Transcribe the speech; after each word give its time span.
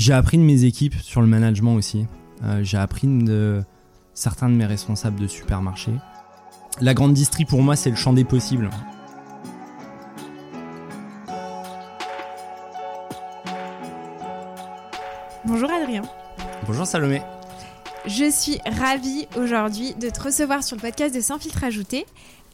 J'ai 0.00 0.14
appris 0.14 0.38
de 0.38 0.42
mes 0.42 0.64
équipes 0.64 0.94
sur 1.02 1.20
le 1.20 1.26
management 1.26 1.74
aussi. 1.74 2.06
J'ai 2.62 2.78
appris 2.78 3.06
de 3.06 3.62
certains 4.14 4.48
de 4.48 4.54
mes 4.54 4.64
responsables 4.64 5.20
de 5.20 5.26
supermarché. 5.26 5.92
La 6.80 6.94
grande 6.94 7.12
distrie 7.12 7.44
pour 7.44 7.60
moi 7.60 7.76
c'est 7.76 7.90
le 7.90 7.96
champ 7.96 8.14
des 8.14 8.24
possibles. 8.24 8.70
Bonjour 15.44 15.70
Adrien. 15.70 16.00
Bonjour 16.66 16.86
Salomé. 16.86 17.20
Je 18.06 18.30
suis 18.30 18.58
ravie 18.64 19.28
aujourd'hui 19.36 19.92
de 19.96 20.08
te 20.08 20.22
recevoir 20.22 20.64
sur 20.64 20.76
le 20.76 20.80
podcast 20.80 21.14
de 21.14 21.20
Sans 21.20 21.38
filtre 21.38 21.62
ajouté. 21.62 22.06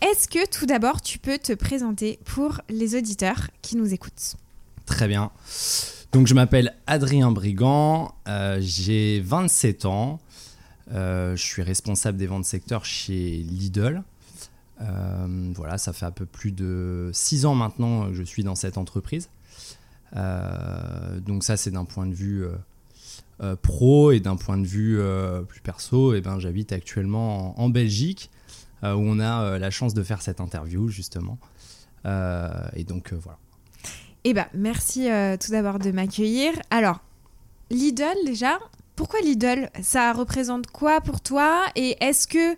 Est-ce 0.03 0.27
que 0.27 0.51
tout 0.51 0.67
d'abord 0.67 1.01
tu 1.01 1.21
peux 1.21 1.39
te 1.39 1.53
présenter 1.53 2.19
pour 2.25 2.61
les 2.69 2.97
auditeurs 2.97 3.51
qui 3.63 3.77
nous 3.77 3.95
écoutent? 3.95 4.35
Très 4.85 5.07
bien. 5.07 5.31
Donc 6.17 6.29
je 6.29 6.33
m'appelle 6.33 6.75
Adrien 6.87 7.31
Brigand, 7.31 8.15
euh, 8.27 8.57
j'ai 8.63 9.21
27 9.21 9.85
ans, 9.85 10.19
euh, 10.91 11.37
je 11.37 11.43
suis 11.43 11.61
responsable 11.61 12.17
des 12.17 12.27
ventes 12.27 12.47
secteur 12.47 12.87
chez 12.87 13.37
Lidl. 13.37 14.03
Euh, 14.81 15.53
voilà, 15.55 15.77
ça 15.77 15.93
fait 15.93 16.07
un 16.07 16.11
peu 16.11 16.25
plus 16.25 16.53
de 16.53 17.11
6 17.13 17.45
ans 17.45 17.55
maintenant 17.55 18.07
que 18.07 18.15
je 18.15 18.23
suis 18.23 18.45
dans 18.45 18.55
cette 18.55 18.79
entreprise. 18.79 19.29
donc 20.15 21.45
ça 21.45 21.59
c'est 21.59 21.71
d'un 21.71 21.85
point 21.85 22.07
de 22.07 22.15
vue 22.15 22.47
pro 23.61 24.11
et 24.11 24.21
d'un 24.21 24.37
point 24.37 24.57
de 24.57 24.67
vue 24.67 24.99
plus 25.47 25.61
perso, 25.61 26.15
et 26.15 26.19
eh 26.19 26.21
ben, 26.23 26.39
j'habite 26.39 26.73
actuellement 26.73 27.61
en, 27.61 27.69
Belgique 27.69 28.31
où 28.83 28.87
on 28.87 29.21
a 29.21 29.59
la 29.59 29.71
chance 29.71 29.93
de 29.93 30.03
faire 30.03 30.23
cette 30.23 30.41
interview 30.41 30.89
justement. 30.89 31.37
et 32.07 32.85
donc 32.85 33.13
voilà. 33.13 33.39
Eh 34.29 34.35
ben, 34.35 34.47
merci 34.55 35.07
tout 35.41 35.53
d'abord 35.53 35.79
de 35.79 35.93
m'accueillir. 35.93 36.51
Alors, 36.73 36.99
Lidl 37.71 38.17
déjà, 38.25 38.59
pourquoi 38.97 39.21
Lidl? 39.21 39.71
Ça 39.83 40.13
représente 40.13 40.67
quoi 40.67 41.01
pour 41.01 41.21
toi? 41.21 41.61
Et 41.77 41.97
est-ce 42.01 42.27
que 42.27 42.57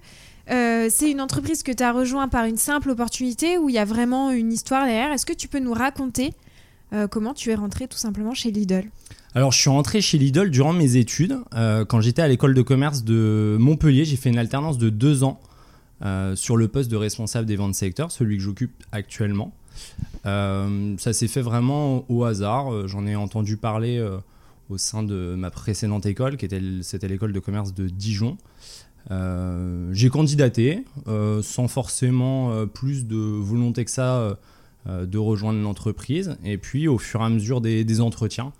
euh, 0.50 0.88
c'est 0.90 1.10
une 1.10 1.20
entreprise 1.20 1.62
que 1.62 1.70
tu 1.70 1.82
as 1.82 1.92
rejoint 1.92 2.26
par 2.28 2.46
une 2.46 2.56
simple 2.56 2.88
opportunité 2.88 3.58
ou 3.58 3.68
il 3.68 3.74
y 3.74 3.78
a 3.78 3.84
vraiment 3.84 4.30
une 4.30 4.50
histoire 4.50 4.86
derrière? 4.86 5.12
Est-ce 5.12 5.26
que 5.26 5.34
tu 5.34 5.46
peux 5.46 5.58
nous 5.58 5.74
raconter 5.74 6.32
euh, 6.94 7.06
comment 7.06 7.34
tu 7.34 7.50
es 7.50 7.54
rentré 7.54 7.86
tout 7.86 7.98
simplement 7.98 8.32
chez 8.32 8.50
Lidl? 8.50 8.84
Alors, 9.34 9.52
je 9.52 9.60
suis 9.60 9.68
rentré 9.68 10.00
chez 10.00 10.16
Lidl 10.16 10.48
durant 10.48 10.72
mes 10.72 10.96
études. 10.96 11.38
Euh, 11.52 11.84
quand 11.84 12.00
j'étais 12.00 12.22
à 12.22 12.28
l'école 12.28 12.54
de 12.54 12.62
commerce 12.62 13.04
de 13.04 13.58
Montpellier, 13.60 14.06
j'ai 14.06 14.16
fait 14.16 14.30
une 14.30 14.38
alternance 14.38 14.78
de 14.78 14.88
deux 14.88 15.22
ans 15.22 15.38
sur 16.34 16.56
le 16.56 16.68
poste 16.68 16.90
de 16.90 16.96
responsable 16.96 17.44
des 17.44 17.56
ventes 17.56 17.74
secteurs, 17.74 18.10
celui 18.10 18.38
que 18.38 18.42
j'occupe 18.42 18.72
actuellement. 18.90 19.52
Ça 20.24 21.12
s'est 21.12 21.28
fait 21.28 21.42
vraiment 21.42 22.04
au 22.10 22.24
hasard. 22.24 22.86
J'en 22.86 23.06
ai 23.06 23.16
entendu 23.16 23.56
parler 23.56 24.04
au 24.70 24.78
sein 24.78 25.02
de 25.02 25.34
ma 25.36 25.50
précédente 25.50 26.06
école, 26.06 26.36
qui 26.36 26.44
était 26.44 27.08
l'école 27.08 27.32
de 27.32 27.40
commerce 27.40 27.74
de 27.74 27.88
Dijon. 27.88 28.36
Euh, 29.10 29.88
j'ai 29.92 30.10
candidaté 30.10 30.84
euh, 31.06 31.40
sans 31.40 31.66
forcément 31.66 32.52
euh, 32.52 32.66
plus 32.66 33.06
de 33.06 33.16
volonté 33.16 33.84
que 33.84 33.90
ça 33.90 34.36
de 34.86 35.18
rejoindre 35.18 35.60
l'entreprise. 35.60 36.38
Et 36.44 36.56
puis 36.56 36.88
au 36.88 36.96
fur 36.96 37.20
et 37.20 37.24
à 37.24 37.28
mesure 37.28 37.60
des, 37.60 38.00
entretiens, 38.00 38.52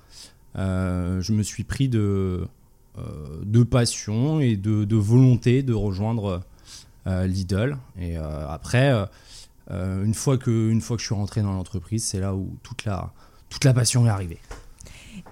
je 0.57 1.33
me 1.33 1.43
suis 1.43 1.65
pris 1.65 1.89
de, 1.89 2.47
de 3.45 3.63
passion 3.63 4.39
et 4.39 4.57
de, 4.57 4.97
volonté 4.97 5.63
de 5.63 5.73
rejoindre 5.73 6.43
Lidl. 7.07 7.79
Et 7.99 8.17
après, 8.17 9.09
une, 9.71 10.15
fois 10.15 10.39
que, 10.39 10.71
une 10.71 10.81
fois 10.81 10.97
que 10.97 11.03
je 11.03 11.07
suis 11.07 11.15
rentré 11.15 11.43
dans 11.43 11.53
l'entreprise, 11.53 12.05
c'est 12.05 12.21
là 12.21 12.35
où 12.35 12.57
toute 12.63 12.85
la, 12.85 13.13
toute 13.51 13.65
la 13.65 13.75
passion 13.75 14.07
est 14.07 14.11
arrivée. 14.11 14.39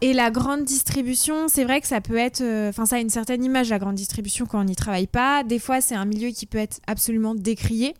Et 0.00 0.12
la 0.12 0.30
grande 0.30 0.64
distribution, 0.64 1.48
c'est 1.48 1.64
vrai 1.64 1.80
que 1.80 1.86
ça 1.86 2.00
peut 2.00 2.16
être. 2.16 2.42
Euh, 2.42 2.68
enfin, 2.68 2.86
ça 2.86 2.96
a 2.96 2.98
une 2.98 3.10
certaine 3.10 3.42
image, 3.44 3.70
la 3.70 3.78
grande 3.78 3.94
distribution, 3.94 4.46
quand 4.46 4.60
on 4.60 4.64
n'y 4.64 4.76
travaille 4.76 5.06
pas. 5.06 5.42
Des 5.42 5.58
fois, 5.58 5.80
c'est 5.80 5.94
un 5.94 6.04
milieu 6.04 6.30
qui 6.30 6.46
peut 6.46 6.58
être 6.58 6.80
absolument 6.86 7.34
décrié, 7.34 7.94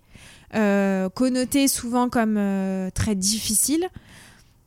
euh, 0.54 1.08
connoté 1.08 1.68
souvent 1.68 2.08
comme 2.08 2.36
euh, 2.36 2.90
très 2.90 3.14
difficile. 3.14 3.88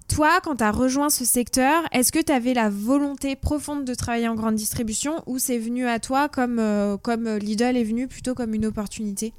Toi, 0.08 0.40
quand 0.44 0.56
tu 0.56 0.63
as 0.63 0.72
rejoint 0.72 1.12
ce 1.12 1.24
secteur, 1.24 1.84
est-ce 1.91 2.12
que 2.12 2.19
tu 2.19 2.31
avais 2.31 2.56
la 2.56 2.72
volonté 2.72 3.35
profonde 3.35 3.85
de 3.85 3.94
travailler 3.94 4.28
en 4.28 4.34
grande 4.34 4.56
distribution 4.56 5.22
ou 5.28 5.38
c'est 5.38 5.59
venu 5.59 5.85
à 5.85 6.00
toi 6.00 6.29
comme, 6.29 6.59
comme 7.03 7.29
Lidl 7.38 7.78
est 7.78 7.84
venu 7.84 8.08
plutôt 8.08 8.34
comme 8.34 8.56
une 8.56 8.66
opportunité? 8.66 9.34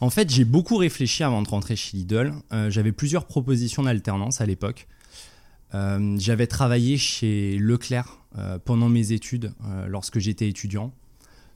En 0.00 0.10
fait, 0.10 0.30
j'ai 0.30 0.44
beaucoup 0.44 0.76
réfléchi 0.76 1.24
avant 1.24 1.42
de 1.42 1.48
rentrer 1.48 1.74
chez 1.74 1.96
Lidl. 1.96 2.32
J'avais 2.68 2.92
plusieurs 2.92 3.26
propositions 3.26 3.82
d'alternance 3.82 4.40
à 4.40 4.46
l'époque. 4.46 4.86
Euh, 5.74 6.16
j'avais 6.18 6.46
travaillé 6.46 6.96
chez 6.96 7.58
Leclerc 7.58 8.18
euh, 8.38 8.58
pendant 8.64 8.88
mes 8.88 9.12
études 9.12 9.52
euh, 9.64 9.86
lorsque 9.86 10.18
j'étais 10.18 10.48
étudiant. 10.48 10.92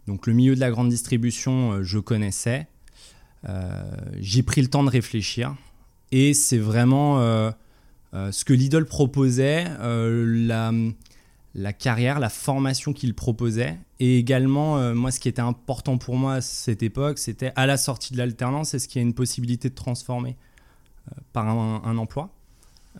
Donc 0.06 0.26
le 0.26 0.32
milieu 0.32 0.54
de 0.54 0.60
la 0.60 0.70
grande 0.70 0.88
distribution, 0.88 1.82
je 1.82 1.98
connaissais. 1.98 2.66
J'ai 4.20 4.42
pris 4.42 4.62
le 4.62 4.68
temps 4.68 4.84
de 4.84 4.90
réfléchir. 4.90 5.54
Et 6.10 6.34
c'est 6.34 6.58
vraiment 6.58 7.18
ce 8.12 8.44
que 8.44 8.52
Lidl 8.52 8.84
proposait, 8.84 9.64
la, 11.54 11.72
carrière, 11.72 12.18
la 12.20 12.28
formation 12.28 12.92
qu'il 12.92 13.14
proposait. 13.14 13.78
Et 14.00 14.18
également, 14.18 14.94
moi, 14.94 15.10
ce 15.10 15.20
qui 15.20 15.28
était 15.28 15.42
important 15.42 15.98
pour 15.98 16.16
moi 16.16 16.34
à 16.34 16.40
cette 16.40 16.82
époque, 16.82 17.18
c'était 17.18 17.52
à 17.56 17.66
la 17.66 17.76
sortie 17.76 18.12
de 18.12 18.18
l'alternance, 18.18 18.74
est-ce 18.74 18.88
qu'il 18.88 19.00
y 19.00 19.04
a 19.04 19.06
une 19.06 19.14
possibilité 19.14 19.68
de 19.68 19.74
transformer 19.74 20.36
par 21.32 21.48
un 21.48 21.96
emploi? 21.98 22.30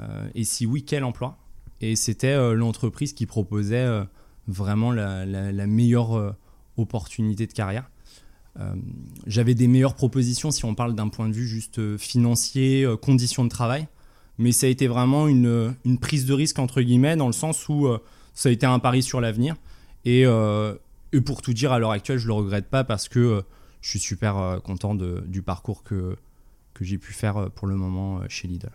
Euh, 0.01 0.29
et 0.35 0.45
si 0.45 0.67
oui, 0.67 0.85
quel 0.85 1.05
emploi? 1.05 1.37
Et 1.81 1.97
c'était 1.97 2.29
euh, 2.29 2.55
l'entreprise 2.55 3.13
qui 3.13 3.27
proposait 3.27 3.77
euh, 3.77 4.05
vraiment 4.49 4.93
la, 4.93 5.67
meilleure 5.67 6.37
opportunité 6.77 7.47
de 7.47 7.53
carrière. 7.53 7.89
J'avais 9.27 9.55
des 9.55 9.67
meilleures 9.67 9.95
propositions 9.95 10.51
si 10.51 10.67
on 10.67 10.75
parle 10.75 10.95
d'un 10.95 11.09
point 11.09 11.27
de 11.27 11.33
vue 11.33 11.47
juste 11.47 11.97
financier, 11.97 12.87
conditions 13.01 13.45
de 13.45 13.49
travail 13.49 13.89
mais 14.39 14.53
ça 14.53 14.67
a 14.67 14.69
été 14.69 14.89
vraiment 14.89 15.29
une, 15.29 15.75
prise 16.01 16.27
de 16.27 16.35
risque 16.35 16.59
entre 16.59 16.83
guillemets 16.83 17.17
dans 17.17 17.29
le 17.29 17.33
sens 17.33 17.69
où 17.69 17.89
ça 18.35 18.49
a 18.49 18.53
été 18.53 18.67
un 18.67 18.79
pari 18.79 19.03
sur 19.03 19.21
l'avenir 19.21 19.57
et, 20.05 20.23
et, 20.23 21.21
pour 21.21 21.43
tout 21.43 21.53
dire 21.53 21.73
à 21.73 21.79
l'heure 21.79 21.93
actuelle 21.93 22.19
je 22.19 22.27
le 22.27 22.33
regrette 22.33 22.67
pas 22.67 22.85
parce 22.85 23.09
que 23.09 23.45
je 23.81 23.89
suis 23.89 23.99
super 23.99 24.61
content 24.65 24.95
de, 24.95 25.23
du 25.27 25.43
parcours 25.43 25.83
que, 25.83 26.17
que 26.75 26.85
j'ai 26.85 26.99
pu 26.99 27.13
faire 27.13 27.51
pour 27.51 27.67
le 27.67 27.77
moment 27.77 28.21
chez 28.29 28.49
Lidl. 28.49 28.71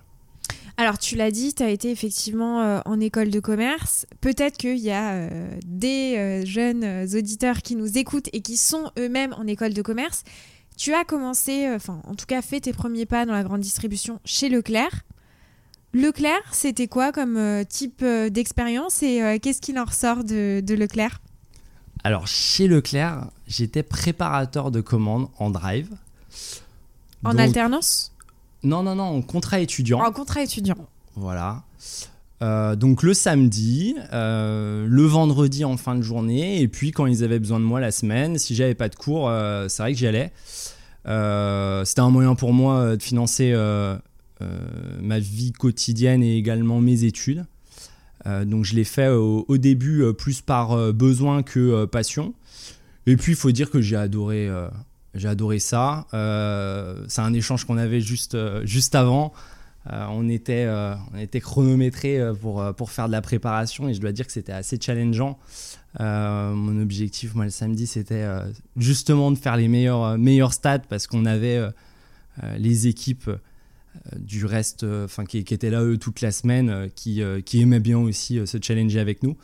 Alors, 0.80 1.00
tu 1.00 1.16
l'as 1.16 1.32
dit, 1.32 1.56
tu 1.56 1.64
as 1.64 1.72
été 1.72 1.90
effectivement 1.90 2.62
euh, 2.62 2.80
en 2.86 3.00
école 3.00 3.32
de 3.32 3.40
commerce. 3.40 4.06
Peut-être 4.22 4.58
qu'il 4.58 4.78
y 4.78 4.92
a 4.92 5.14
euh, 5.14 5.50
des 5.66 6.16
euh, 6.18 6.46
jeunes 6.46 6.86
auditeurs 7.16 7.64
qui 7.64 7.76
nous 7.76 7.98
écoutent 7.98 8.30
et 8.32 8.42
qui 8.42 8.58
sont 8.58 8.92
eux-mêmes 9.00 9.34
en 9.34 9.48
école 9.48 9.74
de 9.74 9.82
commerce. 9.82 10.24
Tu 10.78 10.94
as 10.94 11.04
commencé, 11.04 11.68
enfin, 11.74 12.00
en 12.06 12.14
tout 12.14 12.28
cas, 12.28 12.44
fait 12.44 12.60
tes 12.60 12.74
premiers 12.74 13.08
pas 13.08 13.26
dans 13.26 13.34
la 13.34 13.44
grande 13.44 13.62
distribution 13.62 14.20
chez 14.24 14.50
Leclerc. 14.50 15.02
Leclerc, 15.94 16.44
c'était 16.52 16.88
quoi 16.88 17.12
comme 17.12 17.64
type 17.68 18.04
d'expérience 18.04 19.02
et 19.04 19.40
qu'est-ce 19.42 19.62
qu'il 19.62 19.80
en 19.80 19.86
ressort 19.86 20.24
de, 20.24 20.74
Leclerc? 20.74 21.22
Alors, 22.04 22.28
chez 22.28 22.68
Leclerc, 22.68 23.28
j'étais 23.48 23.84
préparateur 23.84 24.70
de 24.72 24.82
commandes 24.82 25.30
en 25.40 25.50
drive. 25.50 25.90
En 27.24 27.38
alternance? 27.38 28.12
Non, 28.64 28.84
non, 28.84 28.96
non, 28.96 29.04
en 29.04 29.22
contrat 29.22 29.60
étudiant. 29.60 30.00
En 30.00 30.12
contrat 30.12 30.42
étudiant. 30.42 30.78
Voilà. 31.16 31.64
Euh, 32.44 32.76
donc 32.76 33.02
le 33.02 33.14
samedi, 33.14 33.96
euh, 34.14 34.86
le 34.88 35.04
vendredi 35.04 35.66
en 35.66 35.78
fin 35.78 35.96
de 35.96 36.02
journée, 36.02 36.62
et 36.62 36.68
puis 36.68 36.92
quand 36.92 37.08
ils 37.08 37.24
avaient 37.24 37.40
besoin 37.40 37.60
de 37.60 37.66
moi 37.66 37.80
la 37.80 37.92
semaine, 37.92 38.38
si 38.38 38.56
j'avais 38.56 38.76
pas 38.76 38.90
de 38.90 38.96
cours, 38.96 39.28
euh, 39.28 39.68
c'est 39.68 39.82
vrai 39.82 39.94
que 39.94 39.98
j'y 39.98 40.08
allais. 40.08 40.32
C'était 41.06 42.02
un 42.02 42.10
moyen 42.10 42.36
pour 42.36 42.54
moi 42.54 42.96
de 42.98 43.02
financer 43.02 43.54
ma 45.02 45.20
vie 45.20 45.52
quotidienne 45.52 46.22
et 46.24 46.38
également 46.38 46.80
mes 46.80 47.04
études. 47.04 47.46
donc 48.26 48.66
je 48.66 48.76
l'ai 48.76 48.84
fait 48.84 49.10
au, 49.10 49.46
au 49.48 49.58
début 49.58 50.04
plus 50.18 50.42
par 50.42 50.94
besoin 50.94 51.44
que 51.44 51.86
passion. 51.86 52.34
Et 53.06 53.16
puis 53.18 53.32
il 53.34 53.36
faut 53.36 53.52
dire 53.52 53.70
que 53.72 53.82
j'ai 53.82 53.96
adoré 53.96 54.50
j'ai 55.18 55.28
adoré 55.28 55.60
ça. 55.60 56.06
Euh, 56.14 57.04
c'est 57.08 57.22
un 57.22 57.34
échange 57.34 57.66
qu'on 57.66 57.78
avait 57.78 58.02
juste, 58.02 58.36
euh, 58.36 58.66
juste 58.66 58.96
avant. 58.96 59.34
Euh, 59.92 60.06
on, 60.10 60.28
était, 60.28 60.68
on 61.14 61.18
était 61.18 61.40
chronométré 61.40 62.20
pour, 62.42 62.64
pour 62.76 62.92
faire 62.92 63.08
de 63.08 63.14
la 63.14 63.22
préparation 63.22 63.88
et 63.88 63.94
je 63.94 64.02
dois 64.02 64.12
dire 64.12 64.26
que 64.28 64.34
c'était 64.34 64.52
assez 64.52 64.78
challengeant. 64.82 65.40
mon 66.00 66.82
objectif, 66.82 67.34
moi, 67.36 67.46
le 67.46 67.52
samedi, 67.52 67.88
c'était 67.88 68.28
justement 68.76 69.32
de 69.32 69.38
faire 69.38 69.56
les 69.56 69.70
meilleurs, 69.70 70.18
meilleurs 70.18 70.52
stats 70.52 70.80
parce 70.80 71.08
qu'on 71.08 71.26
avait 71.26 71.62
les 72.58 72.88
équipes 72.88 73.32
du 74.18 74.46
reste, 74.46 74.84
enfin 74.84 75.26
qui, 75.26 75.44
qui, 75.44 75.54
étaient 75.54 75.70
là 75.70 75.84
eux 75.84 75.98
toute 75.98 76.22
la 76.22 76.32
semaine, 76.32 76.90
qui, 76.96 77.22
qui 77.46 77.62
aimaient 77.62 77.80
bien 77.80 77.98
aussi 77.98 78.40
se 78.46 78.58
challenger 78.62 79.00
avec 79.00 79.24
nous. 79.24 79.36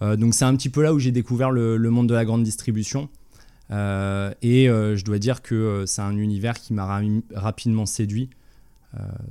donc 0.00 0.34
c'est 0.34 0.44
un 0.44 0.56
petit 0.56 0.68
peu 0.68 0.82
là 0.82 0.92
où 0.94 0.98
j'ai 0.98 1.12
découvert 1.12 1.50
le, 1.50 1.78
monde 1.90 2.08
de 2.08 2.14
la 2.14 2.24
grande 2.24 2.42
distribution. 2.42 3.08
Euh, 3.70 4.32
et 4.40 4.68
euh, 4.68 4.96
je 4.96 5.04
dois 5.04 5.18
dire 5.18 5.42
que 5.42 5.54
euh, 5.54 5.86
c'est 5.86 6.00
un 6.00 6.16
univers 6.16 6.58
qui 6.58 6.72
m'a 6.72 7.02
rapidement 7.34 7.86
séduit, 7.86 8.30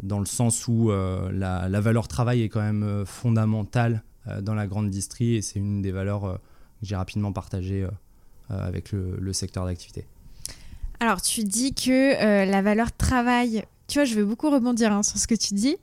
dans 0.03 0.19
le 0.19 0.27
sens 0.27 0.67
où 0.67 0.91
la, 0.91 1.81
valeur 1.81 2.07
travail 2.07 2.43
est 2.43 2.47
quand 2.47 2.61
même 2.61 3.03
fondamentale 3.05 4.03
dans 4.41 4.53
la 4.53 4.67
grande 4.67 4.91
distrie 4.91 5.35
et 5.35 5.41
c'est 5.41 5.57
une 5.57 5.81
des 5.81 5.91
valeurs 5.91 6.39
que 6.79 6.85
j'ai 6.85 6.95
rapidement 6.95 7.33
partagées 7.33 7.87
avec 8.49 8.91
le, 8.91 9.33
secteur 9.33 9.65
d'activité. 9.65 10.05
Alors, 10.99 11.23
tu 11.23 11.43
dis 11.43 11.73
que 11.73 12.45
la 12.45 12.61
valeur 12.61 12.95
travail, 12.95 13.63
tu 13.87 13.99
vois, 13.99 14.05
je 14.05 14.15
vais 14.15 14.23
beaucoup 14.23 14.49
rebondir 14.49 14.91
hein, 14.91 15.03
sur 15.03 15.17
ce 15.17 15.27
que 15.27 15.35
tu 15.35 15.53
dis, 15.53 15.77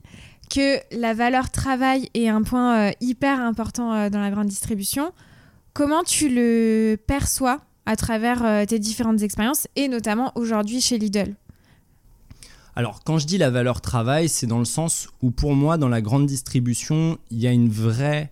que 0.51 0.79
la 0.97 1.15
valeur 1.15 1.51
travail 1.51 2.09
est 2.15 2.29
un 2.29 2.43
point 2.43 2.93
hyper 3.01 3.41
important 3.41 4.11
dans 4.11 4.21
la 4.21 4.31
grande 4.31 4.49
distribution. 4.49 5.13
Comment 5.73 6.05
tu 6.05 6.29
le 6.29 6.97
perçois 7.07 7.63
à 7.87 7.97
travers 7.97 8.67
tes 8.67 8.79
différentes 8.79 9.23
expériences 9.23 9.67
et 9.75 9.89
notamment 9.89 10.33
aujourd'hui 10.37 10.81
chez 10.81 10.99
Lidl? 10.99 11.35
Alors, 12.77 13.05
quand 13.05 13.19
je 13.19 13.27
dis 13.27 13.39
la 13.39 13.51
valeur 13.51 13.81
travail, 13.81 14.29
c'est 14.29 14.49
dans 14.49 14.59
le 14.59 14.65
sens 14.65 15.09
où 15.23 15.31
pour 15.31 15.55
moi, 15.55 15.79
dans 15.79 15.89
la 15.89 16.03
grande 16.03 16.27
distribution, 16.27 17.19
il 17.31 17.39
y 17.39 17.47
a 17.47 17.53
une 17.53 17.69
vraie, 17.69 18.31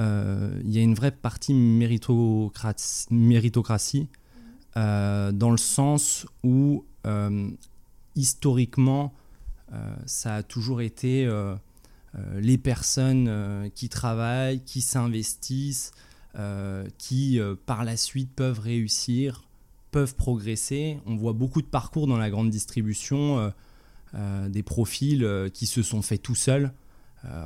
euh, 0.00 0.50
il 0.64 0.72
y 0.72 0.78
a 0.78 0.82
une 0.82 0.94
vraie 0.94 1.12
partie 1.12 1.54
méritocratie, 1.54 4.08
euh, 4.76 5.30
dans 5.30 5.50
le 5.50 5.58
sens 5.58 6.26
où 6.42 6.84
euh, 7.06 7.48
historiquement, 8.16 9.12
ça 10.04 10.36
a 10.36 10.42
toujours 10.42 10.82
été 10.82 11.26
les 12.34 12.58
personnes 12.58 13.70
qui 13.74 13.88
travaillent, 13.88 14.62
qui 14.64 14.82
s'investissent, 14.82 15.92
qui 16.98 17.40
par 17.66 17.84
la 17.84 17.96
suite 17.96 18.30
peuvent 18.34 18.60
réussir, 18.60 19.44
peuvent 19.92 20.16
progresser. 20.16 20.98
On 21.06 21.14
voit 21.14 21.34
beaucoup 21.34 21.62
de 21.62 21.66
parcours 21.66 22.08
dans 22.08 22.16
la 22.16 22.30
grande 22.30 22.50
distribution, 22.50 23.38
euh, 23.38 23.50
euh, 24.14 24.48
des 24.48 24.64
profils 24.64 25.22
euh, 25.22 25.48
qui 25.48 25.66
se 25.66 25.82
sont 25.82 26.02
faits 26.02 26.20
tout 26.20 26.34
seuls, 26.34 26.72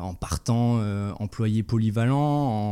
en 0.01 0.15
partant 0.15 0.81
employé 1.21 1.63
polyvalent, 1.63 2.17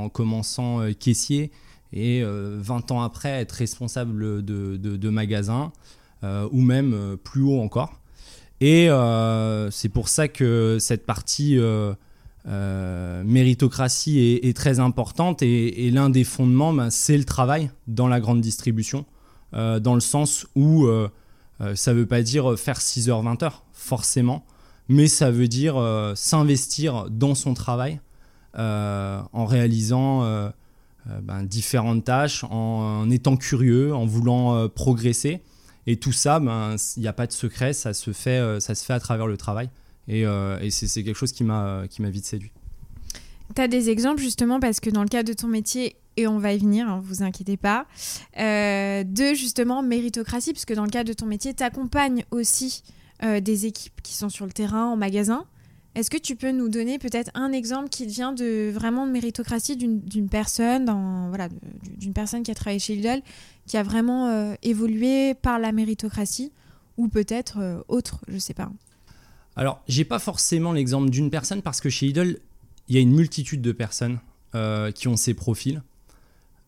en 0.05 0.09
commençant 0.09 0.91
caissier, 0.99 1.53
et 1.93 2.25
20 2.25 2.93
ans 2.93 3.03
après 3.03 3.29
être 3.29 3.53
responsable 3.53 4.43
de, 4.43 4.79
de, 4.79 5.09
magasin, 5.11 5.71
ou 6.53 6.61
même 6.61 7.17
plus 7.23 7.43
haut 7.43 7.61
encore. 7.61 8.01
Et 8.61 8.89
c'est 9.71 9.89
pour 9.89 10.09
ça 10.09 10.29
que 10.29 10.79
cette 10.81 11.07
partie 11.07 11.59
méritocratie 12.47 14.41
est, 14.43 14.57
très 14.57 14.81
importante 14.81 15.43
et, 15.43 15.91
l'un 15.91 16.11
des 16.11 16.25
fondements, 16.25 16.73
ben, 16.73 16.91
c'est 16.91 17.19
le 17.19 17.25
travail 17.25 17.71
dans 17.87 18.09
la 18.09 18.21
grande 18.21 18.41
distribution. 18.41 19.05
Euh, 19.55 19.79
dans 19.79 19.95
le 19.95 20.01
sens 20.01 20.47
où 20.57 20.87
euh, 20.87 21.09
euh, 21.61 21.77
ça 21.77 21.93
ne 21.93 21.99
veut 21.99 22.07
pas 22.07 22.23
dire 22.23 22.59
faire 22.59 22.81
6 22.81 23.09
heures, 23.09 23.23
20 23.23 23.43
heures, 23.45 23.63
forcément, 23.73 24.45
mais 24.89 25.07
ça 25.07 25.31
veut 25.31 25.49
dire 25.49 25.77
s'investir 26.15 27.09
dans 27.11 27.35
son 27.35 27.55
travail 27.55 28.01
en 28.57 29.47
réalisant 29.47 30.51
ben, 31.23 31.43
différentes 31.43 32.05
tâches, 32.05 32.45
en, 32.45 33.09
étant 33.11 33.37
curieux, 33.37 33.95
en 33.95 34.05
voulant 34.05 34.69
progresser. 34.69 35.41
Et 35.87 35.97
tout 35.97 36.13
ça, 36.13 36.39
il 36.41 36.47
ben, 36.47 36.77
n'y 36.97 37.09
a 37.09 37.13
pas 37.13 37.27
de 37.27 37.33
secret, 37.33 37.73
ça 37.73 37.93
se 37.93 38.13
fait, 38.13 38.61
ça 38.61 38.75
se 38.75 38.85
fait 38.85 38.95
à 38.95 39.01
travers 39.01 39.27
le 39.27 39.37
travail. 39.37 39.69
Et, 40.09 40.23
et 40.23 40.71
c'est 40.71 41.03
quelque 41.03 41.17
chose 41.17 41.33
qui 41.33 41.45
m'a 41.45 41.87
vite 41.99 42.25
séduit. 42.25 42.53
Tu 43.55 43.61
as 43.61 43.69
des 43.69 43.91
exemples 43.91 44.23
justement 44.23 44.59
parce 44.61 44.81
que 44.81 44.91
dans 44.91 45.03
le 45.03 45.09
cadre 45.09 45.29
de 45.29 45.35
ton 45.35 45.49
métier, 45.49 45.97
et 46.17 46.27
on 46.27 46.39
va 46.39 46.53
y 46.53 46.59
venir, 46.59 46.89
hein, 46.89 47.01
vous 47.03 47.23
inquiétez 47.23 47.57
pas, 47.57 47.87
euh, 48.39 49.05
de 49.05 49.35
justement 49.35 49.83
méritocratie, 49.83 50.53
puisque 50.53 50.75
dans 50.75 50.85
le 50.85 50.91
cadre 50.91 51.09
de 51.09 51.15
ton 51.15 51.27
métier, 51.27 51.55
tu 51.55 51.63
accompagnes 51.63 52.25
aussi 52.31 52.83
euh, 53.23 53.41
des 53.41 53.67
équipes 53.67 54.01
qui 54.03 54.15
sont 54.15 54.29
sur 54.29 54.47
le 54.47 54.53
terrain, 54.53 54.87
en 54.87 54.97
magasin. 54.97 55.45
Est-ce 55.95 56.11
que 56.11 56.17
tu 56.17 56.35
peux 56.35 56.51
nous 56.51 56.69
donner 56.69 56.99
peut-être 56.99 57.31
un 57.35 57.53
exemple 57.53 57.89
qui 57.89 58.07
vient 58.07 58.33
de 58.33 58.71
vraiment 58.71 59.07
de 59.07 59.13
méritocratie 59.13 59.77
d'une 59.77 60.29
personne, 60.29 60.85
voilà, 61.29 61.49
d'une 61.99 62.13
personne 62.13 62.43
qui 62.43 62.51
a 62.51 62.55
travaillé 62.55 62.81
chez 62.81 62.97
Lidl, 62.97 63.23
qui 63.67 63.77
a 63.77 63.83
vraiment 63.83 64.29
euh, 64.29 64.55
évolué 64.63 65.35
par 65.35 65.59
la 65.59 65.71
méritocratie, 65.73 66.53
ou 66.97 67.09
peut-être 67.09 67.85
autre, 67.89 68.25
je 68.29 68.39
sais 68.39 68.55
pas. 68.55 68.71
Alors, 69.57 69.83
j'ai 69.87 70.05
pas 70.05 70.19
forcément 70.19 70.73
l'exemple 70.73 71.11
d'une 71.11 71.31
personne 71.31 71.63
parce 71.63 71.81
que 71.81 71.91
chez 71.91 72.07
Lidl, 72.07 72.39
il 72.89 72.95
y 72.95 72.99
a 72.99 73.01
une 73.01 73.15
multitude 73.15 73.63
de 73.63 73.73
personnes 73.73 74.19
qui 74.95 75.09
ont 75.09 75.17
ces 75.17 75.35
profils. 75.35 75.83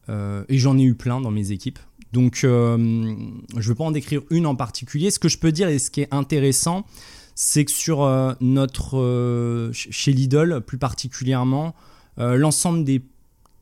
Euh, 0.09 0.45
et 0.49 0.59
j'en 0.59 0.79
ai 0.79 0.83
eu 0.83 0.95
plein 0.95 1.21
dans 1.21 1.31
mes 1.31 1.53
équipes. 1.53 1.79
Donc, 2.13 2.43
euh, 2.45 2.77
je 2.79 3.57
ne 3.57 3.63
veux 3.63 3.75
pas 3.75 3.85
en 3.85 3.91
décrire 3.91 4.23
une 4.31 4.47
en 4.47 4.55
particulier. 4.55 5.11
Ce 5.11 5.19
que 5.19 5.29
je 5.29 5.39
peux 5.39 5.53
dire 5.53 5.69
et 5.69 5.79
ce 5.79 5.91
qui 5.91 6.03
est 6.03 6.15
intéressant, 6.15 6.87
c'est 7.37 7.65
que 7.65 7.71
sur 7.71 8.03
euh, 8.03 8.33
notre, 8.41 9.71
chez 9.73 10.13
Lidl 10.13 10.61
plus 10.61 10.79
particulièrement, 10.79 11.75
l'ensemble 12.19 12.83
des 12.83 13.03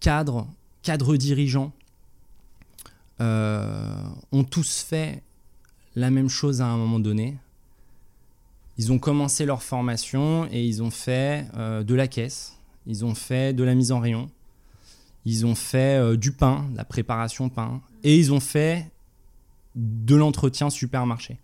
cadres, 0.00 0.46
cadres 0.82 1.16
dirigeants, 1.16 1.72
ont 3.20 4.44
tous 4.48 4.80
fait 4.88 5.22
la 5.96 6.10
même 6.10 6.28
chose 6.28 6.60
à 6.60 6.66
un 6.66 6.76
moment 6.76 7.00
donné. 7.00 7.36
Ils 8.78 8.92
ont 8.92 8.98
commencé 8.98 9.44
leur 9.44 9.62
formation 9.62 10.48
et 10.50 10.64
ils 10.64 10.82
ont 10.82 10.90
fait 10.90 11.46
de 11.56 11.94
la 11.94 12.06
caisse, 12.06 12.56
ils 12.86 13.04
ont 13.04 13.14
fait 13.14 13.52
de 13.52 13.64
la 13.64 13.74
mise 13.74 13.90
en 13.90 13.98
rayon, 13.98 14.30
ils 15.24 15.46
ont 15.46 15.54
fait 15.54 15.98
euh, 15.98 16.16
du 16.16 16.32
pain, 16.32 16.66
la 16.74 16.84
préparation 16.84 17.48
pain, 17.48 17.80
et 18.02 18.16
ils 18.16 18.32
ont 18.32 18.40
fait 18.40 18.90
de 19.74 20.14
l'entretien 20.14 20.70
supermarché. 20.70 21.38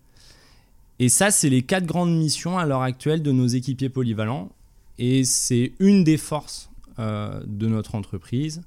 Et 1.01 1.09
ça, 1.09 1.31
c'est 1.31 1.49
les 1.49 1.63
quatre 1.63 1.87
grandes 1.87 2.15
missions 2.15 2.59
à 2.59 2.65
l'heure 2.65 2.83
actuelle 2.83 3.23
de 3.23 3.31
nos 3.31 3.47
équipiers 3.47 3.89
polyvalents. 3.89 4.51
Et 4.99 5.23
c'est 5.23 5.73
une 5.79 6.03
des 6.03 6.17
forces 6.17 6.69
euh, 6.99 7.41
de 7.47 7.67
notre 7.67 7.95
entreprise, 7.95 8.61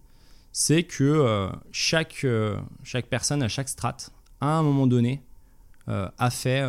c'est 0.51 0.83
que 0.83 1.05
euh, 1.05 1.49
chaque, 1.71 2.27
chaque 2.83 3.07
personne 3.07 3.41
à 3.41 3.49
chaque 3.49 3.69
strate, 3.69 4.11
à 4.41 4.59
un 4.59 4.63
moment 4.65 4.89
donné, 4.89 5.23
a 5.87 6.31
fait 6.31 6.65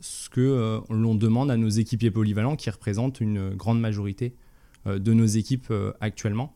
ce 0.00 0.28
que 0.28 0.82
l'on 0.90 1.14
demande 1.14 1.50
à 1.50 1.56
nos 1.56 1.70
équipiers 1.70 2.10
polyvalents, 2.10 2.56
qui 2.56 2.68
représentent 2.68 3.20
une 3.20 3.54
grande 3.54 3.80
majorité 3.80 4.34
de 4.84 5.12
nos 5.14 5.24
équipes 5.24 5.72
actuellement. 6.02 6.54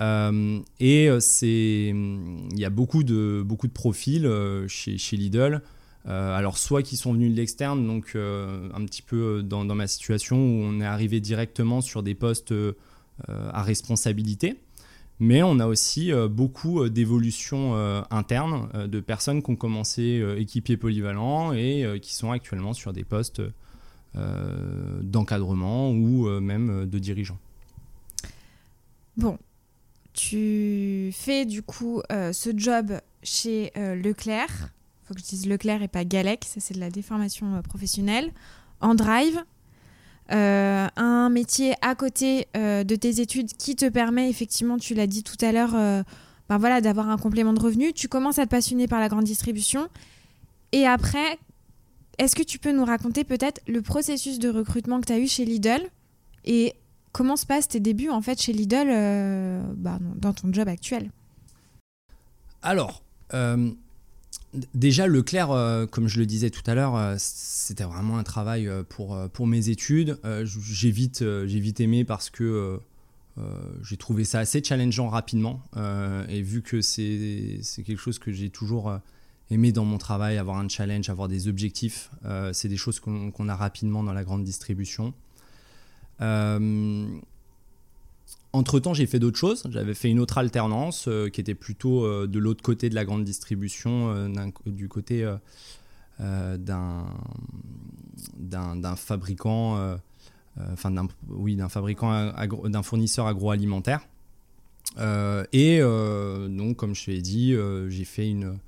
Euh, 0.00 0.60
et 0.78 1.08
euh, 1.08 1.20
il 1.42 2.58
y 2.58 2.64
a 2.64 2.70
beaucoup 2.70 3.02
de, 3.02 3.42
beaucoup 3.44 3.66
de 3.66 3.72
profils 3.72 4.26
euh, 4.26 4.68
chez, 4.68 4.98
chez, 4.98 5.16
Lidl. 5.16 5.62
Alors 6.06 6.56
soit 6.56 6.82
qui 6.82 6.96
sont 6.96 7.12
venus 7.12 7.32
de 7.32 7.36
l'externe, 7.36 7.86
donc 7.86 8.14
un 8.14 8.84
petit 8.84 9.02
peu 9.02 9.42
dans, 9.42 9.64
dans, 9.64 9.74
ma 9.74 9.86
situation 9.86 10.36
où 10.36 10.62
on 10.62 10.80
est 10.80 10.86
arrivé 10.86 11.20
directement 11.20 11.80
sur 11.80 12.02
des 12.02 12.14
postes 12.14 12.54
à 13.28 13.62
responsabilité. 13.62 14.56
Mais 15.18 15.42
on 15.42 15.58
a 15.58 15.66
aussi 15.66 16.12
beaucoup 16.30 16.88
d'évolutions 16.88 17.74
internes 18.10 18.68
de 18.86 19.00
personnes 19.00 19.42
qui 19.42 19.50
ont 19.50 19.56
commencé 19.56 20.22
équipiers 20.36 20.76
polyvalents 20.76 21.52
et 21.52 21.98
qui 22.00 22.14
sont 22.14 22.30
actuellement 22.30 22.72
sur 22.72 22.92
des 22.92 23.04
postes 23.04 23.42
d'encadrement 25.02 25.90
ou 25.90 26.28
même 26.40 26.86
de 26.86 26.98
dirigeants. 26.98 27.38
Bon, 29.16 29.38
tu 30.12 31.10
fais 31.12 31.46
du 31.46 31.62
coup 31.62 32.02
euh, 32.12 32.32
ce 32.32 32.50
job 32.54 33.00
chez 33.22 33.72
euh, 33.76 33.94
Leclerc. 33.94 34.70
Faut 35.06 35.14
que 35.14 35.20
je 35.20 35.26
dise 35.26 35.46
Leclerc 35.46 35.82
et 35.82 35.88
pas 35.88 36.04
Galec, 36.04 36.44
ça 36.44 36.60
c'est 36.60 36.74
de 36.74 36.80
la 36.80 36.90
déformation 36.90 37.54
euh, 37.54 37.62
professionnelle. 37.62 38.32
En 38.80 38.94
drive, 38.94 39.42
un 40.28 41.28
métier 41.30 41.74
à 41.82 41.94
côté 41.94 42.48
de 42.54 42.96
tes 42.96 43.20
études 43.20 43.52
qui 43.56 43.74
te 43.76 43.88
permet 43.88 44.28
effectivement, 44.28 44.76
tu 44.76 44.92
l'as 44.92 45.06
dit 45.06 45.22
tout 45.22 45.36
à 45.40 45.50
l'heure, 45.52 45.70
ben 46.48 46.58
voilà, 46.58 46.82
d'avoir 46.82 47.08
un 47.08 47.16
complément 47.16 47.54
de 47.54 47.60
revenu. 47.60 47.92
Tu 47.94 48.08
commences 48.08 48.38
à 48.38 48.44
te 48.44 48.50
passionner 48.50 48.86
par 48.86 49.00
la 49.00 49.08
grande 49.08 49.24
distribution. 49.24 49.88
Et 50.72 50.84
après, 50.84 51.38
est-ce 52.18 52.36
que 52.36 52.42
tu 52.42 52.58
peux 52.58 52.72
nous 52.72 52.84
raconter 52.84 53.24
peut-être 53.24 53.62
le 53.66 53.80
processus 53.80 54.38
de 54.38 54.50
recrutement 54.50 55.00
que 55.00 55.06
tu 55.06 55.12
as 55.12 55.20
eu 55.20 55.28
chez 55.28 55.44
Lidl 55.46 55.80
et 56.44 56.74
Comment 57.16 57.36
se 57.36 57.46
passent 57.46 57.68
tes 57.68 57.80
débuts 57.80 58.10
en 58.10 58.20
fait 58.20 58.42
chez 58.42 58.52
Lidl 58.52 58.88
euh, 58.90 59.62
bah, 59.74 59.98
dans 60.16 60.34
ton 60.34 60.52
job 60.52 60.68
actuel? 60.68 61.10
Alors, 62.60 63.02
euh, 63.32 63.70
déjà 64.74 65.06
Leclerc, 65.06 65.50
euh, 65.50 65.86
comme 65.86 66.08
je 66.08 66.18
le 66.18 66.26
disais 66.26 66.50
tout 66.50 66.62
à 66.66 66.74
l'heure, 66.74 67.14
c'était 67.18 67.84
vraiment 67.84 68.18
un 68.18 68.22
travail 68.22 68.68
pour, 68.88 69.18
pour 69.32 69.46
mes 69.46 69.68
études. 69.68 70.18
j'ai 70.44 70.90
vite, 70.90 71.22
vite 71.22 71.80
aimé 71.80 72.04
parce 72.04 72.30
que 72.30 72.80
j'ai 73.82 73.96
trouvé 73.96 74.24
ça 74.24 74.40
assez 74.40 74.62
challengeant 74.62 75.08
rapidement. 75.08 75.62
et 76.28 76.42
vu 76.42 76.62
que 76.62 76.80
c'est 76.80 77.60
quelque 77.84 78.00
chose 78.00 78.18
que 78.18 78.32
j'ai 78.32 78.50
toujours 78.50 78.98
aimé 79.50 79.72
dans 79.72 79.84
mon 79.84 79.98
travail, 79.98 80.38
avoir 80.38 80.58
un 80.58 80.68
challenge, 80.68 81.08
avoir 81.08 81.28
des 81.28 81.48
objectifs, 81.48 82.10
c'est 82.52 82.68
des 82.68 82.76
choses 82.76 83.00
qu'on 83.00 83.48
a 83.48 83.56
rapidement 83.56 84.02
dans 84.02 84.12
la 84.12 84.24
grande 84.24 84.44
distribution. 84.44 85.14
Euh, 88.26 88.32
entre-temps, 88.52 88.94
j'ai 88.94 89.06
fait 89.06 89.18
d'autres 89.18 89.38
choses. 89.38 89.64
J'avais 89.70 89.94
fait 89.94 90.10
une 90.10 90.18
autre 90.18 90.38
alternance 90.38 91.06
euh, 91.08 91.28
qui 91.28 91.40
était 91.40 91.54
plutôt 91.54 92.04
euh, 92.04 92.26
de 92.26 92.38
l'autre 92.38 92.62
côté 92.62 92.88
de 92.88 92.94
la 92.94 93.04
grande 93.04 93.24
distribution, 93.24 94.30
du 94.66 94.88
côté 94.88 95.30
d'un 96.18 97.06
fabricant 98.96 99.98
enfin 100.72 100.90
d'un 100.90 101.06
oui, 101.28 101.58
fabricant, 101.68 102.32
d'un 102.64 102.82
fournisseur 102.82 103.26
agroalimentaire. 103.26 104.00
et 105.52 105.80
donc, 105.80 106.76
comme 106.76 106.94
je 106.94 107.10
l'ai 107.10 107.20
dit, 107.20 107.54
j'ai 107.88 108.04
fait 108.04 108.30
une, 108.30 108.58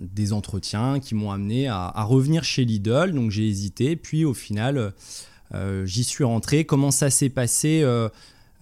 des 0.00 0.32
entretiens 0.32 0.98
qui 0.98 1.14
m'ont 1.14 1.30
amené 1.30 1.68
à, 1.68 2.02
revenir 2.02 2.42
chez 2.42 2.64
Lidl. 2.64 3.12
Donc, 3.12 3.30
j'ai 3.30 3.46
hésité. 3.46 3.94
Puis, 3.94 4.24
au 4.24 4.34
final, 4.34 4.92
j'y 5.84 6.04
suis 6.04 6.24
rentré. 6.24 6.64
Comment 6.64 6.90
ça 6.90 7.10
s'est 7.10 7.30
passé 7.30 7.84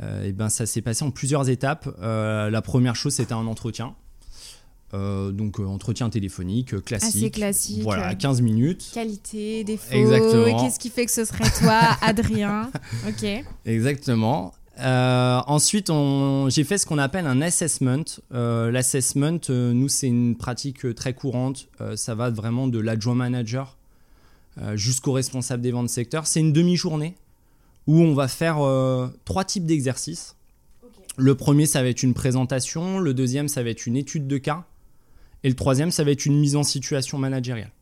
euh, 0.03 0.25
et 0.25 0.33
ben, 0.33 0.49
ça 0.49 0.67
s'est 0.67 0.83
passé 0.83 1.05
en 1.05 1.11
plusieurs 1.11 1.49
étapes. 1.49 1.89
Euh, 2.01 2.51
la 2.51 2.63
première 2.63 2.97
chose, 2.97 3.15
c'était 3.15 3.33
un 3.33 3.47
entretien. 3.47 3.95
Euh, 4.95 5.33
donc 5.33 5.59
entretien 5.59 6.11
téléphonique 6.11 6.83
classique. 6.85 7.17
Assez 7.17 7.31
classique. 7.31 7.83
Voilà, 7.83 8.15
15 8.15 8.41
minutes. 8.41 8.91
Qualité, 8.95 9.65
défaut. 9.65 9.95
Exactement. 9.95 10.63
Qu'est-ce 10.63 10.79
qui 10.79 10.91
fait 10.91 11.07
que 11.07 11.13
ce 11.13 11.25
serait 11.25 11.51
toi, 11.59 11.81
Adrien? 12.03 12.71
Ok. 13.09 13.27
Exactement. 13.65 14.53
ensuite, 14.79 15.91
j'ai 16.49 16.65
fait 16.65 16.79
ce 16.79 16.87
qu'on 16.87 16.99
appelle 16.99 17.27
un 17.27 17.43
assessment. 17.43 18.05
L'assessment, 18.31 19.41
nous, 19.49 19.89
c'est 19.89 20.09
une 20.09 20.37
pratique 20.37 20.95
très 20.95 21.15
courante. 21.15 21.69
ça 21.97 22.15
va 22.15 22.31
vraiment 22.31 22.69
de 22.69 22.79
l'adjoint 22.79 23.17
manager 23.17 23.76
jusqu'au 24.75 25.13
responsable 25.13 25.63
des 25.63 25.71
ventes 25.71 25.91
secteur. 25.91 26.27
C'est 26.27 26.41
une 26.41 26.53
demi-journée 26.53 27.15
où 27.87 28.01
on 28.01 28.15
va 28.15 28.29
faire 28.29 28.61
euh, 28.61 29.09
trois 29.25 29.45
types 29.45 29.65
d'exercices. 29.65 30.37
Le 31.17 31.35
premier, 31.35 31.67
ça 31.67 31.83
va 31.83 31.89
être 31.89 32.03
une 32.03 32.15
présentation, 32.15 32.99
le 32.99 33.15
deuxième, 33.15 33.49
ça 33.49 33.63
va 33.63 33.71
être 33.71 33.87
une 33.87 33.97
étude 33.97 34.27
de 34.27 34.39
cas, 34.39 34.67
et 35.45 35.49
le 35.49 35.55
troisième, 35.55 35.91
ça 35.91 36.05
va 36.05 36.11
être 36.11 36.27
une 36.27 36.39
mise 36.39 36.57
en 36.57 36.63
situation 36.63 37.19
managériale. 37.19 37.73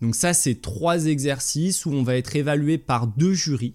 Donc 0.00 0.14
ça, 0.14 0.32
c'est 0.32 0.62
trois 0.62 1.06
exercices 1.06 1.84
où 1.84 1.90
on 1.90 2.02
va 2.02 2.16
être 2.16 2.34
évalué 2.36 2.78
par 2.78 3.06
deux 3.06 3.34
jurys, 3.34 3.74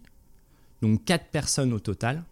donc 0.81 1.03
quatre 1.05 1.27
personnes 1.27 1.73
au 1.73 1.79
total. 1.79 2.23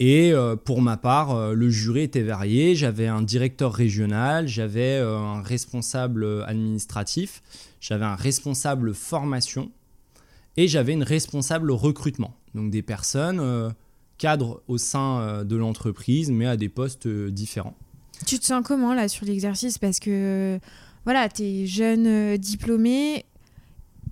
Et 0.00 0.32
euh, 0.32 0.56
pour 0.56 0.82
ma 0.82 0.96
part, 0.96 1.30
euh, 1.30 1.52
le 1.52 1.70
jury 1.70 2.00
était 2.00 2.22
varié. 2.22 2.74
J'avais 2.74 3.06
un 3.06 3.22
directeur 3.22 3.72
régional, 3.72 4.48
j'avais 4.48 4.96
un 4.96 5.42
responsable 5.42 6.42
administratif, 6.44 7.42
j'avais 7.82 8.04
un 8.04 8.14
responsable 8.14 8.94
formation 8.94 9.70
et 10.56 10.68
j'avais 10.68 10.92
une 10.92 11.02
responsable 11.02 11.72
recrutement, 11.72 12.34
donc 12.54 12.70
des 12.70 12.80
personnes 12.80 13.40
euh, 13.40 13.70
cadres 14.18 14.62
au 14.68 14.78
sein 14.78 15.18
euh, 15.18 15.44
de 15.44 15.56
l'entreprise, 15.56 16.30
mais 16.30 16.46
à 16.46 16.56
des 16.56 16.68
postes 16.68 17.06
euh, 17.06 17.30
différents. 17.30 17.74
Tu 18.24 18.38
te 18.38 18.46
sens 18.46 18.62
comment 18.64 18.94
là 18.94 19.08
sur 19.08 19.26
l'exercice? 19.26 19.78
Parce 19.78 19.98
que 19.98 20.60
voilà, 21.04 21.28
tu 21.28 21.42
es 21.42 21.66
jeune 21.66 22.36
diplômé, 22.36 23.24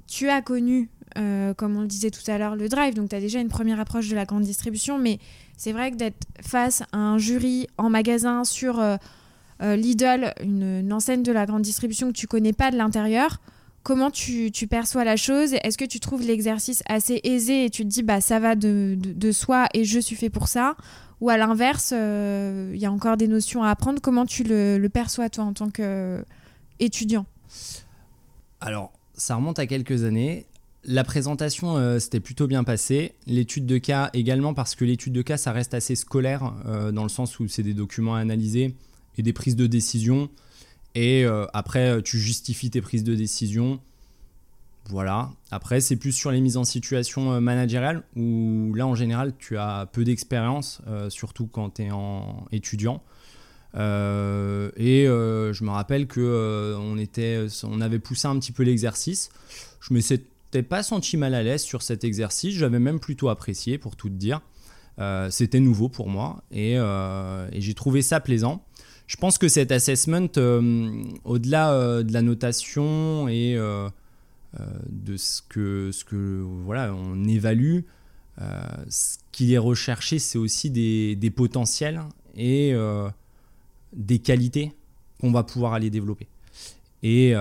tu 0.08 0.28
as 0.28 0.42
connu, 0.42 0.90
comme 1.14 1.76
on 1.76 1.82
le 1.82 1.86
disait 1.86 2.10
tout 2.10 2.28
à 2.28 2.38
l'heure, 2.38 2.56
le 2.56 2.68
drive, 2.68 2.94
donc 2.94 3.10
tu 3.10 3.14
as 3.14 3.20
déjà 3.20 3.38
une 3.38 3.48
première 3.48 3.78
approche 3.78 4.08
de 4.08 4.16
la 4.16 4.24
grande 4.24 4.42
distribution, 4.42 4.98
mais 4.98 5.20
c'est 5.56 5.70
vrai 5.70 5.92
que 5.92 5.96
d'être 5.96 6.26
face 6.40 6.82
à 6.90 6.98
un 6.98 7.18
jury 7.18 7.68
en 7.78 7.90
magasin 7.90 8.42
sur 8.42 8.82
Lidl, 9.60 10.34
une, 10.42 10.80
une, 10.80 10.92
enseigne 10.92 11.22
de 11.22 11.30
la 11.30 11.46
grande 11.46 11.62
distribution 11.62 12.08
que 12.08 12.18
tu 12.18 12.26
connais 12.26 12.52
pas 12.52 12.72
de 12.72 12.76
l'intérieur, 12.76 13.38
Comment 13.82 14.10
tu, 14.10 14.52
perçois 14.68 15.04
la 15.04 15.16
chose? 15.16 15.54
Est-ce 15.64 15.78
que 15.78 15.86
tu 15.86 16.00
trouves 16.00 16.22
l'exercice 16.22 16.82
assez 16.86 17.20
aisé 17.24 17.64
et 17.64 17.70
tu 17.70 17.82
te 17.84 17.88
dis 17.88 18.02
bah 18.02 18.20
ça 18.20 18.38
va 18.38 18.54
de, 18.54 19.32
soi 19.32 19.66
et 19.72 19.84
je 19.84 19.98
suis 19.98 20.16
fait 20.16 20.30
pour 20.30 20.48
ça? 20.48 20.76
Ou 21.20 21.30
à 21.30 21.36
l'inverse, 21.36 21.92
euh, 21.94 22.72
il 22.74 22.80
y 22.80 22.86
a 22.86 22.92
encore 22.92 23.16
des 23.16 23.28
notions 23.28 23.62
à 23.62 23.68
apprendre 23.68 24.00
Comment 24.00 24.24
tu 24.24 24.42
le, 24.42 24.86
perçois 24.92 25.28
toi 25.28 25.44
en 25.44 25.52
tant 25.52 25.68
qu'étudiant 25.70 27.26
Alors, 28.60 28.92
ça 29.14 29.36
remonte 29.36 29.58
à 29.58 29.66
quelques 29.66 30.04
années. 30.04 30.46
La 30.84 31.04
présentation 31.04 31.76
euh, 31.76 31.98
c'était 31.98 32.20
plutôt 32.20 32.46
bien 32.46 32.64
passé. 32.64 33.14
L'étude 33.26 33.66
de 33.66 33.78
cas 33.78 34.10
également 34.14 34.54
parce 34.54 34.74
que 34.74 34.84
l'étude 34.84 35.12
de 35.12 35.22
cas 35.22 35.36
ça 35.36 35.52
reste 35.52 35.74
assez 35.74 35.94
scolaire 35.94 36.54
euh, 36.66 36.90
dans 36.90 37.02
le 37.02 37.10
sens 37.10 37.38
où 37.38 37.48
c'est 37.48 37.62
des 37.62 37.74
documents 37.74 38.14
à 38.14 38.20
analyser 38.20 38.74
et 39.18 39.22
des 39.22 39.32
prises 39.32 39.56
de 39.56 39.66
décision. 39.66 40.30
Et 40.94 41.24
euh, 41.24 41.46
après, 41.52 41.90
euh, 41.90 42.00
tu 42.02 42.18
justifies 42.18 42.70
tes 42.70 42.80
prises 42.80 43.04
de 43.04 43.14
décision. 43.14 43.80
Voilà. 44.88 45.30
Après, 45.50 45.80
c'est 45.80 45.96
plus 45.96 46.12
sur 46.12 46.32
les 46.32 46.40
mises 46.40 46.56
en 46.56 46.64
situation 46.64 47.32
euh, 47.32 47.40
managériales 47.40 48.02
où 48.16 48.72
là, 48.74 48.86
en 48.86 48.94
général, 48.94 49.34
tu 49.38 49.56
as 49.56 49.88
peu 49.92 50.04
d'expérience, 50.04 50.82
surtout 51.08 51.46
quand 51.46 51.74
tu 51.74 51.82
es 51.82 51.90
en 51.90 52.46
étudiant. 52.50 53.02
et 53.74 55.04
je 55.06 55.64
me 55.64 55.70
rappelle 55.70 56.06
que 56.06 56.74
on, 56.76 56.98
était, 56.98 57.46
on 57.62 57.80
avait 57.80 58.00
poussé 58.00 58.26
un 58.26 58.38
petit 58.38 58.52
peu 58.52 58.64
l'exercice. 58.64 59.30
Je 59.80 59.94
me 59.94 60.00
s'étais 60.00 60.62
pas 60.64 60.82
senti 60.82 61.16
mal 61.16 61.34
à 61.34 61.42
l'aise 61.44 61.62
sur 61.62 61.82
cet 61.82 62.02
exercice. 62.02 62.56
J'avais 62.56 62.80
même 62.80 62.98
plutôt 62.98 63.28
apprécié, 63.28 63.78
pour 63.78 63.94
tout 63.94 64.08
te 64.08 64.14
dire. 64.14 64.40
C'était 65.30 65.60
nouveau 65.60 65.88
pour 65.88 66.08
moi 66.08 66.42
et 66.50 66.76
j'ai 67.52 67.74
trouvé 67.74 68.02
ça 68.02 68.18
plaisant. 68.18 68.64
Je 69.10 69.16
pense 69.16 69.38
que 69.38 69.48
cet 69.48 69.72
assessment, 69.72 70.28
euh, 70.36 71.02
au-delà 71.24 71.72
euh, 71.72 72.04
de 72.04 72.12
la 72.12 72.22
notation 72.22 73.26
et 73.26 73.56
euh, 73.56 73.88
de 74.88 75.16
ce 75.16 75.42
que, 75.42 75.90
ce 75.90 76.04
que 76.04 76.44
voilà, 76.64 76.94
on 76.94 77.24
évalue, 77.24 77.80
ce 78.88 79.16
qu'il 79.32 79.52
est 79.52 79.58
recherché, 79.58 80.20
c'est 80.20 80.38
aussi 80.38 80.70
des, 80.70 81.16
des, 81.16 81.30
potentiels 81.30 82.02
et 82.36 82.72
des 83.92 84.20
qualités 84.20 84.72
qu'on 85.20 85.32
va 85.32 85.42
pouvoir 85.42 85.74
aller 85.74 85.90
développer. 85.90 86.28
Et 87.02 87.34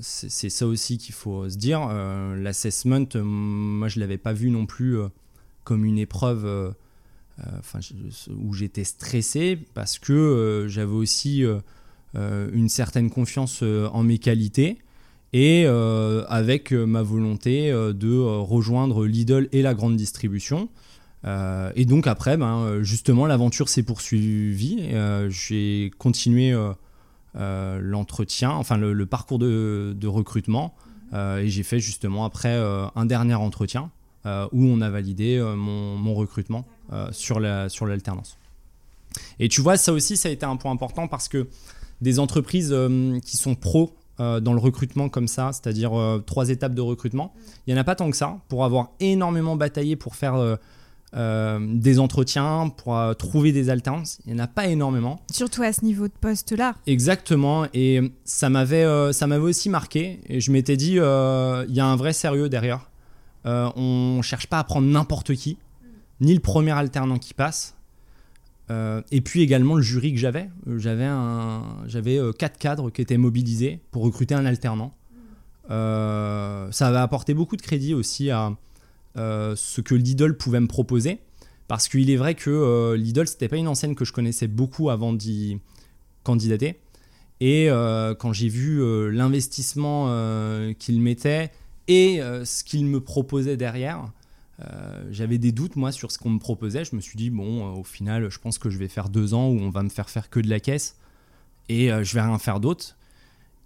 c'est 0.00 0.50
ça 0.50 0.66
aussi 0.66 0.98
qu'il 0.98 1.14
faut 1.14 1.48
se 1.48 1.56
dire. 1.56 1.88
L'assessment, 2.36 3.08
moi, 3.16 3.88
je 3.88 3.98
ne 3.98 4.04
l'avais 4.04 4.18
pas 4.18 4.34
vu 4.34 4.50
non 4.50 4.66
plus 4.66 4.98
comme 5.64 5.84
une 5.84 5.98
épreuve 5.98 6.74
enfin, 7.58 7.80
où 8.36 8.52
j'étais 8.52 8.84
stressé 8.84 9.58
parce 9.74 9.98
que 9.98 10.12
euh, 10.12 10.68
j'avais 10.68 10.92
aussi 10.92 11.44
euh, 11.44 11.58
euh, 12.16 12.48
une 12.52 12.68
certaine 12.68 13.10
confiance 13.10 13.62
en 13.62 14.02
mes 14.02 14.18
qualités 14.18 14.78
et 15.34 15.66
avec 15.66 16.72
ma 16.72 17.02
volonté 17.02 17.70
de 17.70 18.18
rejoindre 18.18 19.04
Lidl 19.04 19.50
et 19.52 19.60
la 19.60 19.74
grande 19.74 19.94
distribution. 19.94 20.70
et 21.26 21.84
donc 21.84 22.06
après, 22.06 22.38
ben, 22.38 22.82
justement, 22.82 23.26
l'aventure 23.26 23.68
s'est 23.68 23.82
poursuivie. 23.82 24.88
J'ai 25.28 25.90
continué 25.98 26.56
l'entretien, 27.34 28.52
enfin 28.52 28.78
le, 28.78 29.04
parcours 29.04 29.38
de, 29.38 29.94
de 29.94 30.06
recrutement, 30.06 30.74
et 31.12 31.48
j'ai 31.48 31.62
fait 31.62 31.78
justement 31.78 32.24
après 32.24 32.56
un 32.96 33.04
dernier 33.04 33.34
entretien 33.34 33.90
où 34.52 34.64
on 34.64 34.80
a 34.80 34.90
validé 34.90 35.40
mon, 35.56 35.96
mon 35.96 36.14
recrutement. 36.14 36.66
Euh, 36.90 37.08
sur 37.12 37.38
l'alternance. 37.86 38.38
et 39.38 39.50
tu 39.50 39.60
vois, 39.60 39.76
ça 39.76 39.92
aussi, 39.92 40.16
ça 40.16 40.30
a 40.30 40.32
été 40.32 40.46
un 40.46 40.56
point 40.56 40.72
important 40.72 41.06
parce 41.06 41.28
que 41.28 41.46
des 42.00 42.18
entreprises 42.18 42.70
euh, 42.72 43.20
qui 43.20 43.36
sont 43.36 43.54
pros 43.54 43.94
euh, 44.20 44.40
dans 44.40 44.54
le 44.54 44.58
recrutement 44.58 45.10
comme 45.10 45.28
ça, 45.28 45.50
c'est-à-dire 45.52 45.92
trois 46.24 46.48
étapes 46.48 46.72
de 46.72 46.80
recrutement, 46.80 47.34
il 47.66 47.74
n'y 47.74 47.78
en 47.78 47.82
a 47.82 47.84
pas 47.84 47.94
tant 47.94 48.10
que 48.10 48.16
ça. 48.16 48.38
Pour 48.48 48.64
avoir 48.64 48.92
énormément 49.00 49.54
bataillé 49.54 49.96
pour 49.96 50.16
faire 50.16 50.58
des 51.12 51.98
entretiens, 51.98 52.72
pour 52.74 52.98
trouver 53.18 53.52
des 53.52 53.68
alternances, 53.68 54.20
il 54.24 54.32
n'y 54.32 54.40
en 54.40 54.44
a 54.44 54.48
pas 54.48 54.68
énormément. 54.68 55.20
Surtout 55.30 55.62
à 55.62 55.74
ce 55.74 55.84
niveau 55.84 56.08
de 56.08 56.14
poste-là. 56.18 56.74
Exactement, 56.86 57.66
et 57.74 58.12
ça 58.24 58.48
m'avait 58.48 59.12
ça 59.12 59.26
m'avait 59.26 59.44
aussi 59.44 59.68
marqué, 59.68 60.20
et 60.26 60.40
je 60.40 60.50
m'étais 60.52 60.78
dit, 60.78 60.92
il 60.92 61.74
y 61.74 61.80
a 61.80 61.86
un 61.86 61.96
vrai 61.96 62.14
sérieux 62.14 62.48
derrière. 62.48 62.88
On 63.44 64.16
ne 64.18 64.22
cherche 64.22 64.46
pas 64.46 64.58
à 64.58 64.64
prendre 64.64 64.86
n'importe 64.86 65.34
qui 65.34 65.58
ni 66.20 66.34
le 66.34 66.40
premier 66.40 66.72
alternant 66.72 67.18
qui 67.18 67.34
passe. 67.34 67.76
Euh, 68.70 69.00
et 69.10 69.20
puis 69.20 69.40
également 69.40 69.76
le 69.76 69.82
jury 69.82 70.12
que 70.12 70.18
j'avais. 70.18 70.50
Euh, 70.66 70.78
j'avais, 70.78 71.06
un, 71.06 71.62
j'avais 71.86 72.18
euh, 72.18 72.32
quatre 72.32 72.58
cadres 72.58 72.90
qui 72.90 73.00
étaient 73.00 73.16
mobilisés 73.16 73.80
pour 73.90 74.02
recruter 74.02 74.34
un 74.34 74.44
alternant. 74.44 74.94
ça 75.68 76.86
avait 76.86 76.98
apporté 76.98 77.34
beaucoup 77.34 77.56
de 77.56 77.62
crédit 77.62 77.94
aussi 77.94 78.30
à 78.30 78.56
ce 79.16 79.80
que 79.80 79.94
Lidl 79.94 80.36
pouvait 80.36 80.60
me 80.60 80.68
proposer. 80.68 81.20
Parce 81.66 81.86
qu'il 81.88 82.10
est 82.10 82.16
vrai 82.16 82.34
que 82.34 82.94
Lidl, 82.94 83.26
c'était 83.26 83.48
pas 83.48 83.56
une 83.56 83.68
enseigne 83.68 83.94
que 83.94 84.06
je 84.06 84.12
connaissais 84.12 84.48
beaucoup 84.48 84.88
avant 84.88 85.12
d'y 85.12 85.58
candidater. 86.22 86.80
Et 87.40 87.68
quand 88.18 88.32
j'ai 88.32 88.48
vu 88.48 89.10
l'investissement 89.10 90.06
qu'il 90.78 91.02
mettait 91.02 91.50
et 91.88 92.20
ce 92.44 92.62
qu'il 92.64 92.84
me 92.86 93.00
proposait 93.00 93.56
derrière, 93.56 94.10
euh, 94.60 95.04
j'avais 95.10 95.38
des 95.38 95.52
doutes 95.52 95.76
moi 95.76 95.92
sur 95.92 96.10
ce 96.10 96.18
qu'on 96.18 96.30
me 96.30 96.38
proposait. 96.38 96.84
Je 96.84 96.96
me 96.96 97.00
suis 97.00 97.16
dit 97.16 97.30
bon, 97.30 97.66
euh, 97.66 97.78
au 97.78 97.84
final, 97.84 98.30
je 98.30 98.38
pense 98.38 98.58
que 98.58 98.70
je 98.70 98.78
vais 98.78 98.88
faire 98.88 99.08
deux 99.08 99.34
ans 99.34 99.48
où 99.48 99.58
on 99.60 99.70
va 99.70 99.82
me 99.82 99.88
faire 99.88 100.10
faire 100.10 100.30
que 100.30 100.40
de 100.40 100.48
la 100.48 100.58
caisse 100.58 100.96
et 101.68 101.92
euh, 101.92 102.02
je 102.02 102.14
vais 102.14 102.22
rien 102.22 102.38
faire 102.38 102.60
d'autre. 102.60 102.96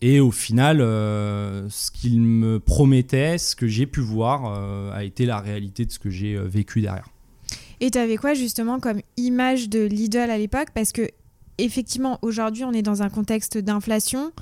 Et 0.03 0.19
au 0.19 0.33
final, 0.33 0.79
ce 0.79 1.91
qu'il 1.93 2.21
me 2.23 2.59
promettait, 2.59 3.39
ce 3.39 3.55
que 3.55 3.69
j'ai 3.69 3.87
pu 3.87 4.01
voir, 4.01 4.47
a 4.93 5.05
été 5.05 5.27
la 5.27 5.39
réalité 5.39 5.87
de 5.87 5.93
ce 5.93 6.01
que 6.01 6.11
j'ai 6.11 6.37
vécu 6.37 6.81
derrière. 6.81 7.07
Et 7.79 7.89
tu 7.93 7.99
avais 7.99 8.17
quoi 8.17 8.35
justement 8.35 8.81
comme 8.81 9.01
image 9.17 9.69
de 9.69 9.85
Lidl 9.85 10.29
à 10.29 10.39
l'époque? 10.39 10.71
Parce 10.75 10.91
que 10.91 11.09
effectivement, 11.59 12.19
aujourd'hui, 12.23 12.65
on 12.65 12.73
est 12.73 12.83
dans 12.83 13.05
un 13.05 13.11
contexte 13.11 13.59
d'inflation 13.59 14.33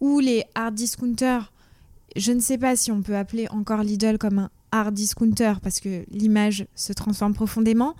où 0.00 0.20
les 0.20 0.42
hard 0.54 0.74
discounters 0.74 1.52
je 2.16 2.32
ne 2.32 2.40
sais 2.40 2.58
pas 2.58 2.76
si 2.76 2.90
on 2.90 3.02
peut 3.02 3.16
appeler 3.16 3.46
encore 3.50 3.82
Lidl 3.82 4.18
comme 4.18 4.38
un 4.40 4.50
hard 4.72 4.94
discounter 4.94 5.54
parce 5.62 5.80
que 5.80 6.04
l'image 6.10 6.66
se 6.74 6.92
transforme 6.92 7.34
profondément. 7.34 7.94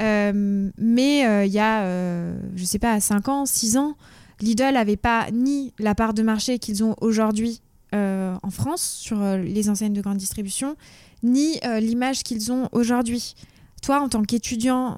Euh, 0.00 0.70
mais 0.78 1.26
euh, 1.26 1.44
il 1.44 1.52
y 1.52 1.58
a, 1.58 1.82
euh, 1.82 2.38
je 2.54 2.62
ne 2.62 2.66
sais 2.66 2.78
pas, 2.78 3.00
5 3.00 3.28
ans, 3.28 3.46
6 3.46 3.76
ans, 3.76 3.96
Lidl 4.40 4.74
n'avait 4.74 4.96
pas 4.96 5.30
ni 5.32 5.72
la 5.78 5.94
part 5.94 6.14
de 6.14 6.22
marché 6.22 6.58
qu'ils 6.58 6.84
ont 6.84 6.94
aujourd'hui 7.00 7.60
en 7.90 8.50
France 8.50 8.82
sur 8.82 9.18
les 9.38 9.70
enseignes 9.70 9.94
de 9.94 10.02
grande 10.02 10.18
distribution, 10.18 10.76
ni 11.22 11.58
l'image 11.80 12.22
qu'ils 12.22 12.52
ont 12.52 12.68
aujourd'hui. 12.72 13.34
Toi, 13.82 14.00
en 14.00 14.10
tant 14.10 14.22
qu'étudiant, 14.22 14.96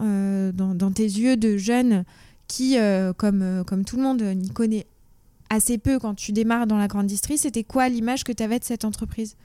dans, 0.53 0.75
dans, 0.75 0.91
tes 0.91 1.05
yeux 1.05 1.37
de 1.37 1.57
jeune 1.57 2.05
qui, 2.49 2.77
comme, 3.17 3.63
comme 3.65 3.85
tout 3.85 3.97
le 3.97 4.03
monde, 4.03 4.23
n'y 4.23 4.51
connaît 4.51 4.87
assez 5.51 5.77
peu 5.77 5.99
quand 5.99 6.15
tu 6.15 6.33
démarres 6.33 6.67
dans 6.67 6.79
la 6.79 6.89
grande 6.89 7.07
distrie, 7.07 7.37
c'était 7.37 7.65
quoi 7.65 7.89
l'image 7.89 8.25
que 8.25 8.33
tu 8.33 8.43
avais 8.43 8.59
de 8.59 8.65
cette 8.65 8.85
entreprise? 8.85 9.37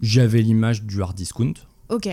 J'avais 0.00 0.42
l'image 0.42 0.84
du 0.84 1.02
hard 1.02 1.16
discount. 1.16 1.54
Ok. 1.88 2.08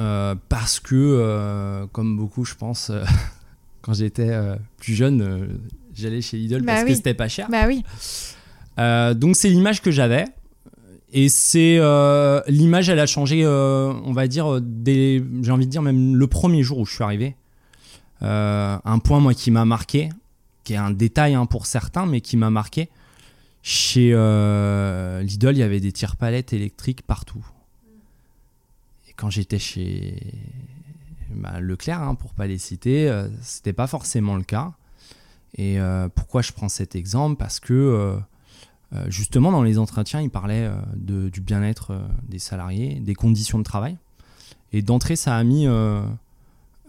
Euh, 0.00 0.34
parce 0.48 0.80
que, 0.80 0.94
euh, 0.94 1.86
comme 1.92 2.16
beaucoup, 2.16 2.44
je 2.44 2.54
pense, 2.54 2.90
euh, 2.90 3.04
quand 3.82 3.92
j'étais 3.92 4.30
plus 4.78 4.94
jeune, 4.94 5.60
j'allais 5.94 6.22
chez 6.22 6.38
Lidl 6.38 6.62
bah 6.62 6.74
parce 6.74 6.84
que 6.84 6.94
c'était 6.94 7.14
pas 7.14 7.28
cher. 7.28 7.48
Bah 7.50 7.66
oui. 7.66 7.84
donc 9.16 9.36
c'est 9.36 9.48
l'image 9.48 9.82
que 9.82 9.90
j'avais. 9.90 10.24
Et 11.14 11.28
c'est 11.28 11.78
l'image, 12.48 12.88
elle 12.88 13.00
a 13.00 13.06
changé, 13.06 13.46
on 13.46 14.12
va 14.12 14.28
dire, 14.28 14.60
j'ai 14.86 15.50
envie 15.50 15.66
de 15.66 15.70
dire 15.70 15.82
même 15.82 16.16
le 16.16 16.26
premier 16.26 16.62
jour 16.62 16.78
où 16.78 16.86
je 16.86 16.94
suis 16.94 17.04
arrivé. 17.04 17.36
un 18.20 18.98
point 19.02 19.20
moi 19.20 19.34
qui 19.34 19.50
m'a 19.50 19.64
marqué, 19.64 20.08
qui 20.64 20.74
est 20.74 20.78
un 20.78 20.90
détail 20.90 21.34
hein, 21.34 21.46
pour 21.46 21.66
certains, 21.66 22.06
mais 22.06 22.20
qui 22.20 22.36
m'a 22.36 22.50
marqué. 22.50 22.88
Chez 23.62 24.10
euh, 24.12 25.22
Lidl, 25.22 25.52
il 25.52 25.58
y 25.58 25.62
avait 25.62 25.80
des 25.80 25.92
tire 25.92 26.16
palettes 26.16 26.52
électriques 26.52 27.02
partout. 27.02 27.44
Et 29.08 29.12
quand 29.14 29.30
j'étais 29.30 29.58
chez 29.58 30.20
bah, 31.30 31.60
Leclerc, 31.60 32.02
hein, 32.02 32.14
pour 32.14 32.34
pas 32.34 32.46
les 32.46 32.58
citer, 32.58 33.08
euh, 33.08 33.28
c'était 33.40 33.72
pas 33.72 33.86
forcément 33.86 34.36
le 34.36 34.42
cas. 34.42 34.72
Et 35.56 35.78
euh, 35.78 36.08
pourquoi 36.08 36.42
je 36.42 36.52
prends 36.52 36.68
cet 36.68 36.96
exemple? 36.96 37.36
Parce 37.36 37.60
que 37.60 38.18
justement, 39.08 39.52
dans 39.52 39.62
les 39.62 39.78
entretiens, 39.78 40.20
il 40.20 40.30
parlait 40.30 40.70
du 40.96 41.40
bien-être 41.40 41.98
des 42.28 42.38
salariés, 42.38 43.00
des 43.00 43.14
conditions 43.14 43.58
de 43.58 43.64
travail. 43.64 43.96
Et 44.72 44.82
d'entrée, 44.82 45.16
ça 45.16 45.36
a 45.36 45.44
mis 45.44 45.66
euh, 45.66 46.02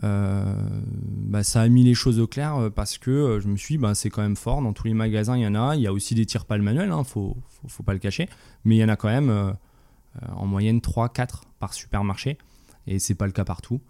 bah, 0.03 1.43
ça 1.43 1.61
a 1.61 1.67
mis 1.67 1.83
les 1.83 1.93
choses 1.93 2.19
au 2.19 2.27
clair 2.27 2.55
euh, 2.55 2.69
parce 2.69 2.97
que 2.97 3.11
euh, 3.11 3.39
je 3.39 3.47
me 3.47 3.55
suis 3.55 3.75
dit, 3.75 3.77
bah, 3.77 3.95
c'est 3.95 4.09
quand 4.09 4.21
même 4.21 4.35
fort. 4.35 4.61
Dans 4.61 4.73
tous 4.73 4.87
les 4.87 4.93
magasins, 4.93 5.37
il 5.37 5.43
y 5.43 5.47
en 5.47 5.55
a. 5.55 5.75
Il 5.75 5.81
y 5.81 5.87
a 5.87 5.93
aussi 5.93 6.13
des 6.15 6.25
tirs 6.25 6.45
pas 6.45 6.57
le 6.57 6.63
manuel, 6.63 6.91
hein, 6.91 7.03
faut, 7.03 7.37
faut, 7.67 7.83
pas 7.83 7.93
le 7.93 7.99
cacher. 7.99 8.27
Mais 8.65 8.75
il 8.75 8.79
y 8.79 8.83
en 8.83 8.89
a 8.89 8.95
quand 8.95 9.07
même 9.07 9.55
en 10.35 10.45
moyenne 10.45 10.79
3-4 10.79 11.43
par 11.59 11.73
supermarché. 11.73 12.37
Et 12.85 12.99
c'est 12.99 13.15
pas 13.15 13.25
le 13.25 13.31
cas 13.31 13.45
partout. 13.45 13.81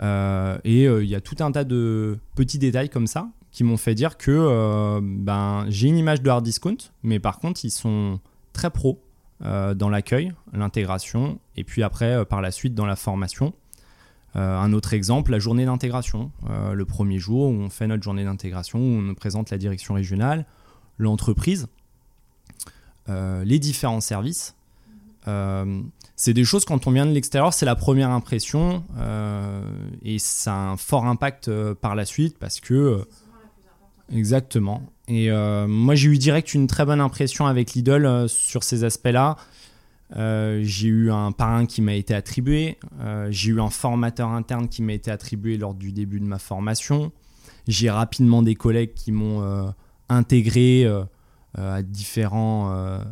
et 0.00 0.84
il 0.84 1.08
y 1.08 1.14
a 1.14 1.20
tout 1.20 1.36
un 1.40 1.50
tas 1.50 1.64
de 1.64 2.18
petits 2.36 2.58
détails 2.58 2.88
comme 2.88 3.06
ça 3.06 3.28
qui 3.50 3.64
m'ont 3.64 3.76
fait 3.76 3.94
dire 3.94 4.16
que 4.16 5.00
ben, 5.00 5.64
j'ai 5.68 5.88
une 5.88 5.96
image 5.96 6.22
de 6.22 6.30
hard 6.30 6.44
discount, 6.44 6.76
mais 7.02 7.18
par 7.18 7.38
contre, 7.40 7.64
ils 7.64 7.70
sont 7.70 8.20
très 8.52 8.70
pros 8.70 9.02
dans 9.40 9.88
l'accueil, 9.90 10.32
l'intégration, 10.52 11.38
et 11.56 11.64
puis 11.64 11.82
après, 11.82 12.24
par 12.24 12.40
la 12.40 12.50
suite, 12.50 12.74
dans 12.74 12.86
la 12.86 12.96
formation. 12.96 13.52
Euh, 14.36 14.58
un 14.58 14.72
autre 14.72 14.92
exemple, 14.92 15.30
la 15.30 15.38
journée 15.38 15.64
d'intégration. 15.64 16.30
Euh, 16.50 16.74
le 16.74 16.84
premier 16.84 17.18
jour 17.18 17.48
où 17.48 17.52
on 17.52 17.70
fait 17.70 17.86
notre 17.86 18.02
journée 18.02 18.24
d'intégration, 18.24 18.78
où 18.78 19.10
on 19.10 19.14
présente 19.14 19.50
la 19.50 19.58
direction 19.58 19.94
régionale, 19.94 20.46
l'entreprise, 20.98 21.68
euh, 23.08 23.44
les 23.44 23.58
différents 23.58 24.00
services. 24.00 24.54
c'est 26.16 26.32
des 26.32 26.44
choses 26.44 26.64
quand 26.64 26.86
on 26.86 26.90
vient 26.90 27.04
de 27.04 27.12
l'extérieur, 27.12 27.52
c'est 27.52 27.66
la 27.66 27.76
première 27.76 28.10
impression 28.10 28.82
et 30.02 30.18
ça 30.18 30.54
a 30.54 30.56
un 30.56 30.76
fort 30.78 31.04
impact 31.04 31.50
par 31.74 31.94
la 31.94 32.06
suite 32.06 32.38
parce 32.38 32.60
que... 32.60 33.06
Exactement. 34.10 34.82
Et 35.06 35.30
moi 35.66 35.94
j'ai 35.94 36.08
eu 36.08 36.16
direct 36.16 36.54
une 36.54 36.66
très 36.66 36.86
bonne 36.86 37.02
impression 37.02 37.46
avec 37.46 37.74
Lidl 37.74 38.26
sur 38.26 38.62
ces 38.64 38.84
aspects-là. 38.84 39.36
Euh, 40.16 40.60
j'ai 40.62 40.88
eu 40.88 41.10
un 41.10 41.32
parrain 41.32 41.66
qui 41.66 41.82
m'a 41.82 41.94
été 41.94 42.14
attribué. 42.14 42.78
Euh, 43.00 43.28
j'ai 43.30 43.50
eu 43.50 43.60
un 43.60 43.70
formateur 43.70 44.28
interne 44.28 44.68
qui 44.68 44.82
m'a 44.82 44.94
été 44.94 45.10
attribué 45.10 45.58
lors 45.58 45.74
du 45.74 45.92
début 45.92 46.20
de 46.20 46.24
ma 46.24 46.38
formation. 46.38 47.12
J'ai 47.66 47.90
rapidement 47.90 48.42
des 48.42 48.54
collègues 48.54 48.94
qui 48.94 49.12
m'ont 49.12 49.42
euh, 49.42 49.68
intégré 50.08 50.86
à 51.56 51.82
différents 51.82 53.02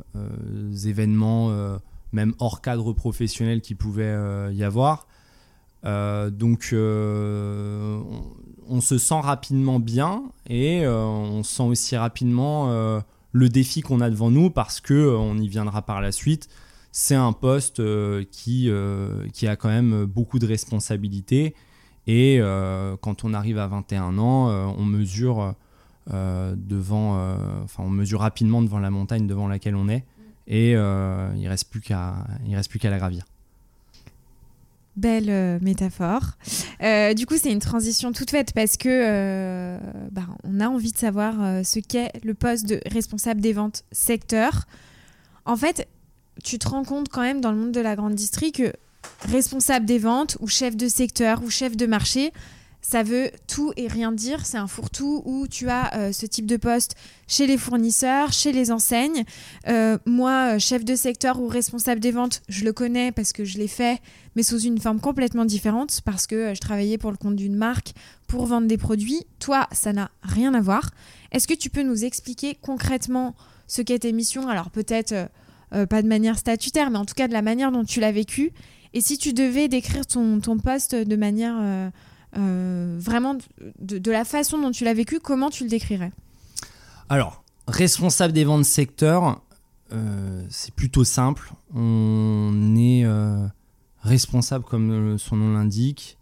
événements, 0.85 1.79
même 2.13 2.35
hors 2.39 2.61
cadre 2.61 2.93
professionnel 2.93 3.61
qui 3.61 3.75
pouvait 3.75 4.15
y 4.55 4.63
avoir. 4.63 5.07
donc 5.85 6.69
on, 6.73 8.05
on, 8.69 8.81
se 8.81 8.99
sent 8.99 9.21
rapidement 9.21 9.81
bien 9.81 10.23
et 10.49 10.87
on 10.87 11.43
sent 11.43 11.65
aussi 11.65 11.97
rapidement 11.97 13.03
le 13.33 13.49
défi 13.49 13.81
qu'on 13.81 14.01
a 14.01 14.11
devant 14.11 14.31
nous 14.31 14.49
parce 14.49 14.81
que 14.81 15.17
on 15.17 15.37
y 15.39 15.49
viendra 15.49 15.83
par 15.83 16.01
la 16.01 16.13
suite 16.13 16.49
c'est 16.99 17.15
un 17.15 17.35
poste 17.35 17.81
euh, 17.81 18.25
qui, 18.33 18.71
euh, 18.71 19.29
qui 19.35 19.47
a 19.47 19.55
quand 19.55 19.69
même 19.69 20.07
beaucoup 20.07 20.39
de 20.39 20.47
responsabilités. 20.47 21.55
Et 22.07 22.39
euh, 22.41 22.97
quand 22.99 23.23
on 23.23 23.35
arrive 23.35 23.59
à 23.59 23.67
21 23.67 24.17
ans, 24.17 24.49
on 24.79 24.85
mesure 24.87 25.55
devant, 26.09 27.37
on 27.79 27.91
mesure 27.91 28.21
rapidement 28.21 28.63
devant 28.63 28.79
la 28.79 28.91
montagne 28.91 29.27
devant 29.27 29.47
laquelle 29.47 29.77
on 29.77 29.91
est, 29.91 30.05
et 30.47 30.71
il 30.71 31.49
reste 31.49 31.69
plus 31.69 31.83
qu'à, 31.83 32.15
reste 32.51 32.71
plus 32.71 32.79
qu'à 32.79 32.89
la 32.89 32.99
gravir. 32.99 33.25
Belle 34.97 35.61
métaphore. 35.61 36.39
du 36.81 37.27
coup, 37.27 37.35
c'est 37.37 37.53
une 37.53 37.59
transition 37.59 38.13
toute 38.13 38.31
faite 38.31 38.55
parce 38.55 38.79
que 38.79 39.79
bah, 40.13 40.29
on 40.45 40.61
a 40.61 40.69
envie 40.69 40.93
de 40.93 40.99
savoir 40.99 41.35
ce 41.63 41.81
qu'est 41.81 42.13
le 42.25 42.33
poste 42.33 42.67
de 42.67 42.81
responsable 42.87 43.43
des 43.43 43.53
ventes 43.53 43.85
secteur. 43.91 44.65
En 45.45 45.57
fait, 45.57 45.89
tu 46.43 46.59
te 46.59 46.69
rends 46.69 46.85
compte 46.85 47.09
quand 47.09 47.23
même 47.23 47.41
dans 47.41 47.53
le 47.53 47.59
monde 47.59 47.73
de 47.73 47.81
la 47.81 47.97
grande 47.97 48.15
distrie 48.15 48.53
que 48.53 48.73
responsable 49.23 49.87
des 49.87 49.99
ventes 49.99 50.37
ou 50.41 50.49
chef 50.49 50.77
de 50.77 50.89
secteur 50.89 51.43
ou 51.43 51.51
chef 51.51 51.77
de 51.77 51.87
marché, 51.87 52.33
ça 52.89 53.03
veut 53.03 53.33
tout 53.49 53.73
et 53.77 53.89
rien 53.89 54.13
dire. 54.13 54.47
C'est 54.47 54.59
un 54.59 54.69
fourre-tout 54.69 55.23
où 55.25 55.49
tu 55.49 55.69
as 55.69 55.93
euh, 55.97 56.13
ce 56.13 56.25
type 56.25 56.47
de 56.47 56.57
poste 56.57 56.95
chez 57.27 57.49
les 57.49 57.59
fournisseurs, 57.59 58.33
chez 58.33 58.53
les 58.53 58.71
enseignes. 58.71 59.25
Euh, 59.67 59.99
moi, 60.07 60.55
euh, 60.55 60.59
chef 60.61 60.85
de 60.85 60.95
secteur 60.95 61.41
ou 61.41 61.49
responsable 61.49 62.01
des 62.01 62.13
ventes, 62.13 62.43
je 62.49 62.65
le 62.65 62.73
connais 62.73 63.11
parce 63.11 63.33
que 63.33 63.45
je 63.45 63.59
l'ai 63.59 63.67
fait, 63.67 64.01
mais 64.37 64.45
sous 64.45 64.61
une 64.61 64.79
forme 64.79 65.01
complètement 65.01 65.45
différente 65.45 66.01
parce 66.05 66.29
que 66.29 66.55
je 66.55 66.61
travaillais 66.61 66.97
pour 66.97 67.11
le 67.11 67.17
compte 67.17 67.35
d'une 67.35 67.57
marque 67.57 67.93
pour 68.29 68.47
vendre 68.47 68.69
des 68.69 68.79
produits. 68.79 69.27
Toi, 69.41 69.67
ça 69.73 69.93
n'a 69.93 70.13
rien 70.23 70.55
à 70.55 70.61
voir. 70.61 70.91
Est-ce 71.33 71.49
que 71.49 71.55
tu 71.55 71.71
peux 71.71 71.83
nous 71.83 72.05
expliquer 72.05 72.57
concrètement 72.63 73.35
ce 73.67 73.83
qu'est 73.83 73.99
tes 73.99 74.13
missions 74.13 74.49
Alors 74.49 74.71
peut-être 74.71 75.29
pas 75.71 76.03
de 76.03 76.09
manière 76.09 76.39
statutaire, 76.39 76.91
mais 76.91 76.99
en 76.99 77.05
tout 77.05 77.15
cas 77.15 77.29
de 77.29 77.33
la 77.33 77.43
manière 77.43 77.73
dont 77.73 77.85
tu 77.85 78.01
l'as 78.01 78.13
vécu. 78.13 78.53
Et 78.97 79.03
si 79.03 79.19
tu 79.19 79.35
devais 79.35 79.69
décrire 79.69 80.07
ton, 80.07 80.41
poste 80.59 80.95
de 80.95 81.17
manière 81.17 81.57
euh, 81.61 81.91
euh, 82.39 82.97
vraiment 82.99 83.37
de, 83.79 84.11
la 84.11 84.25
façon 84.25 84.59
dont 84.59 84.71
tu 84.71 84.85
l'as 84.85 84.95
vécu, 84.95 85.21
comment 85.21 85.51
tu 85.51 85.65
le 85.65 85.69
décrirais? 85.69 86.13
Alors, 87.11 87.45
responsable 87.69 88.33
des 88.33 88.45
ventes 88.45 88.65
secteur, 88.65 89.43
c'est 90.49 90.75
plutôt 90.75 91.05
simple. 91.05 91.53
On 91.75 92.75
est 92.75 93.05
responsable, 94.01 94.65
comme 94.65 95.19
son 95.19 95.37
nom 95.37 95.53
l'indique, 95.53 96.17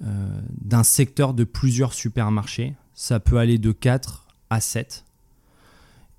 d'un 0.00 0.84
secteur 0.84 1.34
de 1.34 1.42
plusieurs 1.42 1.92
supermarchés. 1.92 2.76
Ça 2.94 3.18
peut 3.18 3.38
aller 3.38 3.58
de 3.58 3.72
4 3.72 4.28
à 4.48 4.60
7. 4.60 5.04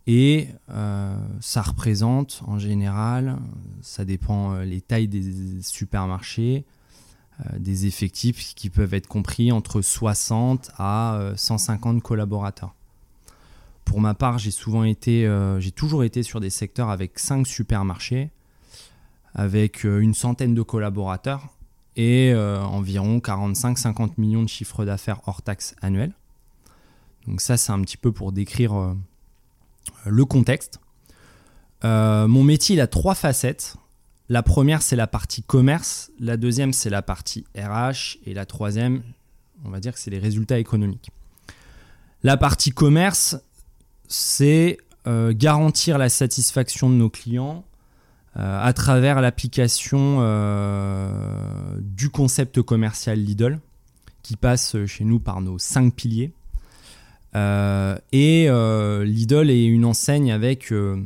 Et 0.08 0.48
euh, 0.70 1.16
ça 1.42 1.62
représente 1.62 2.42
en 2.48 2.58
général, 2.58 3.38
ça 3.82 4.04
dépend 4.04 4.54
euh, 4.54 4.64
les 4.64 4.82
tailles 4.82 5.08
des 5.08 5.62
supermarchés, 5.62 6.66
euh, 7.40 7.60
des 7.60 7.86
effectifs 7.86 8.56
qui 8.56 8.70
peuvent 8.70 8.96
être 8.96 9.08
compris 9.08 9.52
entre 9.52 9.82
60 9.82 10.72
à 10.78 11.34
150 11.36 12.02
collaborateurs. 12.02 12.74
Pour 13.86 14.02
ma 14.02 14.14
part, 14.14 14.38
j'ai 14.38 14.52
souvent 14.52 14.84
été, 14.84 15.30
j'ai 15.60 15.72
toujours 15.72 16.06
été 16.06 16.24
sur 16.24 16.40
des 16.40 16.50
secteurs 16.50 16.90
avec 16.90 17.20
5 17.20 17.46
supermarchés, 17.46 18.30
avec 19.34 19.84
une 19.84 20.14
centaine 20.14 20.54
de 20.54 20.62
collaborateurs 20.62 21.50
et 21.98 22.34
environ 22.34 23.18
45-50 23.18 24.12
millions 24.18 24.44
de 24.44 24.48
chiffres 24.48 24.86
d'affaires 24.86 25.20
hors 25.26 25.42
taxes 25.42 25.76
annuels. 25.82 26.14
Donc 27.28 27.42
ça, 27.42 27.58
c'est 27.58 27.74
un 27.74 27.82
petit 27.82 27.98
peu 27.98 28.14
pour 28.14 28.32
décrire 28.32 28.96
le 30.06 30.26
contexte. 30.26 30.80
Euh, 31.84 32.28
mon 32.28 32.44
métier, 32.44 32.76
il 32.76 32.82
a 32.82 32.88
trois 32.88 33.16
facettes. 33.16 33.76
La 34.30 34.44
première, 34.44 34.82
c'est 34.82 34.96
la 34.96 35.08
partie 35.08 35.44
commerce. 35.44 36.12
La 36.20 36.38
deuxième, 36.38 36.74
c'est 36.74 36.90
la 36.90 37.02
partie 37.02 37.46
RH. 37.56 38.18
Et 38.26 38.34
la 38.34 38.46
troisième, 38.46 39.04
on 39.66 39.70
va 39.70 39.80
dire 39.80 39.94
que 39.94 40.00
c'est 40.00 40.12
les 40.12 40.20
résultats 40.20 40.60
économiques. 40.60 41.12
La 42.24 42.38
partie 42.38 42.72
commerce, 42.72 43.38
c'est 44.08 44.78
garantir 45.06 45.98
la 45.98 46.10
satisfaction 46.10 46.88
de 46.88 46.94
nos 46.94 47.10
clients 47.10 47.66
à 48.36 48.72
travers 48.74 49.20
l'application 49.20 50.20
du 51.80 52.12
concept 52.12 52.62
commercial 52.62 53.18
Lidl, 53.18 53.60
qui 54.22 54.38
passe 54.38 54.76
chez 54.86 55.04
nous 55.04 55.20
par 55.20 55.42
nos 55.42 55.58
cinq 55.58 55.96
piliers. 55.96 56.32
Et 57.34 58.48
Lidl 58.50 59.50
est 59.50 59.66
une 59.66 59.86
enseigne 59.86 60.32
avec 60.32 60.72
de 60.72 61.06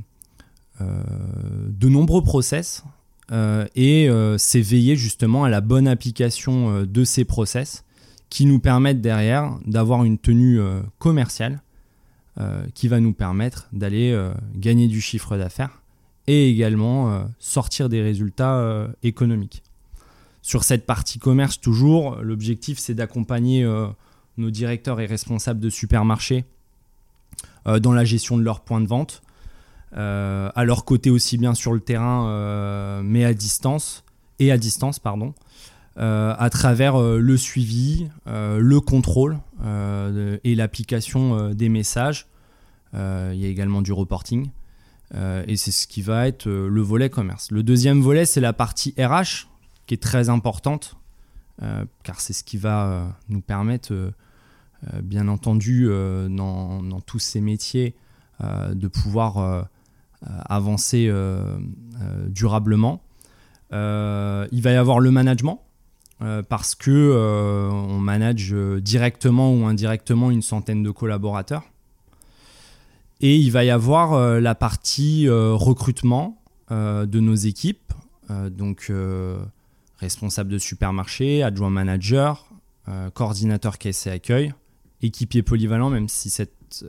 nombreux 1.90 2.24
process 2.24 2.84
et 3.32 4.10
c'est 4.38 4.62
veiller 4.62 4.96
justement 4.96 5.44
à 5.44 5.50
la 5.50 5.62
bonne 5.62 5.88
application 5.88 6.84
de 6.84 7.04
ces 7.04 7.26
process 7.26 7.86
qui 8.30 8.46
nous 8.46 8.60
permettent 8.60 9.00
derrière 9.00 9.58
d'avoir 9.66 10.04
une 10.04 10.18
tenue 10.18 10.60
euh, 10.60 10.82
commerciale 11.00 11.62
euh, 12.38 12.66
qui 12.74 12.90
va 12.90 13.00
nous 13.00 13.14
permettre 13.14 13.70
d'aller 13.72 14.12
euh, 14.12 14.34
gagner 14.56 14.88
du 14.88 15.00
chiffre 15.00 15.38
d'affaires 15.38 15.82
et 16.28 16.50
également 16.50 17.28
sortir 17.38 17.88
des 17.88 18.02
résultats 18.02 18.88
économiques. 19.04 19.62
Sur 20.42 20.64
cette 20.64 20.88
partie 20.88 21.20
commerce, 21.20 21.62
toujours, 21.62 22.16
l'objectif 22.16 22.80
c'est 22.80 22.96
d'accompagner 22.96 23.64
nos 24.38 24.50
directeurs 24.50 25.00
et 25.00 25.06
responsables 25.06 25.60
de 25.60 25.70
supermarchés 25.70 26.46
dans 27.66 27.94
la 27.94 28.06
gestion 28.06 28.38
de 28.38 28.44
leurs 28.44 28.62
points 28.62 28.82
de 28.82 28.88
vente, 28.88 29.24
à 29.92 30.64
leur 30.64 30.86
côté 30.86 31.10
aussi 31.10 31.38
bien 31.38 31.56
sur 31.56 31.74
le 31.74 31.80
terrain, 31.80 33.02
mais 33.04 33.26
à 33.26 33.34
distance, 33.34 34.04
et 34.40 34.52
à 34.52 34.58
distance, 34.58 35.00
pardon, 35.00 35.34
euh, 35.98 36.36
à 36.38 36.50
travers 36.50 36.96
euh, 36.96 37.20
le 37.20 37.38
suivi, 37.38 38.10
euh, 38.28 38.60
le 38.60 38.82
contrôle 38.82 39.40
et 40.44 40.56
l'application 40.56 41.50
des 41.52 41.70
messages. 41.70 42.28
il 42.94 43.36
y 43.36 43.46
a 43.46 43.48
également 43.48 43.82
du 43.82 43.94
reporting. 43.94 44.52
et 45.14 45.58
c'est 45.58 45.72
ce 45.72 45.88
qui 45.88 46.04
va 46.04 46.28
être 46.28 46.48
le 46.48 46.82
volet 46.82 47.10
commerce. 47.10 47.50
Le 47.50 47.64
deuxième 47.64 48.02
volet, 48.02 48.26
c'est 48.26 48.42
la 48.42 48.54
partie 48.54 48.94
RH, 49.00 49.48
qui 49.88 49.96
est 49.96 50.04
très 50.04 50.30
importante, 50.30 50.98
car 52.04 52.22
c'est 52.22 52.34
ce 52.34 52.44
qui 52.44 52.58
va 52.58 53.18
nous 53.28 53.42
permettre, 53.42 54.14
bien 55.04 55.28
entendu, 55.28 55.88
dans, 55.88 56.82
dans, 56.84 57.02
tous 57.02 57.20
ces 57.20 57.42
métiers, 57.42 57.96
de 58.42 58.88
pouvoir 58.88 59.68
avancer 60.22 61.12
durablement. 62.28 63.02
il 63.72 64.62
va 64.62 64.72
y 64.72 64.76
avoir 64.76 65.00
le 65.00 65.12
management, 65.12 65.66
euh, 66.22 66.44
parce 66.44 66.76
que 66.76 66.92
euh, 66.92 67.70
on 67.70 68.00
manage 68.00 68.54
euh, 68.54 68.80
directement 68.80 69.54
ou 69.54 69.66
indirectement 69.66 70.32
une 70.32 70.42
centaine 70.42 70.82
de 70.82 70.90
collaborateurs. 70.90 71.64
Et 73.20 73.36
il 73.36 73.52
va 73.52 73.66
y 73.66 73.70
avoir 73.70 74.42
la 74.42 74.56
partie 74.56 75.30
recrutement 75.30 76.38
de 76.70 77.20
nos 77.22 77.34
équipes, 77.34 77.94
donc 78.30 78.92
responsable 80.00 80.50
de 80.50 80.58
supermarché, 80.58 81.42
adjoint 81.42 81.70
manager, 81.70 82.46
coordinateur 83.14 83.78
caisse 83.78 84.06
et 84.06 84.12
accueil, 84.12 84.54
équipier 85.02 85.44
polyvalent, 85.44 85.90
même 85.90 86.10
si 86.10 86.30
cette 86.30 86.86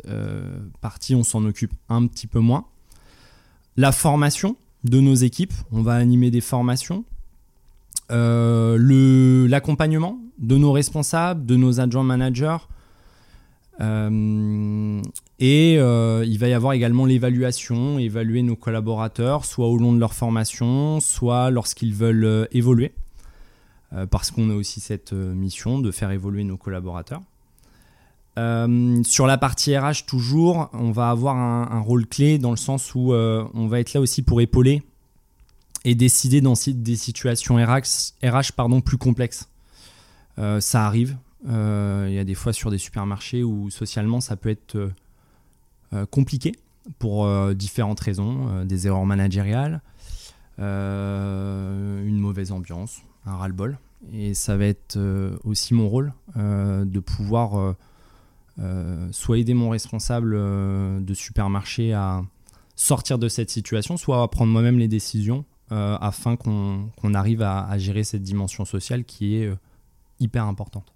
partie 0.81 1.15
on 1.15 1.23
s'en 1.23 1.45
occupe 1.45 1.73
un 1.89 2.07
petit 2.07 2.27
peu 2.27 2.41
moins. 2.41 2.67
La 3.77 3.93
formation 3.93 4.57
de 4.85 5.01
nos 5.01 5.15
équipes, 5.15 5.53
on 5.71 5.83
va 5.83 5.95
animer 5.95 6.31
des 6.31 6.41
formations 6.41 7.05
euh, 8.13 9.49
l'accompagnement 9.49 10.21
de 10.39 10.57
nos 10.57 10.71
responsables, 10.73 11.45
de 11.45 11.57
nos 11.57 11.81
adjoints 11.81 12.05
managers. 12.05 12.59
Euh, 13.81 15.03
et 15.39 15.77
euh, 15.79 16.25
il 16.27 16.39
va 16.39 16.49
y 16.49 16.53
avoir 16.53 16.73
également 16.73 17.05
l'évaluation, 17.05 17.99
évaluer 17.99 18.43
nos 18.43 18.57
collaborateurs, 18.57 19.45
soit 19.45 19.67
au 19.67 19.77
long 19.77 19.93
de 19.93 19.99
leur 19.99 20.15
formation, 20.15 21.01
soit 21.01 21.51
lorsqu'ils 21.51 21.95
veulent 21.95 22.49
évoluer, 22.53 22.93
parce 24.11 24.31
qu'on 24.31 24.51
a 24.51 24.55
aussi 24.55 24.81
cette 24.81 25.13
mission 25.13 25.79
de 25.79 25.91
faire 25.91 26.11
évoluer 26.11 26.45
nos 26.45 26.57
collaborateurs. 26.57 27.23
Sur 28.37 29.27
la 29.27 29.39
partie 29.39 29.77
RH, 29.77 30.07
toujours, 30.07 30.69
on 30.73 30.91
va 30.91 31.11
avoir 31.11 31.37
un, 31.37 31.81
rôle 31.81 32.07
clé 32.07 32.39
dans 32.39 32.51
le 32.51 32.57
sens 32.57 32.95
où 32.95 33.13
on 33.13 33.67
va 33.67 33.81
être 33.81 33.95
là 33.95 34.01
aussi 34.01 34.23
pour 34.23 34.41
épauler 34.41 34.83
et 35.87 35.95
décider 35.95 36.41
dans 36.41 36.55
des 36.67 36.97
situations 36.97 37.57
RH, 37.57 38.53
pardon, 38.57 38.81
plus 38.81 38.99
complexes. 38.99 39.49
Euh, 40.39 40.61
ça 40.61 40.85
arrive. 40.85 41.17
Euh, 41.49 42.07
il 42.09 42.15
y 42.15 42.19
a 42.19 42.25
des 42.25 42.35
fois 42.35 42.53
sur 42.53 42.73
des 42.73 42.79
supermarchés 42.79 43.45
où 43.45 43.71
socialement 43.71 44.21
ça 44.21 44.37
peut 44.37 44.49
être 44.49 44.77
euh, 45.93 46.07
compliqué 46.07 46.57
pour 46.99 47.29
différentes 47.55 47.99
raisons, 47.99 48.65
des 48.65 48.87
erreurs 48.87 49.07
managériales, 49.07 49.81
une 50.59 52.19
mauvaise 52.19 52.53
ambiance, 52.53 53.01
un 53.25 53.35
ras-le-bol. 53.37 53.79
Et 54.13 54.35
ça 54.35 54.57
va 54.57 54.67
être 54.67 54.97
aussi 55.43 55.75
mon 55.75 55.89
rôle 55.89 56.13
de 56.37 57.01
pouvoir 57.01 57.75
soit 59.11 59.39
aider 59.39 59.55
mon 59.55 59.71
responsable 59.71 60.33
de 60.35 61.15
supermarché 61.15 61.93
à 61.93 62.23
sortir 62.77 63.19
de 63.19 63.29
cette 63.29 63.51
situation, 63.51 63.97
soit 63.97 64.23
à 64.23 64.29
prendre 64.29 64.53
moi-même 64.53 64.79
les 64.79 64.89
décisions 64.89 65.45
euh, 65.73 65.97
afin 66.01 66.37
qu'on 66.37 67.15
arrive 67.15 67.43
à, 67.43 67.77
gérer 67.79 68.05
cette 68.05 68.23
dimension 68.23 68.65
sociale 68.65 69.05
qui 69.05 69.37
est 69.37 69.47
euh, 69.47 69.57
hyper 70.21 70.45
importante. 70.45 70.93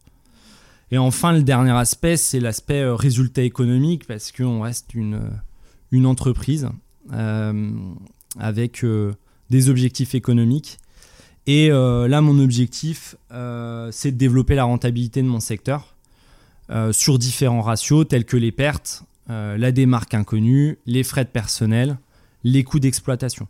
Et 0.92 0.99
enfin, 0.99 1.33
le 1.33 1.42
dernier 1.42 1.73
aspect, 1.73 2.16
c'est 2.16 2.38
l'aspect 2.38 2.83
euh, 2.83 2.94
résultat 2.94 3.42
économique, 3.42 4.07
parce 4.07 4.31
qu'on 4.31 4.61
reste 4.61 4.94
une, 4.94 5.23
une 5.90 6.07
entreprise 6.07 6.68
avec 8.38 8.85
des 9.49 9.68
objectifs 9.68 10.14
économiques. 10.14 10.79
Et 11.49 11.70
là, 11.70 12.20
mon 12.20 12.38
objectif, 12.38 13.16
c'est 13.90 14.12
de 14.12 14.16
développer 14.16 14.55
la 14.55 14.62
rentabilité 14.62 15.23
de 15.23 15.27
mon 15.27 15.40
secteur 15.40 15.96
sur 16.92 17.18
différents 17.18 17.62
ratios 17.62 18.06
tels 18.06 18.24
que 18.24 18.37
les 18.37 18.52
pertes, 18.52 19.04
la 19.28 19.72
démarque 19.72 20.14
inconnue, 20.14 20.78
les 20.87 21.02
frais 21.02 21.24
de 21.24 21.30
personnel, 21.30 21.98
les 22.44 22.64
coûts 22.64 22.80
d'exploitation. 22.80 23.48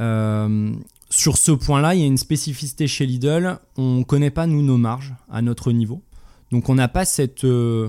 Euh, 0.00 0.72
sur 1.10 1.38
ce 1.38 1.52
point-là, 1.52 1.94
il 1.94 2.00
y 2.00 2.04
a 2.04 2.06
une 2.06 2.18
spécificité 2.18 2.86
chez 2.86 3.06
Lidl. 3.06 3.58
On 3.76 3.98
ne 3.98 4.04
connaît 4.04 4.30
pas, 4.30 4.46
nous, 4.46 4.62
nos 4.62 4.76
marges 4.76 5.14
à 5.30 5.42
notre 5.42 5.72
niveau. 5.72 6.02
Donc, 6.50 6.68
on 6.68 6.74
n'a 6.74 6.88
pas 6.88 7.04
cette 7.04 7.44
euh, 7.44 7.88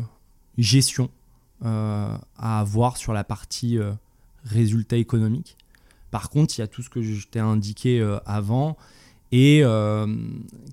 gestion 0.58 1.10
euh, 1.65 2.15
à 2.38 2.60
avoir 2.60 2.97
sur 2.97 3.13
la 3.13 3.23
partie 3.23 3.78
résultat 4.43 4.97
économique. 4.97 5.58
Par 6.12 6.30
contre, 6.30 6.58
il 6.58 6.62
y 6.62 6.63
a 6.63 6.67
tout 6.67 6.82
ce 6.82 6.89
que 6.89 7.02
je 7.02 7.28
t'ai 7.28 7.39
indiqué 7.39 8.02
avant 8.25 8.78
et 9.32 9.63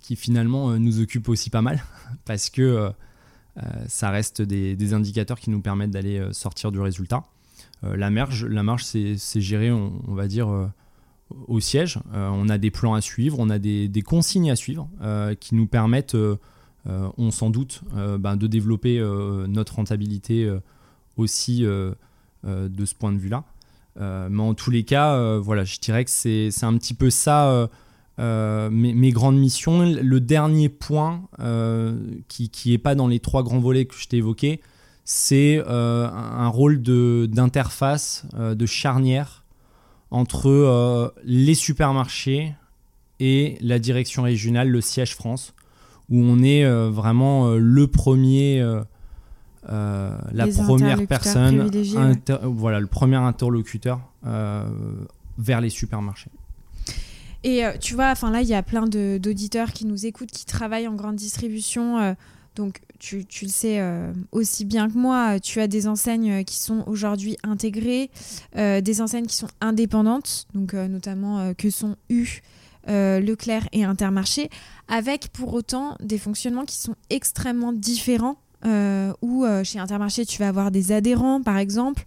qui 0.01 0.17
finalement 0.17 0.79
nous 0.79 1.01
occupe 1.01 1.29
aussi 1.29 1.51
pas 1.51 1.61
mal 1.61 1.85
parce 2.25 2.49
que 2.49 2.91
ça 3.89 4.11
reste 4.11 4.43
des, 4.43 4.93
indicateurs 4.93 5.41
qui 5.41 5.51
nous 5.51 5.61
permettent 5.61 5.91
d'aller 5.91 6.23
sortir 6.33 6.73
du 6.73 6.81
résultat. 6.81 7.23
la 7.83 8.11
marge, 8.11 8.45
la 8.45 8.63
marge 8.63 8.85
c'est 8.85 9.41
géré, 9.41 9.71
on, 9.73 10.15
va 10.15 10.29
dire 10.29 10.69
au 11.49 11.61
siège. 11.61 11.99
Euh, 12.15 12.29
on 12.33 12.49
a 12.49 12.59
des 12.59 12.71
plans 12.71 12.95
à 12.95 13.01
suivre, 13.01 13.39
on 13.39 13.51
a 13.51 13.59
des, 13.59 14.03
consignes 14.05 14.51
à 14.51 14.57
suivre 14.57 14.89
euh, 15.03 15.35
qui 15.35 15.55
nous 15.55 15.67
permettent, 15.67 16.15
euh, 16.15 16.37
on 16.87 17.31
s'en 17.31 17.51
doute, 17.51 17.83
ben, 17.95 18.37
de 18.37 18.47
développer 18.47 19.01
notre 19.49 19.75
rentabilité 19.77 20.49
aussi 21.17 21.63
de 21.63 22.85
ce 22.85 22.95
point 22.95 23.13
de 23.13 23.19
vue-là. 23.19 23.43
mais 23.97 24.43
en 24.43 24.55
tous 24.55 24.71
les 24.71 24.85
cas, 24.85 25.39
voilà, 25.39 25.65
je 25.65 25.81
dirais 25.81 26.05
que 26.05 26.11
c'est 26.13 26.65
un 26.65 26.77
petit 26.77 26.95
peu 26.95 27.11
ça 27.11 27.69
mes, 28.19 29.11
grandes 29.11 29.39
missions. 29.39 29.81
Le 29.81 30.21
dernier 30.21 30.69
point 30.69 31.23
qui 32.29 32.51
n'est 32.67 32.79
pas 32.79 32.95
dans 32.95 33.09
les 33.09 33.21
trois 33.21 33.43
grands 33.43 33.61
volets 33.61 33.87
que 33.87 33.95
je 33.97 34.09
t'ai 34.09 34.19
évoqués, 34.19 34.61
c'est 35.05 35.63
un 35.67 36.49
rôle 36.49 36.83
d'interface, 36.83 38.27
de 38.37 38.67
charnière 38.67 39.45
entre 40.11 40.49
euh, 40.49 41.09
les 41.25 41.55
supermarchés 41.55 42.55
et 43.21 43.57
la 43.61 43.79
direction 43.79 44.23
régionale, 44.23 44.69
le 44.69 44.81
siège 44.81 45.15
France, 45.15 45.55
où 46.11 46.21
on 46.21 46.43
est 46.43 46.65
euh, 46.65 46.91
vraiment 46.91 47.49
euh, 47.49 47.59
le 47.59 47.87
premier, 47.87 48.65
la 49.69 50.47
première 50.47 51.07
personne, 51.07 51.71
voilà, 52.43 52.81
le 52.81 52.87
premier 52.87 53.17
interlocuteur 53.17 54.01
vers 54.23 55.61
les 55.61 55.71
supermarchés. 55.71 56.31
Et 57.49 57.63
tu 57.81 57.95
vois, 57.95 58.11
enfin 58.11 58.33
là, 58.33 58.43
il 58.43 58.49
y 58.49 58.55
a 58.55 58.63
plein 58.65 58.89
d'auditeurs 58.89 59.73
qui 59.73 59.87
nous 59.87 60.05
écoutent, 60.05 60.33
qui 60.33 60.45
travaillent 60.47 60.89
en 60.89 60.95
grande 60.95 61.15
distribution. 61.15 62.17
donc, 62.57 62.81
tu, 62.99 63.27
le 63.43 63.49
sais 63.49 63.81
euh, 63.81 64.13
aussi 64.33 64.65
bien 64.65 64.89
que 64.89 64.97
moi, 64.97 65.39
tu 65.41 65.61
as 65.61 65.69
des 65.69 65.87
enseignes 65.87 66.45
qui 66.45 66.57
sont 66.57 66.85
aujourd'hui 66.87 67.37
intégrées, 67.43 68.11
euh, 68.57 68.81
des 68.81 69.01
enseignes 69.01 69.27
qui 69.27 69.37
sont 69.37 69.49
indépendantes, 69.61 70.47
donc 70.55 70.75
euh, 70.75 70.89
notamment 70.89 71.55
que 71.55 71.71
sont 71.71 71.97
U, 72.09 72.43
Leclerc 72.89 73.69
et 73.73 73.83
Intermarché, 73.83 74.49
avec 74.87 75.29
pour 75.29 75.55
autant 75.55 75.97
des 76.01 76.19
fonctionnements 76.19 76.65
qui 76.65 76.77
sont 76.77 76.95
extrêmement 77.11 77.73
différents 77.73 78.37
euh, 78.65 79.13
euh, 79.23 79.65
chez 79.65 79.79
Intermarché, 79.79 80.25
tu 80.25 80.39
vas 80.39 80.49
avoir 80.49 80.71
des 80.71 80.93
adhérents, 80.93 81.43
par 81.43 81.59
exemple. 81.59 82.05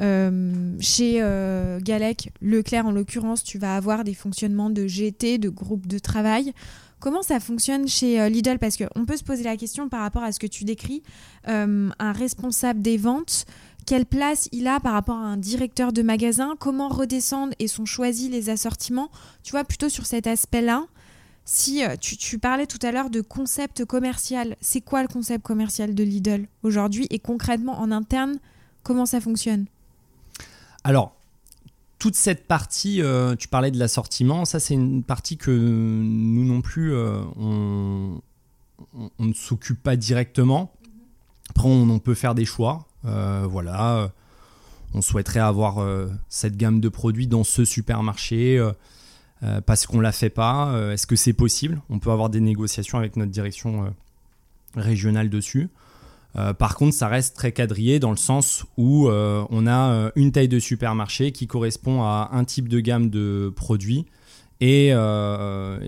Euh, 0.00 0.74
chez 0.80 1.20
Galec, 1.80 2.30
Leclerc 2.40 2.86
en 2.86 2.90
l'occurrence, 2.90 3.42
tu 3.42 3.58
vas 3.58 3.76
avoir 3.76 4.04
des 4.04 4.14
fonctionnements 4.14 4.70
de 4.70 4.86
GT, 4.86 5.38
de 5.38 5.48
groupe 5.48 5.86
de 5.86 5.98
travail. 5.98 6.52
Comment 7.00 7.22
ça 7.22 7.40
fonctionne 7.40 7.88
chez 7.88 8.30
Lidl? 8.30 8.58
Parce 8.58 8.76
qu'on 8.76 9.04
peut 9.04 9.16
se 9.16 9.24
poser 9.24 9.42
la 9.42 9.56
question 9.56 9.88
par 9.88 10.00
rapport 10.00 10.22
à 10.22 10.30
ce 10.30 10.38
que 10.38 10.46
tu 10.46 10.64
décris. 10.64 11.02
un 11.46 12.12
responsable 12.12 12.80
des 12.80 12.96
ventes, 12.96 13.44
quelle 13.86 14.06
place 14.06 14.48
il 14.52 14.68
a 14.68 14.78
par 14.78 14.92
rapport 14.92 15.16
à 15.16 15.24
un 15.24 15.36
directeur 15.36 15.92
de 15.92 16.02
magasin? 16.02 16.54
Comment 16.58 16.88
redescendre 16.88 17.52
et 17.58 17.66
sont 17.66 17.84
choisis 17.84 18.30
les 18.30 18.50
assortiments? 18.50 19.10
Tu 19.42 19.50
vois, 19.50 19.64
plutôt 19.64 19.88
sur 19.88 20.06
cet 20.06 20.26
aspect-là. 20.28 20.86
Si 21.44 21.84
euh, 21.84 21.96
tu, 22.00 22.38
parlais 22.38 22.66
tout 22.66 22.78
à 22.82 22.92
l'heure 22.92 23.10
de 23.10 23.20
concept 23.20 23.84
commercial, 23.84 24.56
c'est 24.60 24.80
quoi 24.80 25.02
le 25.02 25.08
concept 25.08 25.44
commercial 25.44 25.94
de 25.94 26.04
Lidl 26.04 26.46
aujourd'hui 26.62 27.06
et 27.10 27.18
concrètement 27.18 27.80
en 27.80 27.90
interne, 27.90 28.38
comment 28.82 29.06
ça 29.06 29.20
fonctionne? 29.20 29.66
Alors, 30.84 31.16
toute 31.98 32.14
cette 32.14 32.46
partie, 32.46 33.02
euh, 33.02 33.34
tu 33.34 33.48
parlais 33.48 33.70
de 33.70 33.78
l'assortiment, 33.78 34.44
ça 34.44 34.60
c'est 34.60 34.74
une 34.74 35.02
partie 35.02 35.36
que 35.36 35.50
nous 35.50 36.44
non 36.44 36.60
plus, 36.60 36.92
euh, 36.94 37.22
on, 37.36 38.20
ne 39.18 39.32
s'occupe 39.32 39.82
pas 39.82 39.96
directement. 39.96 40.72
Après, 41.50 41.68
on, 41.68 41.98
peut 41.98 42.14
faire 42.14 42.34
des 42.34 42.44
choix. 42.44 42.86
voilà, 43.02 44.10
on 44.94 45.02
souhaiterait 45.02 45.40
avoir 45.40 45.86
cette 46.28 46.56
gamme 46.56 46.80
de 46.80 46.88
produits 46.88 47.26
dans 47.26 47.44
ce 47.44 47.64
supermarché 47.64 48.58
euh, 49.44 49.60
parce 49.60 49.86
qu'on 49.86 49.96
ne 49.96 50.02
la 50.02 50.12
fait 50.12 50.30
pas 50.30 50.68
euh, 50.68 50.92
Est-ce 50.92 51.06
que 51.06 51.16
c'est 51.16 51.32
possible? 51.32 51.80
On 51.90 51.98
peut 51.98 52.10
avoir 52.10 52.30
des 52.30 52.40
négociations 52.40 52.98
avec 52.98 53.16
notre 53.16 53.32
direction 53.32 53.84
euh, 53.84 53.88
régionale 54.76 55.28
dessus. 55.28 55.68
par 56.58 56.76
contre, 56.76 56.94
ça 56.94 57.08
reste 57.08 57.36
très 57.36 57.52
quadrillé 57.52 57.98
dans 57.98 58.10
le 58.10 58.16
sens 58.16 58.64
où 58.78 59.06
on 59.10 59.66
a 59.66 60.10
une 60.16 60.32
taille 60.32 60.48
de 60.48 60.58
supermarché 60.58 61.30
qui 61.30 61.46
correspond 61.46 62.04
à 62.04 62.30
un 62.32 62.44
type 62.44 62.68
de 62.68 62.80
gamme 62.80 63.10
de 63.10 63.52
produits. 63.54 64.06
Et, 64.62 64.92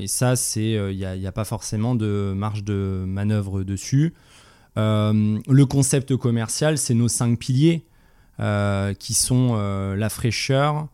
ça, 0.07 0.35
il 0.57 0.97
n'y 0.97 1.27
a, 1.27 1.33
pas 1.33 1.45
forcément 1.47 1.95
de 1.95 2.35
marge 2.37 2.63
de 2.63 3.05
manœuvre 3.07 3.63
dessus. 3.63 4.13
le 4.77 5.65
concept 5.65 6.15
commercial, 6.15 6.77
c'est 6.77 6.93
nos 6.93 7.09
cinq 7.09 7.39
piliers 7.39 7.87
qui 8.99 9.15
sont 9.15 9.57
la 9.97 10.09
fraîcheur, 10.11 10.89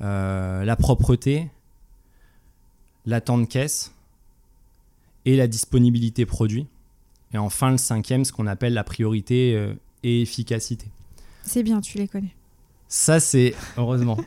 la 0.00 0.76
propreté, 0.78 1.48
la 3.06 3.20
temps 3.20 3.38
de 3.38 3.44
caisse 3.44 3.92
et 5.24 5.36
la 5.36 5.46
disponibilité 5.46 6.26
produit. 6.26 6.66
Et 7.32 7.38
enfin, 7.38 7.70
le 7.70 7.78
cinquième, 7.78 8.24
ce 8.24 8.32
qu'on 8.32 8.46
appelle 8.46 8.74
la 8.74 8.84
priorité 8.84 9.54
euh, 9.54 9.74
et 10.02 10.22
efficacité. 10.22 10.86
C'est 11.42 11.62
bien, 11.62 11.80
tu 11.80 11.98
les 11.98 12.08
connais. 12.08 12.34
Ça, 12.88 13.20
c'est 13.20 13.54
heureusement. 13.76 14.18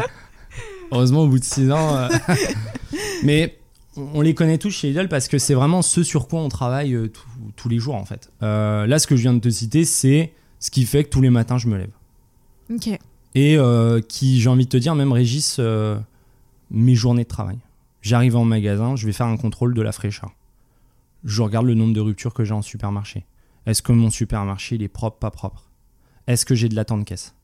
heureusement, 0.92 1.22
au 1.22 1.28
bout 1.28 1.38
de 1.38 1.44
six 1.44 1.70
ans. 1.70 1.96
Euh, 1.96 2.08
mais 3.24 3.58
on 3.96 4.22
les 4.22 4.34
connaît 4.34 4.58
tous 4.58 4.70
chez 4.70 4.88
Lidl 4.88 5.08
parce 5.08 5.28
que 5.28 5.38
c'est 5.38 5.54
vraiment 5.54 5.82
ce 5.82 6.02
sur 6.02 6.28
quoi 6.28 6.40
on 6.40 6.48
travaille 6.48 6.94
euh, 6.94 7.12
tous 7.56 7.68
les 7.68 7.78
jours, 7.78 7.94
en 7.94 8.04
fait. 8.04 8.30
là, 8.40 8.98
ce 8.98 9.06
que 9.06 9.16
je 9.16 9.22
viens 9.22 9.34
de 9.34 9.40
te 9.40 9.50
citer, 9.50 9.84
c'est 9.84 10.32
ce 10.60 10.70
qui 10.70 10.86
fait 10.86 11.04
que 11.04 11.10
tous 11.10 11.20
les 11.20 11.30
matins, 11.30 11.58
je 11.58 11.68
me 11.68 11.76
lève. 11.76 11.92
Ok. 12.72 12.98
Et 13.34 13.58
qui, 14.08 14.40
j'ai 14.40 14.48
envie 14.48 14.64
de 14.64 14.70
te 14.70 14.76
dire, 14.76 14.94
même 14.94 15.12
régissent 15.12 15.60
mes 16.70 16.94
journées 16.94 17.24
de 17.24 17.28
travail. 17.28 17.58
J'arrive 18.04 18.36
en 18.36 18.44
magasin, 18.44 18.96
je 18.96 19.06
vais 19.06 19.14
faire 19.14 19.26
un 19.26 19.38
contrôle 19.38 19.72
de 19.72 19.80
la 19.80 19.90
fraîcheur. 19.90 20.30
Je 21.24 21.40
regarde 21.40 21.64
le 21.64 21.72
nombre 21.72 21.94
de 21.94 22.02
ruptures 22.02 22.34
que 22.34 22.44
j'ai 22.44 22.52
en 22.52 22.60
supermarché. 22.60 23.24
Est-ce 23.64 23.80
que 23.80 23.92
mon 23.92 24.10
supermarché 24.10 24.76
est 24.76 24.88
propre, 24.88 25.16
pas 25.16 25.30
propre? 25.30 25.70
Est-ce 26.26 26.44
que 26.44 26.54
j'ai 26.54 26.68
de 26.68 26.74
la 26.74 26.84
de 26.84 27.02
caisse? 27.02 27.34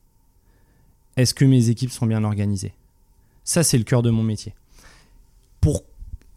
Est-ce 1.17 1.33
que 1.33 1.45
mes 1.45 1.69
équipes 1.69 1.89
sont 1.89 2.05
bien 2.05 2.23
organisées? 2.23 2.75
Ça, 3.43 3.63
c'est 3.63 3.79
le 3.79 3.83
cœur 3.83 4.03
de 4.03 4.11
mon 4.11 4.21
métier. 4.21 4.53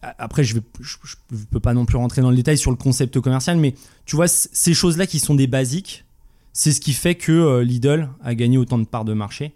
Après, 0.01 0.43
je 0.43 0.57
ne 0.57 0.61
peux 1.51 1.61
pas 1.61 1.75
non 1.75 1.85
plus 1.85 1.99
rentrer 1.99 2.23
dans 2.23 2.31
le 2.31 2.37
détail 2.37 2.57
sur 2.57 2.71
le 2.71 2.79
concept 2.79 3.21
commercial, 3.21 3.59
mais 3.59 3.75
tu 4.07 4.17
vois, 4.17 4.27
ces 4.27 4.73
choses-là 4.73 5.07
qui 5.07 5.19
sont 5.19 5.35
des 5.35 5.47
basiques, 5.47 6.07
c'est 6.55 6.73
ce 6.73 6.81
qui 6.81 6.95
fait 6.95 7.15
que 7.15 7.33
euh, 7.33 7.63
Lidl 7.63 8.09
a 8.23 8.35
gagné 8.35 8.57
autant 8.57 8.79
de 8.79 8.85
parts 8.85 9.05
de 9.05 9.13
marché, 9.13 9.55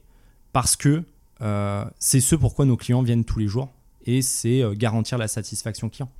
parce 0.53 0.77
que 0.77 1.05
euh, 1.41 1.87
c'est 1.99 2.21
ce 2.21 2.37
pourquoi 2.37 2.67
nos 2.67 2.77
clients 2.77 3.03
viennent 3.03 3.25
tous 3.25 3.39
les 3.39 3.49
jours 3.49 3.73
et 4.09 4.23
c'est 4.23 4.63
euh, 4.63 4.75
garantir 4.75 5.19
la 5.19 5.29
satisfaction 5.29 5.91
client. 5.91 6.11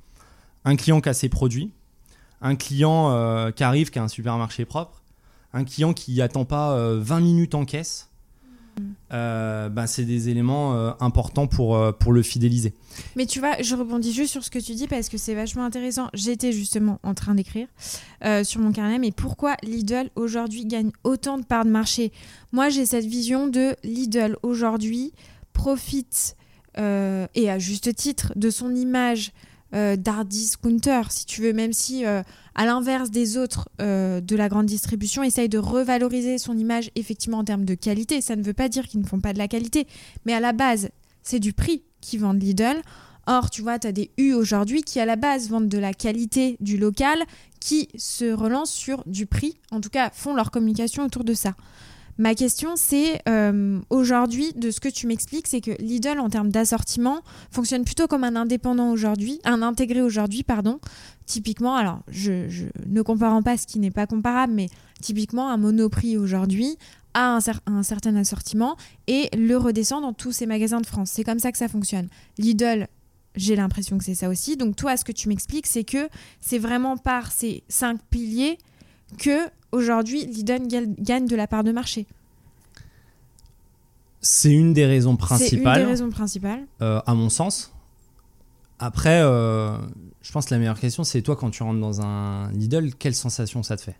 Un 0.63 0.75
client 0.75 1.01
qui 1.01 1.09
a 1.09 1.13
ses 1.13 1.27
produits, 1.27 1.71
un 2.41 2.55
client 2.55 3.11
euh, 3.11 3.49
qui 3.51 3.63
arrive, 3.63 3.89
qui 3.89 3.97
a 3.97 4.03
un 4.03 4.07
supermarché 4.07 4.63
propre, 4.63 5.01
un 5.53 5.63
client 5.63 5.93
qui 5.93 6.15
n'attend 6.15 6.45
pas 6.45 6.77
20 6.95 7.17
euh, 7.17 7.19
minutes 7.19 7.55
en 7.55 7.65
caisse, 7.65 8.05
ben 9.09 9.87
c'est 9.87 10.05
des 10.05 10.29
éléments 10.29 10.93
importants 11.01 11.47
pour, 11.47 11.77
pour 11.97 12.13
le 12.13 12.21
fidéliser. 12.21 12.73
Mais 13.17 13.25
tu 13.25 13.39
vois, 13.39 13.61
je 13.61 13.75
rebondis 13.75 14.13
juste 14.13 14.31
sur 14.31 14.41
ce 14.41 14.49
que 14.49 14.59
tu 14.59 14.73
dis 14.73 14.87
parce 14.87 15.09
que 15.09 15.17
c'est 15.17 15.35
vachement 15.35 15.65
intéressant. 15.65 16.07
J'étais 16.13 16.53
justement 16.53 16.97
en 17.03 17.13
train 17.13 17.35
d'écrire 17.35 17.67
sur 18.45 18.61
mon 18.61 18.71
carnet, 18.71 18.97
mais 18.97 19.11
pourquoi 19.11 19.57
Lidl 19.63 20.09
aujourd'hui 20.15 20.65
gagne 20.65 20.91
autant 21.03 21.37
de 21.37 21.43
parts 21.43 21.65
de 21.65 21.71
marché? 21.71 22.13
Moi, 22.53 22.69
j'ai 22.69 22.85
cette 22.85 23.03
vision 23.03 23.47
de 23.47 23.75
Lidl 23.83 24.37
aujourd'hui 24.43 25.11
profite 25.51 26.37
euh, 26.77 27.27
et 27.35 27.49
à 27.49 27.59
juste 27.59 27.93
titre, 27.95 28.33
de 28.35 28.49
son 28.49 28.73
image 28.75 29.31
euh, 29.75 29.95
d'art 29.95 30.25
discounter, 30.25 31.01
si 31.09 31.25
tu 31.25 31.41
veux, 31.41 31.53
même 31.53 31.73
si, 31.73 32.05
euh, 32.05 32.21
à 32.55 32.65
l'inverse 32.65 33.11
des 33.11 33.37
autres 33.37 33.69
de 33.79 34.35
la 34.35 34.49
grande 34.49 34.65
distribution, 34.65 35.23
essaye 35.23 35.49
de 35.49 35.57
revaloriser 35.57 36.37
son 36.37 36.57
image 36.57 36.91
effectivement 36.95 37.39
en 37.39 37.43
termes 37.43 37.65
de 37.65 37.75
qualité. 37.75 38.21
Ça 38.21 38.35
ne 38.35 38.43
veut 38.43 38.53
pas 38.53 38.69
dire 38.69 38.87
qu'ils 38.87 39.01
ne 39.01 39.05
font 39.05 39.19
pas 39.19 39.33
de 39.33 39.37
la 39.37 39.47
qualité, 39.47 39.87
mais 40.25 40.33
à 40.33 40.39
la 40.39 40.53
base, 40.53 40.89
c'est 41.23 41.39
du 41.39 41.53
prix 41.53 41.83
qui 42.01 42.17
vendent 42.17 42.41
Lidl. 42.41 42.81
Or, 43.27 43.51
tu 43.51 43.61
vois, 43.61 43.77
tu 43.77 43.85
as 43.85 43.91
des 43.91 44.09
U 44.17 44.33
aujourd'hui 44.33 44.81
qui, 44.81 44.99
à 44.99 45.05
la 45.05 45.15
base, 45.15 45.49
vendent 45.49 45.69
de 45.69 45.77
la 45.77 45.93
qualité 45.93 46.57
du 46.59 46.77
local, 46.77 47.23
qui 47.59 47.89
se 47.95 48.31
relancent 48.33 48.73
sur 48.73 49.03
du 49.05 49.25
prix, 49.27 49.57
en 49.71 49.81
tout 49.81 49.89
cas, 49.89 50.09
font 50.11 50.33
leur 50.33 50.49
communication 50.49 51.03
autour 51.03 51.23
de 51.23 51.33
ça. 51.33 51.53
Ma 52.19 52.35
question, 52.35 52.71
c'est 52.75 53.21
euh, 53.29 53.79
aujourd'hui, 53.89 54.51
de 54.51 54.71
ce 54.71 54.81
que 54.81 54.89
tu 54.89 55.07
m'expliques, 55.07 55.47
c'est 55.47 55.61
que 55.61 55.71
Lidl, 55.81 56.19
en 56.19 56.29
termes 56.29 56.49
d'assortiment, 56.49 57.21
fonctionne 57.49 57.85
plutôt 57.85 58.07
comme 58.07 58.25
un 58.25 58.35
indépendant 58.35 58.91
aujourd'hui, 58.91 59.39
un 59.45 59.61
intégré 59.61 60.01
aujourd'hui, 60.01 60.43
pardon. 60.43 60.81
Typiquement, 61.25 61.77
alors, 61.77 62.01
je, 62.09 62.65
ne 62.85 63.01
comparant 63.03 63.41
pas 63.41 63.55
ce 63.55 63.65
qui 63.65 63.79
n'est 63.79 63.89
pas 63.89 64.05
comparable, 64.05 64.51
mais 64.51 64.67
typiquement, 65.01 65.49
un 65.49 65.55
monoprix 65.55 66.17
aujourd'hui 66.17 66.77
a 67.13 67.37
un, 67.37 67.39
un, 67.67 67.83
certain 67.83 68.13
assortiment 68.17 68.75
et 69.07 69.29
le 69.33 69.55
redescend 69.55 70.01
dans 70.01 70.13
tous 70.13 70.33
ces 70.33 70.45
magasins 70.45 70.81
de 70.81 70.85
France. 70.85 71.11
C'est 71.13 71.23
comme 71.23 71.39
ça 71.39 71.53
que 71.53 71.57
ça 71.57 71.69
fonctionne. 71.69 72.09
Lidl, 72.37 72.87
j'ai 73.35 73.55
l'impression 73.55 73.97
que 73.97 74.03
c'est 74.03 74.15
ça 74.15 74.27
aussi. 74.27 74.57
Donc, 74.57 74.75
toi, 74.75 74.97
ce 74.97 75.05
que 75.05 75.13
tu 75.13 75.29
m'expliques, 75.29 75.67
c'est 75.67 75.85
que 75.85 76.09
c'est 76.41 76.59
vraiment 76.59 76.97
par 76.97 77.31
ces 77.31 77.63
cinq 77.69 78.01
piliers 78.09 78.57
que 79.17 79.49
aujourd'hui 79.71 80.25
Lidl 80.25 80.67
gagne 80.99 81.27
de 81.27 81.35
la 81.35 81.47
part 81.47 81.63
de 81.63 81.71
marché. 81.71 82.05
C'est 84.21 84.51
une 84.51 84.73
des 84.73 84.85
raisons 84.85 85.15
principales. 85.15 85.49
C'est 85.49 85.57
une 85.57 85.85
des 85.85 85.91
raisons 85.91 86.09
principales. 86.09 86.65
Euh, 86.81 87.01
à 87.05 87.13
mon 87.13 87.29
sens. 87.29 87.73
Après, 88.79 89.21
euh, 89.21 89.77
je 90.21 90.31
pense 90.31 90.45
que 90.45 90.53
la 90.53 90.59
meilleure 90.59 90.79
question, 90.79 91.03
c'est 91.03 91.21
toi, 91.21 91.35
quand 91.35 91.49
tu 91.49 91.63
rentres 91.63 91.79
dans 91.79 92.01
un 92.01 92.51
Lidl, 92.51 92.93
quelle 92.95 93.15
sensation 93.15 93.63
ça 93.63 93.77
te 93.77 93.81
fait? 93.81 93.95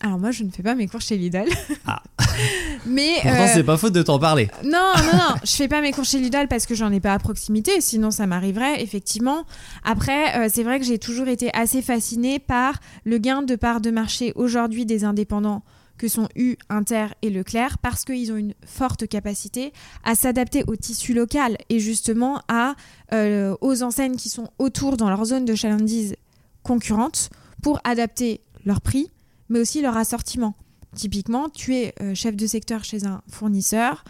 Alors 0.00 0.18
moi, 0.18 0.30
je 0.30 0.44
ne 0.44 0.50
fais 0.50 0.62
pas 0.62 0.74
mes 0.74 0.86
cours 0.88 1.00
chez 1.00 1.16
Lidl. 1.16 1.48
Ah. 1.86 2.02
Mais 2.86 3.14
pourtant, 3.22 3.42
euh, 3.42 3.48
c'est 3.52 3.64
pas 3.64 3.76
faute 3.76 3.92
de 3.92 4.02
t'en 4.02 4.18
parler. 4.18 4.48
Non, 4.64 4.92
non, 4.96 5.18
non, 5.18 5.34
je 5.44 5.52
fais 5.52 5.68
pas 5.68 5.80
mes 5.80 5.92
cours 5.92 6.04
chez 6.04 6.18
Lidl 6.18 6.46
parce 6.48 6.66
que 6.66 6.74
j'en 6.74 6.92
ai 6.92 7.00
pas 7.00 7.12
à 7.12 7.18
proximité. 7.18 7.80
Sinon, 7.80 8.10
ça 8.10 8.26
m'arriverait 8.26 8.82
effectivement. 8.82 9.44
Après, 9.84 10.36
euh, 10.38 10.48
c'est 10.52 10.62
vrai 10.62 10.78
que 10.78 10.84
j'ai 10.84 10.98
toujours 10.98 11.28
été 11.28 11.50
assez 11.54 11.82
fascinée 11.82 12.38
par 12.38 12.80
le 13.04 13.18
gain 13.18 13.42
de 13.42 13.56
part 13.56 13.80
de 13.80 13.90
marché 13.90 14.32
aujourd'hui 14.36 14.86
des 14.86 15.04
indépendants 15.04 15.62
que 15.98 16.08
sont 16.08 16.28
U, 16.36 16.56
Inter 16.68 17.06
et 17.22 17.30
Leclerc 17.30 17.78
parce 17.78 18.04
qu'ils 18.04 18.32
ont 18.32 18.36
une 18.36 18.54
forte 18.66 19.06
capacité 19.08 19.72
à 20.04 20.14
s'adapter 20.14 20.62
au 20.66 20.76
tissu 20.76 21.14
local 21.14 21.56
et 21.70 21.80
justement 21.80 22.42
à, 22.48 22.74
euh, 23.12 23.56
aux 23.60 23.82
enseignes 23.82 24.16
qui 24.16 24.28
sont 24.28 24.50
autour 24.58 24.96
dans 24.96 25.08
leur 25.08 25.24
zone 25.24 25.44
de 25.44 25.54
chalandise 25.54 26.14
concurrente 26.62 27.30
pour 27.62 27.80
adapter 27.84 28.42
leur 28.64 28.80
prix 28.80 29.10
mais 29.48 29.60
aussi 29.60 29.80
leur 29.80 29.96
assortiment. 29.96 30.54
Typiquement, 30.96 31.50
tu 31.50 31.76
es 31.76 31.94
euh, 32.00 32.14
chef 32.14 32.34
de 32.36 32.46
secteur 32.46 32.82
chez 32.82 33.04
un 33.04 33.20
fournisseur, 33.28 34.02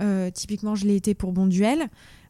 euh, 0.00 0.30
typiquement 0.30 0.74
je 0.74 0.84
l'ai 0.84 0.94
été 0.94 1.14
pour 1.14 1.32
Bonduel, 1.32 1.88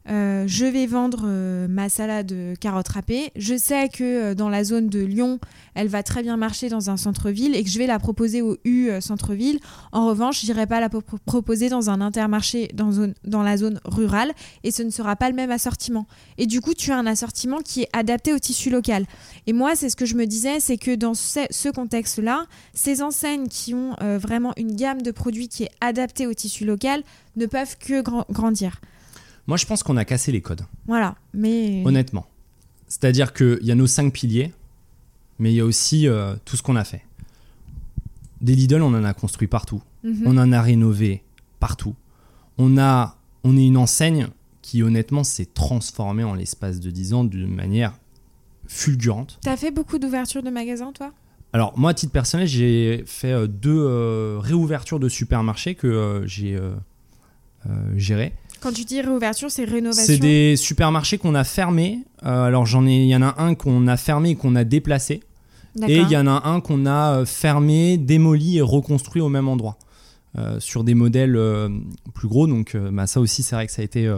euh, 0.09 0.45
je 0.47 0.65
vais 0.65 0.87
vendre 0.87 1.25
euh, 1.25 1.67
ma 1.69 1.89
salade 1.89 2.33
carotte 2.61 2.89
râpée. 2.89 3.33
Je 3.35 3.57
sais 3.57 3.89
que 3.89 4.05
euh, 4.05 4.35
dans 4.35 4.49
la 4.49 4.63
zone 4.63 4.89
de 4.89 5.01
Lyon, 5.01 5.41
elle 5.75 5.89
va 5.89 6.03
très 6.03 6.23
bien 6.23 6.37
marcher 6.37 6.69
dans 6.69 6.91
un 6.91 6.97
centre-ville 6.97 7.57
et 7.57 7.65
que 7.65 7.71
je 7.71 7.79
vais 7.79 7.87
la 7.87 7.99
proposer 7.99 8.41
au 8.41 8.57
U 8.65 8.91
centre-ville. 9.01 9.59
En 9.93 10.07
revanche, 10.07 10.41
je 10.43 10.47
n'irai 10.47 10.67
pas 10.67 10.81
la 10.81 10.89
proposer 10.89 11.69
dans 11.69 11.91
un 11.91 12.01
intermarché 12.01 12.71
dans, 12.73 13.43
la 13.43 13.57
zone 13.57 13.81
rurale 13.85 14.33
et 14.65 14.71
ce 14.71 14.83
ne 14.83 14.91
sera 14.91 15.17
pas 15.17 15.29
le 15.29 15.35
même 15.35 15.51
assortiment. 15.51 16.07
Et 16.39 16.47
du 16.47 16.61
coup, 16.61 16.73
tu 16.73 16.93
as 16.93 16.97
un 16.97 17.07
assortiment 17.07 17.59
qui 17.59 17.83
est 17.83 17.89
adapté 17.93 18.33
au 18.33 18.39
tissu 18.39 18.71
local. 18.71 19.07
Et 19.47 19.53
moi, 19.53 19.75
c'est 19.75 19.91
ce 19.91 19.97
que 19.97 20.07
je 20.07 20.15
me 20.15 20.27
disais, 20.27 20.61
c'est 20.61 20.79
que 20.79 20.95
dans 20.95 21.15
ce, 21.15 21.71
contexte-là, 21.71 22.47
ces 22.73 23.03
enseignes 23.03 23.49
qui 23.49 23.75
ont 23.75 23.97
vraiment 24.01 24.53
une 24.57 24.77
gamme 24.77 25.03
de 25.03 25.11
produits 25.11 25.49
qui 25.49 25.65
est 25.65 25.71
adaptée 25.81 26.27
au 26.27 26.33
tissu 26.33 26.65
local 26.65 27.03
ne 27.37 27.47
peuvent 27.47 27.77
que 27.79 28.03
grandir. 28.33 28.81
Moi, 29.47 29.57
je 29.57 29.67
pense 29.67 29.83
qu'on 29.83 29.97
a 29.97 30.05
cassé 30.05 30.33
les 30.33 30.41
codes. 30.41 30.63
Voilà, 30.87 31.17
mais. 31.33 31.83
Honnêtement. 31.85 32.27
C'est-à-dire 32.89 33.33
qu'il 33.33 33.59
y 33.63 33.71
a 33.71 33.75
nos 33.75 33.87
cinq 33.87 34.13
piliers, 34.13 34.53
mais 35.39 35.53
il 35.53 35.57
y 35.57 35.61
a 35.61 35.65
aussi 35.65 36.09
euh, 36.09 36.37
tout 36.45 36.57
ce 36.57 36.63
qu'on 36.63 36.77
a 36.77 36.85
fait. 36.85 37.03
Des 38.41 38.55
Lidl, 38.55 38.83
on 38.83 38.95
en 38.95 39.05
a 39.05 39.15
construit 39.15 39.49
partout. 39.49 39.83
Mhm. 40.05 40.23
On 40.27 40.37
en 40.39 40.53
a 40.53 40.63
rénové 40.63 41.23
partout. 41.59 41.95
On, 42.59 42.79
a, 42.79 43.17
on 43.45 43.57
est 43.57 43.67
une 43.67 43.77
enseigne 43.77 44.29
qui, 44.63 44.83
honnêtement, 44.83 45.25
s'est 45.25 45.47
transformée 45.47 46.25
en 46.25 46.35
l'espace 46.35 46.81
de 46.81 46.91
10 46.91 47.15
ans 47.15 47.25
d'une 47.25 47.55
manière 47.55 47.99
fulgurante. 48.67 49.39
T'as 49.43 49.57
fait 49.57 49.71
beaucoup 49.71 49.99
d'ouvertures 49.99 50.43
de 50.43 50.51
magasins, 50.51 50.93
toi? 50.93 51.13
Alors, 51.53 51.79
moi, 51.79 51.93
à 51.93 51.95
titre 51.95 52.13
personnel, 52.13 52.47
j'ai 52.47 53.05
fait 53.07 53.33
euh, 53.33 53.47
deux 53.47 53.79
euh, 53.79 54.39
réouvertures 54.41 55.01
de 55.01 55.09
supermarchés 55.09 55.75
que 55.75 56.23
j'ai 56.27 56.59
gérées. 57.97 58.33
Quand 58.61 58.73
tu 58.73 58.85
dis 58.85 59.01
réouverture, 59.01 59.51
c'est 59.51 59.65
rénovation 59.65 60.15
C'est 60.15 60.19
des 60.19 60.57
supermarchés 60.57 61.19
qu'on 61.19 61.35
a 61.35 61.45
fermés. 61.45 62.01
Euh, 62.25 62.45
alors 62.45 62.67
j'en 62.67 62.87
ai, 62.87 63.03
il 63.03 63.09
y 63.09 63.17
en 63.17 63.23
a 63.23 63.35
un 63.39 63.55
qu'on 63.55 63.87
a 63.87 63.97
fermé 63.97 64.31
et 64.31 64.37
qu'on 64.37 64.57
a 64.57 64.65
déplacé. 64.65 65.23
Et 65.87 65.99
il 65.99 66.11
y 66.11 66.17
en 66.17 66.27
a 66.27 66.49
un 66.49 66.61
qu'on 66.61 66.87
a 66.87 67.19
euh, 67.19 67.27
fermé, 67.27 67.99
démoli 67.99 68.57
et 68.59 68.63
reconstruit 68.63 69.21
au 69.21 69.29
même 69.29 69.49
endroit. 69.49 69.77
Euh, 70.39 70.61
sur 70.61 70.85
des 70.85 70.95
modèles 70.95 71.39
plus 72.15 72.29
gros. 72.29 72.47
Donc 72.47 72.77
bah, 72.77 73.07
ça 73.07 73.21
aussi, 73.21 73.43
c'est 73.43 73.57
vrai 73.57 73.67
que 73.67 73.73
ça 73.73 73.83
a 73.83 73.85
été 73.85 74.11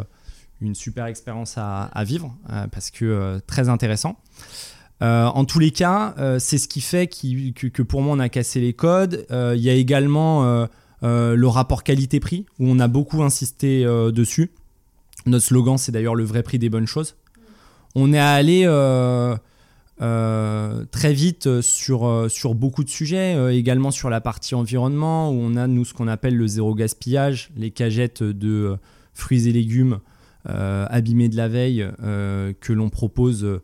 une 0.60 0.74
super 0.74 1.06
expérience 1.06 1.54
à, 1.56 1.90
vivre 2.04 2.34
parce 2.72 2.90
que 2.90 3.40
très 3.46 3.68
intéressant. 3.68 4.16
en 5.00 5.44
tous 5.44 5.58
les 5.58 5.70
cas, 5.70 6.14
c'est 6.38 6.58
ce 6.58 6.66
qui 6.66 6.80
fait 6.80 7.06
que, 7.06 7.68
que, 7.68 7.82
pour 7.82 8.02
moi 8.02 8.16
on 8.16 8.18
a 8.18 8.28
cassé 8.28 8.60
les 8.60 8.72
codes. 8.72 9.26
Il 9.30 9.60
y 9.60 9.70
a 9.70 9.74
également 9.74 10.66
le 11.02 11.46
rapport 11.46 11.84
qualité-prix, 11.84 12.46
où 12.58 12.66
on 12.68 12.78
a 12.78 12.88
beaucoup 12.88 13.22
insisté 13.22 13.84
euh, 13.84 14.10
dessus. 14.10 14.50
Notre 15.26 15.44
slogan, 15.44 15.78
c'est 15.78 15.92
d'ailleurs 15.92 16.14
le 16.14 16.24
vrai 16.24 16.42
prix 16.42 16.58
des 16.58 16.70
bonnes 16.70 16.86
choses. 16.86 17.16
On 17.94 18.12
est 18.12 18.18
allé 18.18 18.64
euh, 18.66 19.36
très 20.90 21.12
vite 21.12 21.60
sur, 21.60 22.26
sur 22.30 22.54
beaucoup 22.54 22.84
de 22.84 22.88
sujets, 22.88 23.56
également 23.56 23.90
sur 23.90 24.10
la 24.10 24.20
partie 24.20 24.54
environnement, 24.54 25.30
où 25.30 25.34
on 25.34 25.56
a, 25.56 25.66
nous, 25.66 25.84
ce 25.84 25.94
qu'on 25.94 26.08
appelle 26.08 26.36
le 26.36 26.46
zéro 26.46 26.74
gaspillage, 26.74 27.50
les 27.56 27.70
cagettes 27.70 28.22
de 28.22 28.76
fruits 29.14 29.48
et 29.48 29.52
légumes 29.52 29.98
abîmés 30.44 31.28
de 31.28 31.36
la 31.36 31.48
veille 31.48 31.86
que 31.98 32.72
l'on 32.72 32.88
propose 32.90 33.60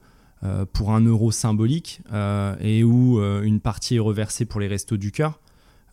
pour 0.73 0.93
un 0.93 1.01
euro 1.03 1.31
symbolique 1.31 2.01
et 2.61 2.83
où 2.83 3.21
une 3.21 3.61
partie 3.61 3.97
est 3.97 4.01
reversée 4.01 4.45
pour 4.45 4.61
les 4.61 4.67
restos 4.69 4.97
du 4.97 5.13
cœur. 5.13 5.39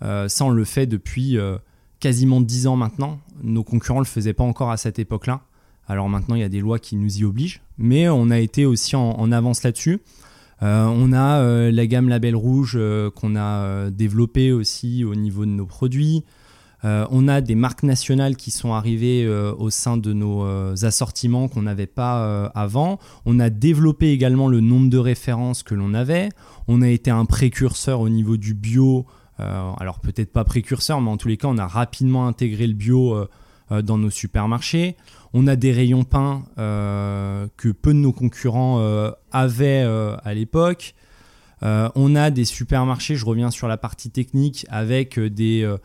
Euh, 0.03 0.27
ça, 0.27 0.45
on 0.45 0.49
le 0.49 0.65
fait 0.65 0.87
depuis 0.87 1.37
euh, 1.37 1.57
quasiment 1.99 2.41
10 2.41 2.67
ans 2.67 2.75
maintenant. 2.75 3.19
Nos 3.43 3.63
concurrents 3.63 3.99
ne 3.99 4.05
le 4.05 4.09
faisaient 4.09 4.33
pas 4.33 4.43
encore 4.43 4.71
à 4.71 4.77
cette 4.77 4.99
époque-là. 4.99 5.41
Alors 5.87 6.09
maintenant, 6.09 6.35
il 6.35 6.41
y 6.41 6.45
a 6.45 6.49
des 6.49 6.61
lois 6.61 6.79
qui 6.79 6.95
nous 6.95 7.19
y 7.19 7.25
obligent, 7.25 7.61
mais 7.77 8.07
on 8.07 8.29
a 8.29 8.39
été 8.39 8.65
aussi 8.65 8.95
en, 8.95 9.31
avance 9.31 9.63
là-dessus. 9.63 9.99
Euh, 10.63 10.85
on 10.85 11.11
a 11.11 11.71
la 11.71 11.87
gamme 11.87 12.07
Label 12.07 12.35
Rouge 12.35 12.79
qu'on 13.15 13.35
a 13.35 13.89
développée 13.89 14.51
aussi 14.51 15.03
au 15.03 15.15
niveau 15.15 15.43
de 15.45 15.51
nos 15.51 15.65
produits. 15.65 16.23
on 16.83 17.27
a 17.27 17.41
des 17.41 17.55
marques 17.55 17.83
nationales 17.83 18.37
qui 18.37 18.51
sont 18.51 18.73
arrivées 18.73 19.27
au 19.27 19.69
sein 19.69 19.97
de 19.97 20.13
nos 20.13 20.45
assortiments 20.85 21.49
qu'on 21.49 21.63
n'avait 21.63 21.87
pas 21.87 22.45
avant. 22.53 22.99
On 23.25 23.39
a 23.39 23.49
développé 23.49 24.11
également 24.11 24.47
le 24.47 24.61
nombre 24.61 24.89
de 24.89 24.99
références 24.99 25.61
que 25.63 25.75
l'on 25.75 25.93
avait. 25.93 26.29
On 26.69 26.83
a 26.83 26.89
été 26.89 27.11
un 27.11 27.25
précurseur 27.25 27.99
au 27.99 28.07
niveau 28.07 28.37
du 28.37 28.53
bio 28.53 29.07
alors 29.79 29.99
peut-être 29.99 30.31
pas 30.31 30.43
précurseur, 30.43 31.01
mais 31.01 31.09
en 31.09 31.17
tous 31.17 31.27
les 31.27 31.37
cas, 31.37 31.47
on 31.47 31.57
a 31.57 31.67
rapidement 31.67 32.27
intégré 32.27 32.67
le 32.67 32.73
bio 32.73 33.15
euh, 33.15 33.29
euh, 33.71 33.81
dans 33.81 33.97
nos 33.97 34.09
supermarchés. 34.09 34.95
On 35.33 35.47
a 35.47 35.55
des 35.55 35.71
rayons 35.71 36.03
peints 36.03 36.43
que 36.57 37.71
peu 37.71 37.93
de 37.93 37.99
nos 37.99 38.11
concurrents 38.11 38.83
avaient 39.31 39.81
à 40.25 40.33
l'époque. 40.33 40.93
on 41.61 42.15
a 42.17 42.31
des 42.31 42.43
supermarchés, 42.43 43.15
je 43.15 43.25
reviens 43.25 43.49
sur 43.49 43.69
la 43.69 43.77
partie 43.77 44.09
technique, 44.09 44.65
avec 44.69 45.15
une 45.15 45.79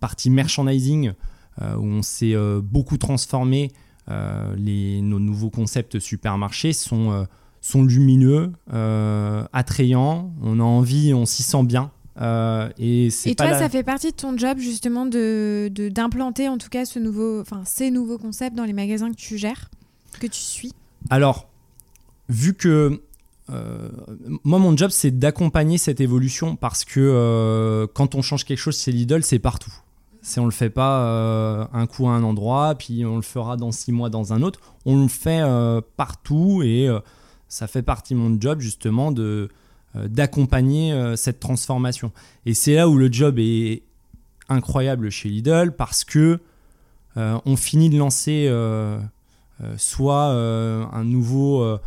partie 0.00 0.30
merchandising 0.30 1.12
où 1.60 1.64
on 1.84 2.02
s'est 2.02 2.36
beaucoup 2.62 2.98
transformé. 2.98 3.72
nos 4.06 5.18
nouveaux 5.18 5.50
concepts 5.50 5.98
supermarchés 5.98 6.72
sont 6.72 7.26
sont 7.62 7.84
lumineux, 7.84 8.52
euh, 8.72 9.44
attrayants, 9.52 10.32
on 10.42 10.58
a 10.58 10.64
envie, 10.64 11.14
on 11.14 11.24
s'y 11.24 11.44
sent 11.44 11.62
bien. 11.62 11.92
Euh, 12.20 12.68
et 12.76 13.08
et 13.24 13.34
toi, 13.34 13.54
ça 13.58 13.70
fait 13.70 13.84
partie 13.84 14.10
de 14.10 14.16
ton 14.16 14.36
job 14.36 14.58
justement 14.58 15.06
de 15.06 15.70
d'implanter 15.88 16.48
en 16.48 16.58
tout 16.58 16.68
cas 16.68 16.84
ce 16.84 16.98
nouveau, 16.98 17.40
enfin 17.40 17.62
ces 17.64 17.90
nouveaux 17.90 18.18
concepts 18.18 18.54
dans 18.54 18.64
les 18.64 18.74
magasins 18.74 19.10
que 19.10 19.16
tu 19.16 19.38
gères, 19.38 19.70
que 20.20 20.26
tu 20.26 20.40
suis? 20.40 20.72
Alors, 21.08 21.48
vu 22.28 22.52
que 22.52 23.00
euh, 23.50 23.88
moi, 24.44 24.58
mon 24.58 24.76
job, 24.76 24.90
c'est 24.90 25.10
d'accompagner 25.10 25.78
cette 25.78 26.00
évolution 26.00 26.56
parce 26.56 26.84
que 26.84 27.88
quand 27.94 28.14
on 28.14 28.22
change 28.22 28.44
quelque 28.44 28.58
chose 28.58 28.76
c'est 28.76 28.92
Lidl, 28.92 29.22
c'est 29.22 29.38
partout. 29.38 29.72
Si 30.20 30.38
on 30.38 30.44
le 30.44 30.52
fait 30.52 30.70
pas 30.70 31.68
un 31.72 31.86
coup 31.86 32.08
à 32.08 32.12
un 32.12 32.24
endroit, 32.24 32.74
puis 32.74 33.04
on 33.06 33.16
le 33.16 33.22
fera 33.22 33.56
dans 33.56 33.72
six 33.72 33.92
mois 33.92 34.10
dans 34.10 34.32
un 34.32 34.42
autre, 34.42 34.60
on 34.84 35.00
le 35.00 35.08
fait 35.08 35.42
partout 35.96 36.62
et 36.62 36.88
ça 37.52 37.66
fait 37.66 37.82
partie 37.82 38.14
de 38.14 38.18
mon 38.18 38.40
job 38.40 38.60
justement 38.60 39.12
de 39.12 39.50
euh, 39.94 40.08
d'accompagner 40.08 40.94
euh, 40.94 41.16
cette 41.16 41.38
transformation. 41.38 42.10
Et 42.46 42.54
c'est 42.54 42.76
là 42.76 42.88
où 42.88 42.96
le 42.96 43.12
job 43.12 43.38
est 43.38 43.82
incroyable 44.48 45.10
chez 45.10 45.28
Lidl 45.28 45.72
parce 45.76 46.02
que 46.02 46.40
euh, 47.18 47.38
on 47.44 47.56
finit 47.56 47.90
de 47.90 47.98
lancer 47.98 48.50
soit 49.76 50.30
un 50.30 51.04
nouveau, 51.04 51.78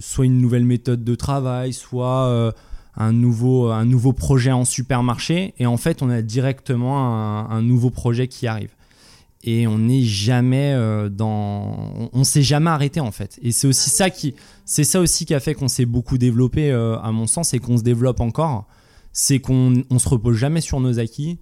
soit 0.00 0.24
une 0.24 0.40
nouvelle 0.40 0.64
méthode 0.64 1.02
de 1.02 1.14
travail, 1.16 1.72
soit 1.72 2.54
un 2.96 3.12
nouveau, 3.12 3.70
un 3.70 3.84
nouveau 3.84 4.12
projet 4.12 4.52
en 4.52 4.64
supermarché, 4.64 5.54
et 5.58 5.66
en 5.66 5.76
fait 5.76 6.02
on 6.02 6.08
a 6.08 6.22
directement 6.22 7.50
un 7.50 7.62
nouveau 7.62 7.90
projet 7.90 8.28
qui 8.28 8.46
arrive 8.46 8.70
et 9.44 9.66
on 9.66 9.78
n'est 9.78 10.02
jamais 10.02 10.72
euh, 10.74 11.08
dans 11.08 12.08
on, 12.12 12.24
s'est 12.24 12.42
jamais 12.42 12.70
arrêté 12.70 13.00
en 13.00 13.12
fait. 13.12 13.38
Et 13.42 13.52
c'est 13.52 13.68
aussi 13.68 13.90
ça 13.90 14.10
qui 14.10 14.34
c'est 14.64 14.84
ça 14.84 15.00
aussi 15.00 15.26
qui 15.26 15.34
a 15.34 15.40
fait 15.40 15.54
qu'on 15.54 15.68
s'est 15.68 15.86
beaucoup 15.86 16.18
développé 16.18 16.70
euh, 16.70 16.98
à 16.98 17.12
mon 17.12 17.26
sens 17.26 17.54
et 17.54 17.58
qu'on 17.58 17.76
se 17.76 17.82
développe 17.82 18.20
encore. 18.20 18.66
C'est 19.12 19.38
qu'on 19.38 19.84
on 19.90 19.98
se 19.98 20.08
repose 20.08 20.36
jamais 20.36 20.60
sur 20.60 20.80
nos 20.80 20.98
acquis 20.98 21.38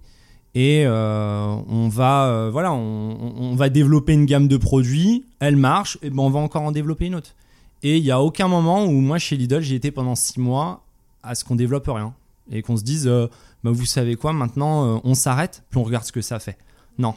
et 0.53 0.83
euh, 0.85 1.55
on 1.67 1.89
va 1.89 2.49
voilà 2.51 2.71
on, 2.73 3.55
va 3.55 3.69
développer 3.69 4.13
une 4.13 4.25
gamme 4.25 4.47
de 4.47 4.57
produits 4.57 5.25
elle 5.39 5.57
marche 5.57 5.97
et 6.01 6.09
ben 6.09 6.23
on 6.23 6.29
va 6.29 6.39
encore 6.39 6.61
en 6.61 6.71
développer 6.71 7.07
une 7.07 7.15
autre. 7.15 7.31
Et 7.83 7.97
il 7.97 8.03
y 8.03 8.11
a 8.11 8.21
aucun 8.21 8.47
moment 8.47 8.85
où 8.85 8.91
moi 8.91 9.17
chez 9.17 9.37
Lidl 9.37 9.61
j'ai 9.61 9.75
été 9.75 9.91
pendant 9.91 10.15
six 10.15 10.39
mois 10.39 10.83
à 11.23 11.35
ce 11.35 11.43
qu'on 11.43 11.55
développe 11.55 11.87
rien 11.87 12.13
et 12.51 12.61
qu'on 12.61 12.77
se 12.77 12.83
dise 12.83 13.07
bah, 13.07 13.71
vous 13.71 13.85
savez 13.85 14.15
quoi 14.15 14.33
maintenant 14.33 15.01
on 15.03 15.15
s'arrête 15.15 15.63
puis 15.71 15.79
on 15.79 15.83
regarde 15.83 16.05
ce 16.05 16.11
que 16.11 16.21
ça 16.21 16.37
fait. 16.39 16.57
Non 16.99 17.15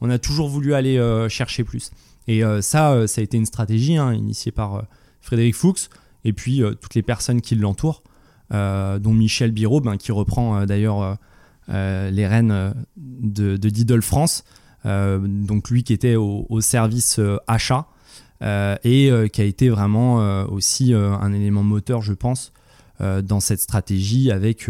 on 0.00 0.10
a 0.10 0.18
toujours 0.18 0.48
voulu 0.48 0.74
aller 0.74 0.98
euh, 0.98 1.28
chercher 1.28 1.64
plus. 1.64 1.90
Et 2.26 2.44
euh, 2.44 2.62
ça, 2.62 2.92
euh, 2.92 3.06
ça 3.06 3.20
a 3.20 3.24
été 3.24 3.36
une 3.36 3.46
stratégie 3.46 3.96
hein, 3.96 4.12
initiée 4.12 4.52
par 4.52 4.84
Frédéric 5.20 5.54
Fuchs 5.54 5.88
et 6.24 6.32
puis 6.32 6.62
toutes 6.80 6.94
les 6.94 7.02
personnes 7.02 7.40
qui 7.40 7.54
l'entourent, 7.54 8.02
dont 8.50 9.14
Michel 9.14 9.52
Biraud, 9.52 9.80
ben, 9.80 9.96
qui 9.96 10.12
reprend 10.12 10.66
d'ailleurs 10.66 11.16
les 11.68 12.26
rênes 12.26 12.74
de, 12.96 13.56
Diddle 13.56 14.02
France, 14.02 14.44
donc 14.84 15.70
lui 15.70 15.82
qui 15.82 15.94
était 15.94 16.16
au, 16.16 16.60
service 16.60 17.18
achat 17.46 17.86
et 18.42 19.10
qui 19.32 19.40
a 19.40 19.44
été 19.44 19.70
vraiment 19.70 20.16
aussi 20.44 20.92
un 20.92 21.32
élément 21.32 21.62
moteur, 21.62 22.02
je 22.02 22.12
pense, 22.12 22.52
dans 23.00 23.40
cette 23.40 23.60
stratégie 23.60 24.30
avec 24.30 24.68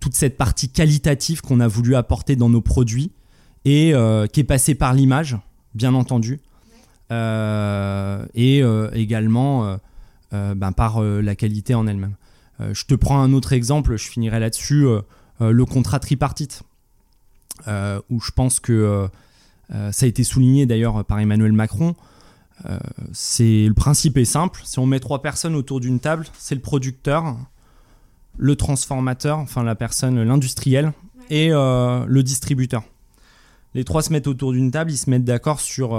toute 0.00 0.14
cette 0.14 0.38
partie 0.38 0.70
qualitative 0.70 1.42
qu'on 1.42 1.60
a 1.60 1.68
voulu 1.68 1.94
apporter 1.94 2.36
dans 2.36 2.48
nos 2.48 2.62
produits 2.62 3.12
et 3.64 3.94
euh, 3.94 4.26
qui 4.26 4.40
est 4.40 4.44
passé 4.44 4.74
par 4.74 4.94
l'image, 4.94 5.36
bien 5.74 5.94
entendu, 5.94 6.40
euh, 7.12 8.24
et 8.34 8.62
euh, 8.62 8.90
également 8.92 9.78
ben, 10.32 10.72
par 10.72 11.02
la 11.02 11.34
qualité 11.34 11.74
en 11.74 11.86
elle-même. 11.86 12.14
je 12.72 12.84
te 12.84 12.94
prends 12.94 13.20
un 13.20 13.32
autre 13.32 13.52
exemple, 13.52 13.96
je 13.96 14.08
finirai 14.08 14.38
là-dessus, 14.38 14.86
le 15.40 15.64
contrat 15.64 15.98
tripartite, 15.98 16.62
où 17.66 18.20
je 18.20 18.30
pense 18.30 18.60
que 18.60 19.08
ça 19.68 20.06
a 20.06 20.08
été 20.08 20.22
souligné 20.22 20.66
d'ailleurs 20.66 21.04
par 21.04 21.18
Emmanuel 21.18 21.52
Macron. 21.52 21.96
le 22.64 23.72
principe 23.72 24.18
est 24.18 24.24
simple. 24.24 24.62
Si 24.64 24.78
on 24.78 24.86
met 24.86 25.00
trois 25.00 25.20
personnes 25.20 25.56
autour 25.56 25.80
d'une 25.80 25.98
table, 25.98 26.26
c'est 26.38 26.54
le 26.54 26.60
producteur, 26.60 27.36
le 28.38 28.54
transformateur, 28.54 29.38
enfin 29.38 29.64
la 29.64 29.74
personne, 29.74 30.22
l'industriel 30.22 30.92
et 31.28 31.48
le 31.48 32.20
distributeur. 32.20 32.84
Les 33.74 33.84
trois 33.84 34.02
se 34.02 34.12
mettent 34.12 34.26
autour 34.26 34.52
d'une 34.52 34.70
table, 34.70 34.90
ils 34.90 34.98
se 34.98 35.08
mettent 35.10 35.24
d'accord 35.24 35.60
sur 35.60 35.94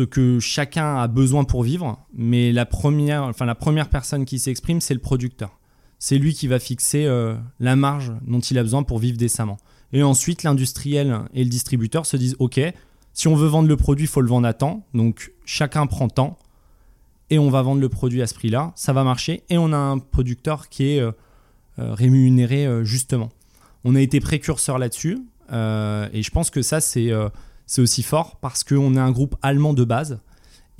ce 0.00 0.02
que 0.04 0.38
chacun 0.38 0.96
a 0.96 1.08
besoin 1.08 1.44
pour 1.44 1.62
vivre, 1.64 1.98
mais 2.14 2.52
la 2.52 2.64
première, 2.64 3.24
enfin, 3.24 3.44
la 3.44 3.56
première 3.56 3.88
personne 3.88 4.24
qui 4.24 4.38
s'exprime, 4.38 4.80
c'est 4.80 4.94
le 4.94 5.00
producteur. 5.00 5.58
C'est 5.98 6.16
lui 6.16 6.32
qui 6.32 6.46
va 6.46 6.58
fixer 6.58 7.04
euh, 7.06 7.36
la 7.58 7.76
marge 7.76 8.12
dont 8.26 8.38
il 8.38 8.56
a 8.56 8.62
besoin 8.62 8.84
pour 8.84 8.98
vivre 8.98 9.18
décemment. 9.18 9.58
Et 9.92 10.02
ensuite, 10.02 10.44
l'industriel 10.44 11.22
et 11.34 11.42
le 11.42 11.50
distributeur 11.50 12.06
se 12.06 12.16
disent 12.16 12.36
Ok, 12.38 12.60
si 13.12 13.28
on 13.28 13.34
veut 13.34 13.48
vendre 13.48 13.68
le 13.68 13.76
produit, 13.76 14.04
il 14.04 14.08
faut 14.08 14.20
le 14.20 14.28
vendre 14.28 14.46
à 14.46 14.54
temps. 14.54 14.86
Donc 14.94 15.32
chacun 15.44 15.86
prend 15.86 16.08
temps 16.08 16.38
et 17.28 17.38
on 17.38 17.50
va 17.50 17.60
vendre 17.60 17.80
le 17.80 17.88
produit 17.88 18.22
à 18.22 18.26
ce 18.28 18.34
prix-là. 18.34 18.72
Ça 18.76 18.92
va 18.92 19.02
marcher 19.02 19.42
et 19.50 19.58
on 19.58 19.72
a 19.72 19.76
un 19.76 19.98
producteur 19.98 20.68
qui 20.68 20.92
est 20.92 21.00
euh, 21.00 21.10
euh, 21.78 21.92
rémunéré 21.92 22.84
justement. 22.84 23.28
On 23.84 23.94
a 23.94 24.00
été 24.00 24.20
précurseur 24.20 24.78
là-dessus 24.78 25.18
et 25.50 26.22
je 26.22 26.30
pense 26.30 26.50
que 26.50 26.62
ça, 26.62 26.80
c'est 26.80 27.12
c'est 27.70 27.80
aussi 27.80 28.02
fort 28.02 28.36
parce 28.40 28.64
qu'on 28.64 28.96
est 28.96 29.00
un 29.00 29.12
groupe 29.12 29.36
allemand 29.42 29.74
de 29.74 29.84
base. 29.84 30.18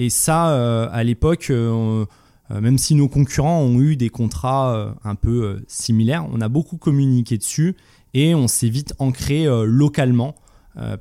Et 0.00 0.10
ça, 0.10 0.50
euh, 0.50 0.88
à 0.90 1.04
l'époque, 1.04 1.46
euh, 1.50 2.04
euh, 2.50 2.60
même 2.60 2.78
si 2.78 2.96
nos 2.96 3.06
concurrents 3.06 3.60
ont 3.60 3.80
eu 3.80 3.94
des 3.94 4.08
contrats 4.08 4.96
un 5.04 5.14
peu 5.14 5.62
similaires, 5.68 6.26
on 6.32 6.40
a 6.40 6.48
beaucoup 6.48 6.78
communiqué 6.78 7.38
dessus 7.38 7.76
et 8.12 8.34
on 8.34 8.48
s'est 8.48 8.68
vite 8.68 8.92
ancré 8.98 9.46
localement 9.64 10.34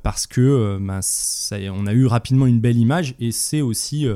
parce 0.04 0.28
que 0.28 0.78
ben, 0.80 1.00
on 1.72 1.86
a 1.86 1.92
eu 1.92 2.06
rapidement 2.06 2.46
une 2.46 2.60
belle 2.60 2.76
image 2.76 3.16
et 3.18 3.32
c'est 3.32 3.60
aussi, 3.60 4.06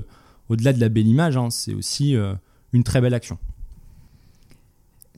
au-delà 0.48 0.72
de 0.72 0.80
la 0.80 0.88
belle 0.88 1.08
image, 1.08 1.36
hein, 1.36 1.50
c'est 1.50 1.74
aussi 1.74 2.14
une 2.72 2.84
très 2.84 3.00
belle 3.00 3.14
action. 3.14 3.36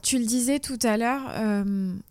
Tu 0.03 0.19
le 0.19 0.25
disais 0.25 0.61
tout 0.61 0.79
à 0.83 0.97
l'heure, 0.97 1.23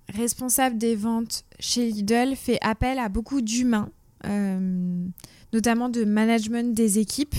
responsable 0.10 0.78
des 0.78 0.96
ventes 0.96 1.46
chez 1.60 1.90
Lidl 1.92 2.36
fait 2.36 2.58
appel 2.62 3.00
à 3.00 3.10
beaucoup 3.10 3.42
d'humains 3.42 3.90
euh, 4.26 5.08
notamment 5.54 5.90
de 5.90 6.04
management 6.04 6.74
des 6.74 7.00
équipes. 7.00 7.36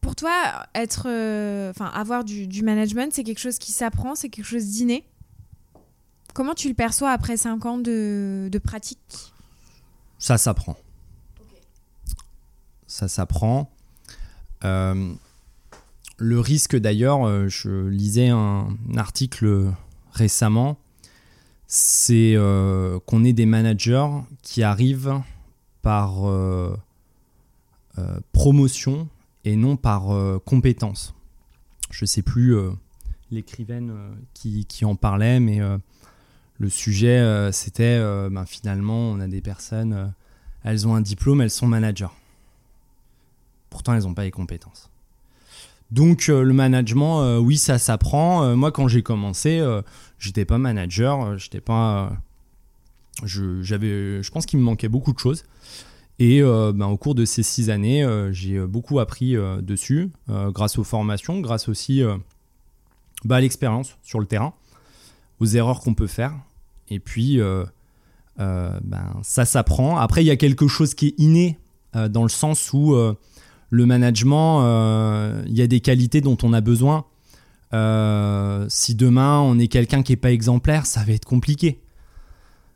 Pour 0.00 0.14
toi, 0.14 0.66
être, 0.74 1.04
euh, 1.06 1.72
avoir 1.78 2.24
du, 2.24 2.62
management, 2.62 3.12
c'est 3.12 3.24
quelque 3.24 3.40
chose 3.40 3.58
qui 3.58 3.72
s'apprend, 3.72 4.14
c'est 4.14 4.28
quelque 4.28 4.46
chose 4.46 4.66
d'inné. 4.66 5.04
Comment 6.34 6.54
tu 6.54 6.68
le 6.68 6.74
perçois 6.74 7.10
après 7.10 7.36
5 7.36 7.66
ans 7.66 7.78
de, 7.78 8.60
pratique? 8.62 9.32
Ça 10.18 10.38
s'apprend. 10.38 10.76
Ça 12.86 13.08
s'apprend. 13.08 13.70
Euh, 16.20 16.24
le 16.24 16.40
risque 16.40 16.76
d'ailleurs, 16.76 17.48
je 17.48 17.88
lisais 17.88 18.28
un 18.28 18.76
article 18.96 19.72
récemment 20.12 20.78
c'est 21.72 22.34
euh, 22.34 22.98
qu'on 23.06 23.22
ait 23.22 23.32
des 23.32 23.46
managers 23.46 24.08
qui 24.42 24.64
arrivent 24.64 25.22
par 25.82 26.28
euh, 26.28 26.76
euh, 27.98 28.18
promotion 28.32 29.08
et 29.44 29.54
non 29.54 29.76
par 29.76 30.08
compétence. 30.44 31.14
Je 31.92 32.02
ne 32.02 32.06
sais 32.06 32.22
plus 32.22 32.56
l'écrivaine 33.30 33.92
qui, 34.34 34.84
en 34.84 34.96
parlait, 34.96 35.38
mais 35.38 35.60
le 36.58 36.68
sujet, 36.68 37.50
c'était 37.52 37.98
ben, 38.30 38.44
finalement, 38.44 39.10
on 39.10 39.20
a 39.20 39.28
des 39.28 39.40
personnes, 39.40 40.12
elles 40.62 40.86
ont 40.86 40.94
un 40.94 41.00
diplôme, 41.00 41.40
elles 41.40 41.50
sont 41.50 41.68
managers. 41.68 42.12
Pourtant, 43.70 43.94
elles 43.94 44.02
n'ont 44.02 44.14
pas 44.14 44.24
les 44.24 44.30
compétences. 44.30 44.89
Donc 45.92 46.28
le 46.28 46.52
management, 46.52 47.38
oui, 47.38 47.56
ça 47.56 47.78
s'apprend. 47.78 48.56
moi, 48.56 48.70
quand 48.70 48.86
j'ai 48.86 49.02
commencé, 49.02 49.60
j'étais 50.20 50.44
pas 50.44 50.58
manager, 50.58 51.24
euh, 51.24 51.36
j'étais 51.36 51.60
pas. 51.60 52.12
Je, 53.24 53.62
j'avais, 53.62 54.22
je 54.22 54.30
pense 54.30 54.46
qu'il 54.46 54.60
me 54.60 54.64
manquait 54.64 54.88
beaucoup 54.88 55.12
de 55.12 55.18
choses. 55.18 55.44
Et 56.20 56.42
euh, 56.42 56.72
ben, 56.72 56.86
au 56.86 56.96
cours 56.96 57.14
de 57.14 57.24
ces 57.24 57.42
six 57.42 57.70
années, 57.70 58.04
euh, 58.04 58.30
j'ai 58.32 58.60
beaucoup 58.60 59.00
appris 59.00 59.34
dessus, 59.62 60.10
grâce 60.28 60.78
aux 60.78 60.84
formations, 60.84 61.40
grâce 61.40 61.68
aussi 61.68 62.02
bah, 63.24 63.36
à 63.36 63.40
l'expérience 63.40 63.96
sur 64.02 64.20
le 64.20 64.26
terrain, 64.26 64.54
aux 65.40 65.46
erreurs 65.46 65.80
qu'on 65.80 65.94
peut 65.94 66.06
faire. 66.06 66.34
Et 66.88 67.00
puis, 67.00 67.40
ben, 68.38 69.20
ça 69.22 69.44
s'apprend. 69.44 69.96
Après, 69.96 70.22
il 70.22 70.26
y 70.26 70.30
a 70.30 70.36
quelque 70.36 70.68
chose 70.68 70.94
qui 70.94 71.08
est 71.08 71.14
inné, 71.18 71.58
dans 71.94 72.22
le 72.22 72.28
sens 72.28 72.72
où 72.72 72.94
le 73.70 73.86
management, 73.86 74.62
il 75.46 75.56
y 75.56 75.62
a 75.62 75.66
des 75.66 75.80
qualités 75.80 76.20
dont 76.20 76.36
on 76.42 76.52
a 76.52 76.60
besoin. 76.60 77.04
Euh, 77.72 78.66
si 78.68 78.94
demain 78.94 79.38
on 79.40 79.58
est 79.58 79.68
quelqu'un 79.68 80.02
qui 80.02 80.12
n'est 80.12 80.16
pas 80.16 80.32
exemplaire, 80.32 80.86
ça 80.86 81.04
va 81.04 81.12
être 81.12 81.24
compliqué. 81.24 81.80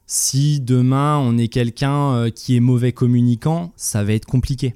Si 0.07 0.61
demain 0.61 1.18
on 1.18 1.36
est 1.38 1.49
quelqu'un 1.49 2.12
euh, 2.12 2.30
qui 2.30 2.57
est 2.57 2.61
mauvais 2.61 2.92
communicant, 2.92 3.72
ça 3.76 4.05
va 4.05 4.12
être 4.12 4.26
compliqué. 4.26 4.74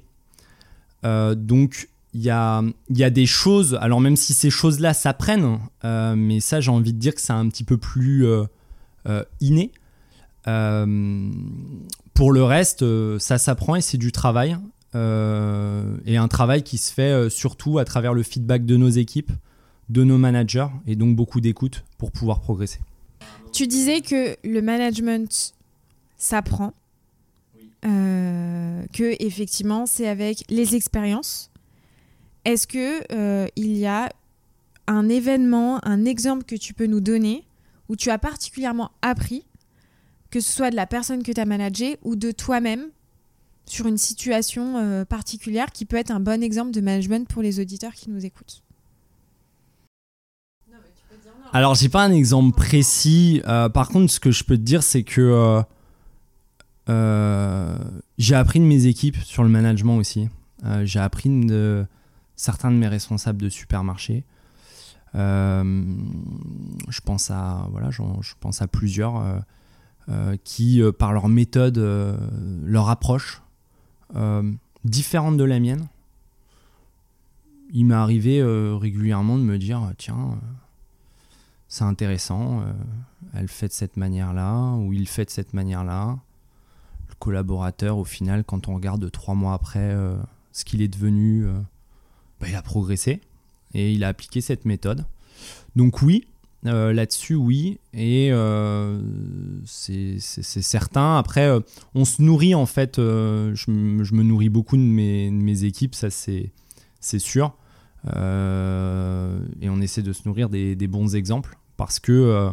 Euh, 1.05 1.35
donc 1.35 1.89
il 2.13 2.21
y 2.21 2.29
a, 2.29 2.63
y 2.89 3.03
a, 3.03 3.09
des 3.11 3.27
choses, 3.27 3.77
alors 3.79 4.01
même 4.01 4.15
si 4.15 4.33
ces 4.33 4.49
choses-là 4.49 4.95
s'apprennent, 4.95 5.59
mais 5.83 6.39
ça 6.39 6.59
j'ai 6.59 6.71
envie 6.71 6.91
de 6.91 6.97
dire 6.97 7.13
que 7.13 7.21
c'est 7.21 7.33
un 7.33 7.47
petit 7.49 7.63
peu 7.63 7.77
plus 7.77 8.25
inné. 9.39 9.71
pour 10.43 12.31
le 12.31 12.43
reste, 12.43 12.83
ça 13.19 13.37
s'apprend 13.37 13.75
et 13.75 13.81
c'est 13.81 13.99
du 13.99 14.11
travail. 14.11 14.57
Et 14.93 16.17
un 16.17 16.27
travail 16.27 16.63
qui 16.63 16.77
se 16.77 16.91
fait 16.93 17.29
surtout 17.29 17.77
à 17.79 17.85
travers 17.85 18.13
le 18.13 18.23
feedback 18.23 18.65
de 18.65 18.75
nos 18.75 18.89
équipes, 18.89 19.31
de 19.89 20.03
nos 20.03 20.17
managers 20.17 20.67
et 20.87 20.95
donc 20.95 21.15
beaucoup 21.15 21.41
d'écoute 21.41 21.83
pour 21.97 22.11
pouvoir 22.11 22.39
progresser. 22.39 22.79
Tu 23.51 23.67
disais 23.67 24.01
que 24.01 24.35
le 24.43 24.61
management 24.61 25.53
s'apprend, 26.17 26.73
euh, 27.85 28.85
que 28.93 29.15
effectivement 29.23 29.85
c'est 29.85 30.07
avec 30.07 30.43
les 30.49 30.75
expériences. 30.75 31.51
Est-ce 32.45 32.67
que 32.67 33.01
euh, 33.11 33.47
il 33.55 33.75
y 33.77 33.85
a 33.85 34.09
un 34.87 35.09
événement, 35.09 35.79
un 35.85 36.05
exemple 36.05 36.43
que 36.43 36.55
tu 36.55 36.73
peux 36.73 36.85
nous 36.85 37.01
donner 37.01 37.43
où 37.89 37.95
tu 37.95 38.11
as 38.11 38.19
particulièrement 38.19 38.91
appris, 39.01 39.45
que 40.29 40.39
ce 40.39 40.51
soit 40.51 40.69
de 40.69 40.75
la 40.75 40.85
personne 40.85 41.23
que 41.23 41.31
tu 41.31 41.41
as 41.41 41.45
managée 41.45 41.97
ou 42.03 42.15
de 42.15 42.31
toi-même 42.31 42.89
sur 43.71 43.87
une 43.87 43.97
situation 43.97 44.77
euh, 44.77 45.05
particulière 45.05 45.71
qui 45.71 45.85
peut 45.85 45.97
être 45.97 46.11
un 46.11 46.19
bon 46.19 46.41
exemple 46.43 46.71
de 46.71 46.81
management 46.81 47.27
pour 47.27 47.41
les 47.41 47.59
auditeurs 47.59 47.93
qui 47.93 48.09
nous 48.09 48.25
écoutent 48.25 48.63
alors, 51.51 51.73
j'ai 51.73 51.89
pas 51.89 52.03
un 52.03 52.11
exemple 52.11 52.55
précis. 52.55 53.41
Euh, 53.47 53.69
par 53.69 53.89
contre, 53.89 54.11
ce 54.11 54.19
que 54.19 54.29
je 54.29 54.43
peux 54.43 54.55
te 54.55 54.61
dire, 54.61 54.83
c'est 54.83 55.01
que 55.01 55.63
euh, 56.89 57.77
j'ai 58.19 58.35
appris 58.35 58.59
de 58.59 58.65
mes 58.65 58.85
équipes 58.85 59.17
sur 59.23 59.41
le 59.41 59.49
management 59.49 59.97
aussi. 59.97 60.29
j'ai 60.83 60.99
appris 60.99 61.27
de 61.27 61.87
certains 62.35 62.69
de 62.69 62.75
mes 62.75 62.87
responsables 62.87 63.41
de 63.41 63.49
supermarché. 63.49 64.25
je 65.15 67.01
pense 67.03 67.31
à 67.31 67.67
voilà, 67.71 67.89
je 67.89 68.03
pense 68.39 68.61
à 68.61 68.67
plusieurs 68.67 69.43
qui, 70.43 70.83
par 70.99 71.13
leur 71.13 71.29
méthode, 71.29 71.79
leur 72.63 72.89
approche 72.89 73.41
différente 74.83 75.37
de 75.37 75.43
la 75.43 75.59
mienne, 75.59 75.87
il 77.71 77.85
m'est 77.85 77.95
arrivé 77.95 78.41
régulièrement 78.43 79.37
de 79.37 79.43
me 79.43 79.57
dire 79.57 79.91
tiens 79.97 80.37
c'est 81.69 81.83
intéressant, 81.83 82.61
euh, 82.61 82.73
elle 83.35 83.47
fait 83.47 83.67
de 83.67 83.73
cette 83.73 83.95
manière-là, 83.95 84.73
ou 84.73 84.91
il 84.91 85.07
fait 85.07 85.25
de 85.25 85.29
cette 85.29 85.53
manière-là. 85.53 86.17
Le 87.09 87.15
collaborateur, 87.19 87.99
au 87.99 88.03
final, 88.03 88.43
quand 88.43 88.67
on 88.67 88.75
regarde 88.75 89.09
trois 89.11 89.35
mois 89.35 89.53
après 89.53 89.79
euh, 89.79 90.17
ce 90.51 90.65
qu'il 90.65 90.81
est 90.81 90.87
devenu, 90.87 91.45
euh, 91.45 91.53
bah, 92.41 92.47
il 92.49 92.55
a 92.55 92.63
progressé 92.63 93.21
et 93.75 93.93
il 93.93 94.03
a 94.03 94.07
appliqué 94.07 94.41
cette 94.41 94.65
méthode. 94.65 95.05
Donc 95.75 96.01
oui, 96.01 96.25
là-dessus, 96.63 97.35
oui, 97.35 97.79
et 97.93 98.31
c'est 99.65 100.19
certain. 100.19 101.17
Après, 101.17 101.49
on 101.95 102.05
se 102.05 102.21
nourrit 102.21 102.55
en 102.55 102.65
fait, 102.65 102.97
je, 102.97 103.71
me 103.71 104.23
nourris 104.23 104.49
beaucoup 104.49 104.77
de 104.77 104.81
mes, 104.81 105.63
équipes, 105.63 105.95
ça 105.95 106.09
c'est 106.09 106.51
sûr. 107.19 107.53
Euh, 108.15 109.39
et 109.61 109.69
on 109.69 109.81
essaie 109.81 110.01
de 110.01 110.13
se 110.13 110.21
nourrir 110.25 110.49
des, 110.49 110.87
bons 110.87 111.15
exemples 111.15 111.57
parce 111.77 111.99
que 111.99 112.11
euh, 112.11 112.51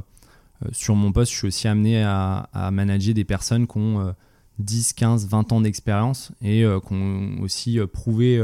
sur 0.72 0.94
mon 0.94 1.12
poste, 1.12 1.32
je 1.32 1.38
suis 1.38 1.46
aussi 1.48 1.68
amené 1.68 2.02
à, 2.02 2.48
manager 2.72 3.14
des 3.14 3.24
personnes 3.24 3.66
qui 3.66 3.78
ont 3.78 4.14
10, 4.58 4.92
15, 4.94 5.28
20 5.28 5.52
ans 5.52 5.60
d'expérience 5.60 6.32
et 6.42 6.64
euh, 6.64 6.80
qui 6.80 6.94
ont 6.94 7.40
aussi 7.40 7.78
prouvé 7.92 8.42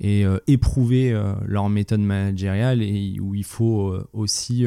et 0.00 0.24
éprouvé 0.46 1.12
leur 1.44 1.68
méthode 1.68 2.00
managériale 2.00 2.82
et 2.82 3.18
où 3.20 3.34
il 3.34 3.44
faut 3.44 3.94
aussi 4.12 4.66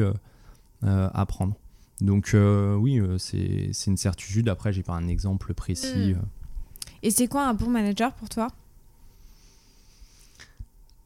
apprendre. 0.82 1.54
Donc 2.00 2.34
oui, 2.34 3.00
c'est 3.18 3.86
une 3.86 3.96
certitude. 3.96 4.48
Après, 4.48 4.72
j'ai 4.72 4.82
pas 4.82 4.94
un 4.94 5.08
exemple 5.08 5.54
précis. 5.54 6.14
Hmm. 6.14 6.22
Et 7.02 7.10
c'est 7.10 7.26
quoi 7.26 7.46
un 7.46 7.54
bon 7.54 7.68
manager 7.68 8.12
pour 8.14 8.28
toi? 8.28 8.48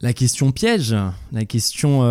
La 0.01 0.13
question 0.13 0.51
piège, 0.51 0.95
la 1.31 1.45
question 1.45 2.03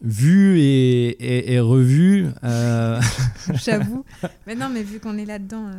vue 0.00 0.58
et, 0.60 1.60
revue. 1.60 2.28
J'avoue. 3.54 4.04
Mais 4.46 4.54
non, 4.54 4.68
mais 4.68 4.82
vu 4.82 5.00
qu'on 5.00 5.16
est 5.18 5.24
là-dedans. 5.24 5.70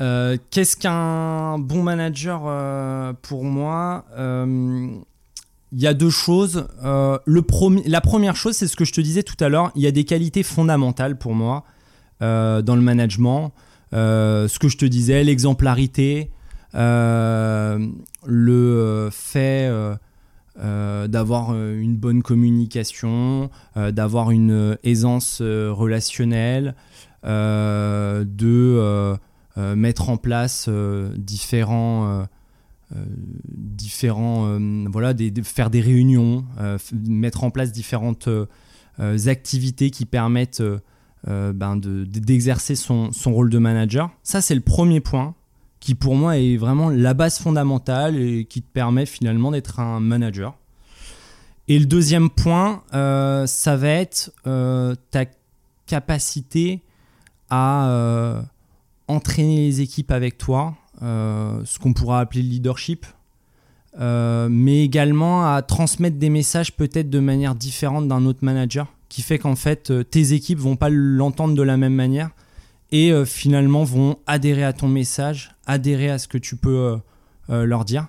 Euh, 0.00 0.36
qu'est-ce 0.50 0.76
qu'un 0.76 1.58
bon 1.58 1.82
manager 1.82 2.42
euh, 2.46 3.12
pour 3.20 3.42
moi 3.44 4.04
euh, 4.16 4.88
Il 5.72 5.80
y 5.80 5.86
a 5.86 5.94
deux 5.94 6.10
choses. 6.10 6.66
le 6.82 7.44
la 7.86 8.00
première 8.00 8.36
chose, 8.36 8.56
c'est 8.56 8.68
ce 8.68 8.76
que 8.76 8.84
je 8.84 8.92
te 8.92 9.00
disais 9.00 9.22
tout 9.22 9.36
à 9.40 9.48
l'heure. 9.48 9.72
Il 9.74 9.82
y 9.82 9.86
a 9.86 9.90
des 9.90 10.04
qualités 10.04 10.42
fondamentales 10.42 11.18
pour 11.18 11.34
moi 11.34 11.64
dans 12.20 12.76
le 12.76 12.82
management. 12.82 13.52
ce 13.92 14.58
que 14.58 14.68
je 14.68 14.76
te 14.76 14.84
disais, 14.84 15.24
l'exemplarité, 15.24 16.30
le 16.74 17.88
fait 19.10 19.70
d'avoir 20.56 21.54
une 21.54 21.96
bonne 21.96 22.22
communication, 22.22 23.50
d'avoir 23.76 24.30
une 24.30 24.78
aisance 24.84 25.40
relationnelle, 25.42 26.74
de 27.24 28.76
euh, 28.78 29.16
mettre 29.58 30.08
en 30.08 30.16
place 30.16 30.66
euh, 30.68 31.12
différents 31.16 32.08
euh, 32.08 33.04
différents 33.44 34.58
voilà 34.90 35.12
des, 35.12 35.32
faire 35.42 35.68
des 35.68 35.80
réunions 35.80 36.44
mettre 36.92 37.44
en 37.44 37.50
place 37.50 37.70
différentes 37.70 38.30
activités 39.26 39.90
qui 39.90 40.06
permettent 40.06 40.62
ben 41.26 41.76
d'exercer 41.76 42.76
son, 42.76 43.12
son, 43.12 43.34
rôle 43.34 43.50
de 43.50 43.58
manager. 43.58 44.10
Ça 44.22 44.40
c'est 44.40 44.54
le 44.54 44.62
premier 44.62 45.00
point 45.00 45.34
qui 45.80 45.94
pour 45.94 46.14
moi 46.14 46.38
est 46.38 46.56
vraiment 46.56 46.88
la 46.88 47.12
base 47.12 47.38
fondamentale 47.38 48.16
et 48.16 48.46
qui 48.46 48.62
te 48.62 48.72
permet 48.72 49.04
finalement 49.04 49.50
d'être 49.50 49.80
un 49.80 50.00
manager. 50.00 50.56
Et 51.68 51.78
le 51.78 51.84
deuxième 51.84 52.30
point 52.30 52.84
ça 52.90 53.76
va 53.76 53.88
être 53.88 54.32
ta 55.10 55.26
capacité 55.86 56.80
à 57.50 58.46
entraîner 59.08 59.56
les 59.56 59.80
équipes 59.80 60.12
avec 60.12 60.38
toi, 60.38 60.74
euh, 61.02 61.62
ce 61.64 61.78
qu'on 61.78 61.92
pourra 61.92 62.20
appeler 62.20 62.42
le 62.42 62.48
leadership, 62.48 63.06
euh, 63.98 64.48
mais 64.50 64.84
également 64.84 65.52
à 65.52 65.62
transmettre 65.62 66.18
des 66.18 66.30
messages 66.30 66.72
peut-être 66.72 67.10
de 67.10 67.18
manière 67.18 67.54
différente 67.54 68.06
d'un 68.06 68.26
autre 68.26 68.40
manager, 68.42 68.86
qui 69.08 69.22
fait 69.22 69.38
qu'en 69.38 69.56
fait 69.56 69.90
euh, 69.90 70.04
tes 70.04 70.34
équipes 70.34 70.58
vont 70.58 70.76
pas 70.76 70.90
l'entendre 70.90 71.54
de 71.54 71.62
la 71.62 71.76
même 71.76 71.94
manière 71.94 72.30
et 72.90 73.12
finalement 73.26 73.84
vont 73.84 74.16
adhérer 74.26 74.64
à 74.64 74.72
ton 74.72 74.88
message, 74.88 75.54
adhérer 75.66 76.08
à 76.08 76.16
ce 76.16 76.26
que 76.26 76.38
tu 76.38 76.56
peux 76.56 76.96
leur 77.50 77.84
dire. 77.84 78.06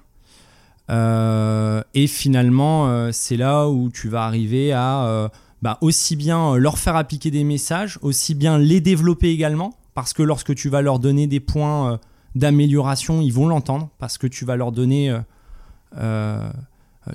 et 0.90 2.08
finalement, 2.08 3.12
c'est 3.12 3.36
là 3.36 3.68
où 3.68 3.90
tu 3.90 4.08
vas 4.08 4.24
arriver 4.24 4.72
à 4.72 5.30
bah, 5.62 5.78
aussi 5.82 6.16
bien 6.16 6.56
leur 6.56 6.78
faire 6.78 6.96
appliquer 6.96 7.30
des 7.30 7.44
messages, 7.44 8.00
aussi 8.02 8.36
bien 8.36 8.58
les 8.58 8.80
développer 8.80 9.32
également, 9.32 9.74
parce 10.00 10.14
que 10.14 10.24
lorsque 10.24 10.56
tu 10.56 10.70
vas 10.70 10.82
leur 10.82 10.98
donner 10.98 11.28
des 11.28 11.42
points 11.42 11.92
euh, 11.92 11.98
d'amélioration, 12.34 13.20
ils 13.20 13.34
vont 13.34 13.50
l'entendre, 13.50 13.90
parce 13.98 14.18
que 14.18 14.28
tu 14.28 14.46
vas 14.46 14.56
leur 14.56 14.72
donner, 14.72 15.10
euh, 15.10 15.20
euh, 15.98 16.50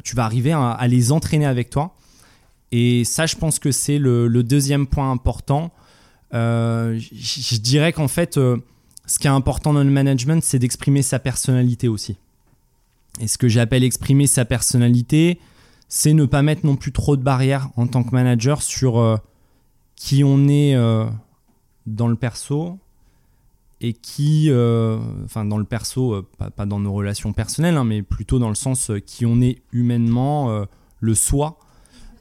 tu 0.02 0.14
vas 0.14 0.26
arriver 0.26 0.52
à, 0.52 0.86
les 0.86 1.10
entraîner 1.10 1.46
avec 1.46 1.70
toi. 1.70 1.96
Et 2.72 3.04
ça, 3.04 3.24
je 3.24 3.36
pense 3.36 3.58
que 3.58 3.70
c'est 3.70 3.96
le, 3.98 4.28
deuxième 4.42 4.86
point 4.86 5.10
important. 5.10 5.72
je 6.30 7.56
dirais 7.56 7.94
qu'en 7.94 8.08
fait, 8.08 8.34
ce 8.34 9.18
qui 9.18 9.28
est 9.28 9.30
important 9.30 9.72
dans 9.72 9.82
le 9.82 9.90
management, 9.90 10.44
c'est 10.44 10.58
d'exprimer 10.58 11.00
sa 11.00 11.18
personnalité 11.18 11.88
aussi. 11.88 12.18
Et 13.18 13.28
ce 13.28 13.38
que 13.38 13.48
j'appelle 13.48 13.82
exprimer 13.82 14.26
sa 14.26 14.44
personnalité, 14.44 15.38
c'est 15.88 16.12
ne 16.12 16.26
pas 16.26 16.42
mettre 16.42 16.66
non 16.66 16.76
plus 16.76 16.92
trop 16.92 17.16
de 17.16 17.22
barrières 17.22 17.70
en 17.76 17.86
tant 17.86 18.04
que 18.04 18.10
manager 18.10 18.60
sur 18.60 19.22
qui 19.96 20.22
on 20.22 20.48
est 20.48 20.76
dans 21.86 22.08
le 22.08 22.16
perso 22.16 22.78
et 23.80 23.92
qui, 23.92 24.46
euh, 24.50 24.98
enfin 25.24 25.44
dans 25.44 25.58
le 25.58 25.64
perso, 25.64 26.14
euh, 26.14 26.26
pas, 26.56 26.64
dans 26.64 26.80
nos 26.80 26.92
relations 26.92 27.32
personnelles, 27.32 27.76
hein, 27.76 27.84
mais 27.84 28.02
plutôt 28.02 28.38
dans 28.38 28.48
le 28.48 28.54
sens 28.54 28.90
euh, 28.90 28.98
qui 28.98 29.26
on 29.26 29.40
est 29.40 29.60
humainement, 29.72 30.64
le 31.00 31.14
soi 31.14 31.58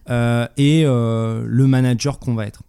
et 0.10 0.84
le 0.84 1.66
manager 1.66 2.20
qu'on 2.20 2.34
va 2.34 2.46
être. 2.46 2.64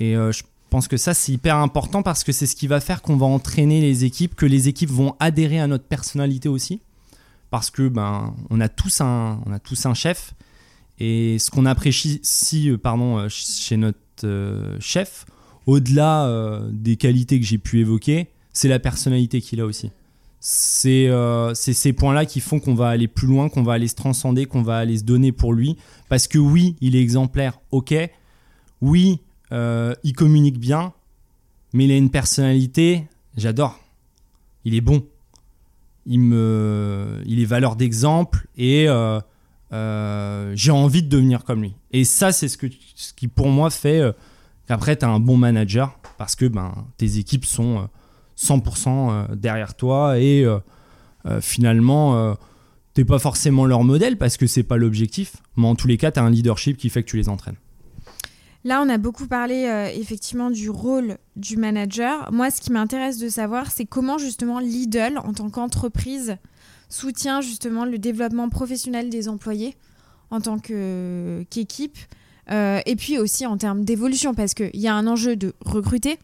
Et 0.00 0.14
je 0.14 0.42
pense 0.70 0.88
que 0.88 0.96
ça 0.96 1.14
c'est 1.14 1.30
hyper 1.30 1.56
important 1.56 2.02
parce 2.02 2.24
que 2.24 2.32
c'est 2.32 2.46
ce 2.46 2.56
qui 2.56 2.66
va 2.66 2.80
faire 2.80 3.02
qu'on 3.02 3.16
va 3.16 3.26
entraîner 3.26 3.80
les 3.80 4.04
équipes, 4.04 4.34
que 4.34 4.46
les 4.46 4.66
équipes 4.66 4.90
vont 4.90 5.14
adhérer 5.20 5.60
à 5.60 5.68
notre 5.68 5.84
personnalité 5.84 6.48
aussi, 6.48 6.80
parce 7.50 7.70
que 7.70 7.86
ben 7.86 8.34
on 8.50 8.60
a 8.60 8.68
tous 8.68 9.00
un, 9.00 9.40
on 9.46 9.52
a 9.52 9.60
tous 9.60 9.86
un 9.86 9.94
chef 9.94 10.34
et 10.98 11.38
ce 11.38 11.50
qu'on 11.50 11.66
apprécie 11.66 12.20
pardon 12.82 13.28
chez 13.28 13.76
notre 13.76 14.76
chef 14.80 15.26
au-delà 15.66 16.26
euh, 16.26 16.68
des 16.72 16.96
qualités 16.96 17.40
que 17.40 17.46
j'ai 17.46 17.58
pu 17.58 17.80
évoquer, 17.80 18.28
c'est 18.52 18.68
la 18.68 18.78
personnalité 18.78 19.40
qu'il 19.40 19.60
a 19.60 19.66
aussi. 19.66 19.90
Euh, 20.84 21.54
c'est 21.54 21.72
ces 21.72 21.92
points-là 21.94 22.26
qui 22.26 22.40
font 22.40 22.60
qu'on 22.60 22.74
va 22.74 22.88
aller 22.88 23.08
plus 23.08 23.26
loin, 23.26 23.48
qu'on 23.48 23.62
va 23.62 23.72
aller 23.72 23.88
se 23.88 23.94
transcender, 23.94 24.44
qu'on 24.44 24.62
va 24.62 24.76
aller 24.76 24.98
se 24.98 25.04
donner 25.04 25.32
pour 25.32 25.54
lui. 25.54 25.76
Parce 26.08 26.28
que 26.28 26.38
oui, 26.38 26.76
il 26.80 26.96
est 26.96 27.00
exemplaire, 27.00 27.60
ok. 27.70 27.94
Oui, 28.82 29.20
euh, 29.52 29.94
il 30.02 30.12
communique 30.12 30.58
bien, 30.58 30.92
mais 31.72 31.86
il 31.86 31.92
a 31.92 31.96
une 31.96 32.10
personnalité, 32.10 33.06
j'adore. 33.36 33.80
Il 34.66 34.74
est 34.74 34.82
bon. 34.82 35.04
Il, 36.06 36.20
me, 36.20 37.22
il 37.24 37.40
est 37.40 37.46
valeur 37.46 37.76
d'exemple 37.76 38.46
et 38.58 38.86
j'ai 39.72 40.70
envie 40.70 41.02
de 41.02 41.08
devenir 41.08 41.44
comme 41.44 41.62
lui. 41.62 41.74
Et 41.92 42.04
ça, 42.04 42.30
c'est 42.30 42.48
ce, 42.48 42.58
ce 42.94 43.14
qui 43.14 43.28
pour 43.28 43.48
moi 43.48 43.70
fait 43.70 44.02
après, 44.68 44.96
tu 44.96 45.04
as 45.04 45.08
un 45.08 45.20
bon 45.20 45.36
manager 45.36 45.98
parce 46.18 46.36
que 46.36 46.46
ben, 46.46 46.72
tes 46.96 47.18
équipes 47.18 47.44
sont 47.44 47.88
100% 48.38 48.88
euh, 48.88 49.10
euh, 49.32 49.34
derrière 49.34 49.74
toi 49.74 50.18
et 50.18 50.44
euh, 50.44 50.60
finalement, 51.40 52.34
tu 52.94 53.00
n'es 53.00 53.04
pas 53.04 53.18
forcément 53.18 53.66
leur 53.66 53.82
modèle 53.82 54.18
parce 54.18 54.36
que 54.36 54.46
c'est 54.46 54.62
pas 54.62 54.76
l'objectif. 54.76 55.36
Mais 55.56 55.66
en 55.66 55.74
tous 55.74 55.86
les 55.86 55.96
cas, 55.96 56.10
tu 56.10 56.20
as 56.20 56.22
un 56.22 56.30
leadership 56.30 56.76
qui 56.76 56.90
fait 56.90 57.02
que 57.02 57.08
tu 57.08 57.16
les 57.16 57.28
entraînes. 57.28 57.56
Là, 58.64 58.82
on 58.84 58.88
a 58.88 58.96
beaucoup 58.96 59.26
parlé 59.26 59.90
effectivement 59.94 60.50
du 60.50 60.70
rôle 60.70 61.18
du 61.36 61.56
manager. 61.56 62.30
Moi, 62.32 62.50
ce 62.50 62.60
qui 62.60 62.72
m'intéresse 62.72 63.18
de 63.18 63.28
savoir, 63.28 63.70
c'est 63.70 63.84
comment 63.84 64.16
justement 64.16 64.58
Lidl, 64.58 65.18
en 65.18 65.32
tant 65.32 65.50
qu'entreprise, 65.50 66.36
soutient 66.88 67.40
justement 67.40 67.84
le 67.84 67.98
développement 67.98 68.48
professionnel 68.48 69.10
des 69.10 69.28
employés 69.28 69.76
en 70.30 70.40
tant 70.40 70.58
qu'équipe. 70.58 71.98
Euh, 71.98 72.14
et 72.50 72.96
puis 72.96 73.18
aussi 73.18 73.46
en 73.46 73.56
termes 73.56 73.84
d'évolution, 73.84 74.34
parce 74.34 74.54
qu'il 74.54 74.76
y 74.76 74.88
a 74.88 74.94
un 74.94 75.06
enjeu 75.06 75.36
de 75.36 75.54
recruter, 75.64 76.18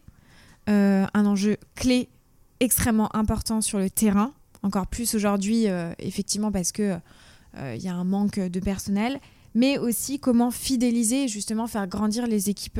euh, 0.69 1.05
un 1.13 1.25
enjeu 1.25 1.57
clé 1.75 2.07
extrêmement 2.59 3.13
important 3.15 3.61
sur 3.61 3.79
le 3.79 3.89
terrain, 3.89 4.33
encore 4.61 4.85
plus 4.85 5.15
aujourd'hui, 5.15 5.67
euh, 5.67 5.91
effectivement, 5.97 6.51
parce 6.51 6.71
qu'il 6.71 7.01
il 7.57 7.81
y 7.81 7.89
a 7.89 7.93
un 7.93 8.05
manque 8.05 8.39
de 8.39 8.59
personnel, 8.61 9.19
mais 9.55 9.77
aussi 9.77 10.19
comment 10.19 10.51
fidéliser 10.51 11.25
et 11.25 11.27
justement 11.27 11.67
faire 11.67 11.85
grandir 11.87 12.25
les 12.25 12.49
équipes 12.49 12.79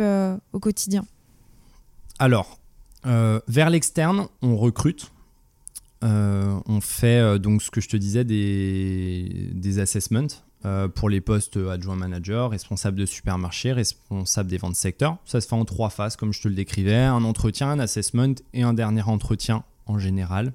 au 0.54 0.60
quotidien. 0.60 1.04
Alors, 2.20 2.58
vers 3.04 3.70
l'externe, 3.70 4.28
on 4.42 4.56
recrute. 4.56 5.12
on 6.02 6.80
fait 6.80 7.38
donc 7.40 7.62
ce 7.62 7.70
que 7.70 7.82
je 7.82 7.90
te 7.90 7.98
disais 7.98 8.24
des, 8.24 9.50
des 9.54 9.80
assessments 9.80 10.42
euh, 10.64 10.88
pour 10.88 11.10
les 11.10 11.22
postes 11.22 11.58
adjoint 11.58 11.96
manager, 11.96 12.52
responsable 12.52 13.00
de 13.00 13.08
supermarché, 13.08 13.74
responsable 13.74 14.48
des 14.48 14.60
ventes 14.60 14.76
secteur. 14.76 15.18
Ça 15.26 15.42
se 15.42 15.48
fait 15.48 15.56
en 15.56 15.66
trois 15.66 15.90
phases, 15.90 16.16
comme 16.16 16.34
je 16.34 16.42
te 16.42 16.48
le 16.48 16.54
décrivais 16.54 16.98
un 16.98 17.24
entretien, 17.24 17.72
un 17.72 17.80
assessment 17.80 18.36
et 18.54 18.62
un 18.62 18.74
dernier 18.74 19.02
entretien 19.02 19.64
en 19.88 19.98
général. 19.98 20.54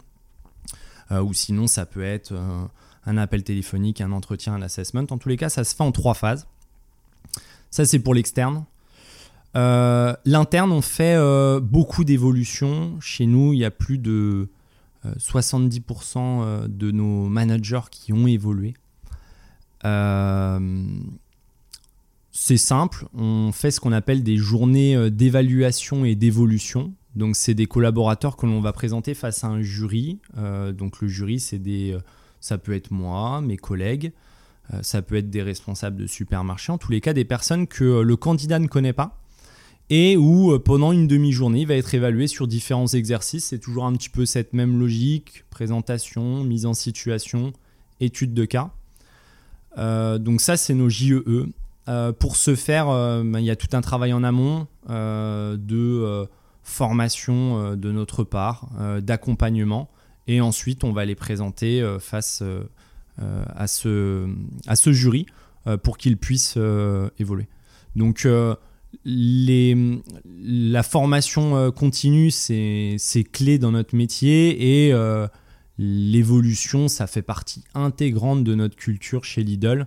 Euh, 1.10 1.22
ou 1.22 1.32
sinon, 1.32 1.66
ça 1.66 1.86
peut 1.86 2.04
être 2.04 2.30
euh, 2.30 2.64
un 3.04 3.16
appel 3.16 3.42
téléphonique, 3.42 4.00
un 4.00 4.12
entretien, 4.12 4.54
un 4.54 4.62
assessment. 4.62 5.06
En 5.10 5.18
tous 5.18 5.28
les 5.28 5.36
cas, 5.36 5.48
ça 5.48 5.64
se 5.64 5.74
fait 5.74 5.82
en 5.82 5.90
trois 5.90 6.14
phases. 6.14 6.46
Ça, 7.72 7.84
c'est 7.84 7.98
pour 7.98 8.14
l'externe. 8.14 8.64
L'interne, 9.54 10.70
on 10.70 10.82
fait 10.82 11.18
beaucoup 11.62 12.04
d'évolutions. 12.04 13.00
Chez 13.00 13.24
nous, 13.24 13.54
il 13.54 13.60
y 13.60 13.64
a 13.64 13.70
plus 13.70 13.96
de 13.96 14.50
70% 15.18 16.68
de 16.68 16.90
nos 16.90 17.28
managers 17.30 17.88
qui 17.90 18.12
ont 18.12 18.26
évolué 18.26 18.74
c'est 22.38 22.58
simple, 22.58 23.06
on 23.14 23.50
fait 23.50 23.70
ce 23.70 23.80
qu'on 23.80 23.92
appelle 23.92 24.22
des 24.22 24.36
journées 24.36 24.94
euh, 24.94 25.10
d'évaluation 25.10 26.04
et 26.04 26.14
d'évolution. 26.14 26.92
Donc 27.14 27.34
c'est 27.34 27.54
des 27.54 27.66
collaborateurs 27.66 28.36
que 28.36 28.44
l'on 28.44 28.60
va 28.60 28.72
présenter 28.72 29.14
face 29.14 29.42
à 29.42 29.48
un 29.48 29.62
jury. 29.62 30.18
Euh, 30.36 30.72
donc 30.72 31.00
le 31.00 31.08
jury, 31.08 31.40
c'est 31.40 31.58
des, 31.58 31.96
ça 32.40 32.58
peut 32.58 32.74
être 32.74 32.90
moi, 32.90 33.40
mes 33.40 33.56
collègues, 33.56 34.12
ça 34.82 35.00
peut 35.00 35.14
être 35.14 35.30
des 35.30 35.42
responsables 35.42 35.96
de 35.96 36.06
supermarché. 36.06 36.72
En 36.72 36.78
tous 36.78 36.92
les 36.92 37.00
cas, 37.00 37.12
des 37.12 37.24
personnes 37.24 37.68
que 37.68 38.00
le 38.00 38.16
candidat 38.16 38.58
ne 38.58 38.66
connaît 38.66 38.92
pas 38.92 39.18
et 39.88 40.16
où 40.16 40.58
pendant 40.58 40.92
une 40.92 41.06
demi-journée, 41.06 41.60
il 41.60 41.68
va 41.68 41.76
être 41.76 41.94
évalué 41.94 42.26
sur 42.26 42.46
différents 42.46 42.88
exercices. 42.88 43.46
C'est 43.46 43.60
toujours 43.60 43.86
un 43.86 43.92
petit 43.92 44.10
peu 44.10 44.26
cette 44.26 44.52
même 44.52 44.78
logique, 44.78 45.44
présentation, 45.50 46.44
mise 46.44 46.66
en 46.66 46.74
situation, 46.74 47.52
étude 48.00 48.34
de 48.34 48.44
cas. 48.44 48.75
Donc 49.76 50.40
ça, 50.40 50.56
c'est 50.56 50.74
nos 50.74 50.88
JEE. 50.88 51.22
E. 51.26 52.12
pour 52.18 52.36
ce 52.36 52.54
faire, 52.54 52.86
ben, 52.86 53.38
il 53.38 53.44
y 53.44 53.50
a 53.50 53.56
tout 53.56 53.74
un 53.74 53.80
travail 53.80 54.12
en 54.12 54.24
amont 54.24 54.66
de 54.88 56.26
formation 56.62 57.76
de 57.76 57.92
notre 57.92 58.24
part, 58.24 58.68
d'accompagnement, 59.02 59.88
et 60.26 60.40
ensuite 60.40 60.82
on 60.84 60.92
va 60.92 61.04
les 61.04 61.14
présenter 61.14 61.84
face 62.00 62.42
à, 63.18 63.66
ce, 63.66 64.26
jury 64.86 65.26
pour 65.82 65.98
qu'ils 65.98 66.16
puissent 66.16 66.58
évoluer. 67.18 67.46
Donc 67.94 68.26
la 69.04 70.82
formation 70.82 71.56
euh, 71.56 71.70
continue, 71.70 72.30
c'est 72.30 72.98
clé 73.30 73.58
dans 73.58 73.72
notre 73.72 73.94
métier 73.94 74.86
et 74.86 74.92
euh, 74.92 75.26
l'évolution, 75.78 76.88
ça 76.88 77.06
fait 77.06 77.22
partie 77.22 77.64
intégrante 77.74 78.44
de 78.44 78.54
notre 78.54 78.76
culture 78.76 79.24
chez 79.24 79.42
Lidl. 79.42 79.86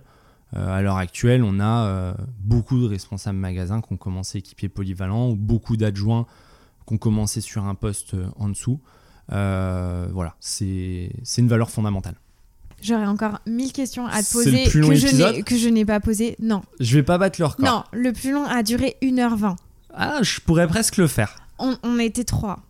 Euh, 0.56 0.68
à 0.68 0.82
l'heure 0.82 0.96
actuelle, 0.96 1.44
on 1.44 1.60
a 1.60 2.14
beaucoup 2.40 2.80
de 2.80 2.86
responsables 2.86 3.38
magasins 3.38 3.80
qui 3.80 3.92
ont 3.92 3.96
commencé 3.96 4.38
équipiers 4.38 4.68
polyvalents 4.68 5.30
ou 5.30 5.36
beaucoup 5.36 5.76
d'adjoints 5.76 6.26
qui 6.86 6.94
ont 6.94 6.98
commencé 6.98 7.40
sur 7.40 7.64
un 7.64 7.74
poste 7.74 8.16
en 8.36 8.48
dessous. 8.48 8.80
voilà, 9.28 10.34
c'est 10.40 11.10
une 11.38 11.48
valeur 11.48 11.70
fondamentale. 11.70 12.16
J'aurais 12.82 13.06
encore 13.06 13.40
mille 13.46 13.72
questions 13.72 14.06
à 14.06 14.22
te 14.22 14.32
poser 14.32 14.64
que, 14.64 15.42
que 15.42 15.56
je 15.56 15.68
n'ai 15.68 15.84
pas 15.84 16.00
posées. 16.00 16.36
Non. 16.40 16.62
Je 16.80 16.96
vais 16.96 17.02
pas 17.02 17.18
battre 17.18 17.40
le 17.40 17.46
record. 17.46 17.64
Non, 17.64 17.84
le 17.92 18.12
plus 18.12 18.32
long 18.32 18.44
a 18.44 18.62
duré 18.62 18.96
1h20. 19.02 19.56
Ah, 19.92 20.20
je 20.22 20.40
pourrais 20.40 20.66
presque 20.66 20.96
le 20.96 21.06
faire. 21.06 21.36
On, 21.58 21.98
était 21.98 22.24
trois. 22.24 22.60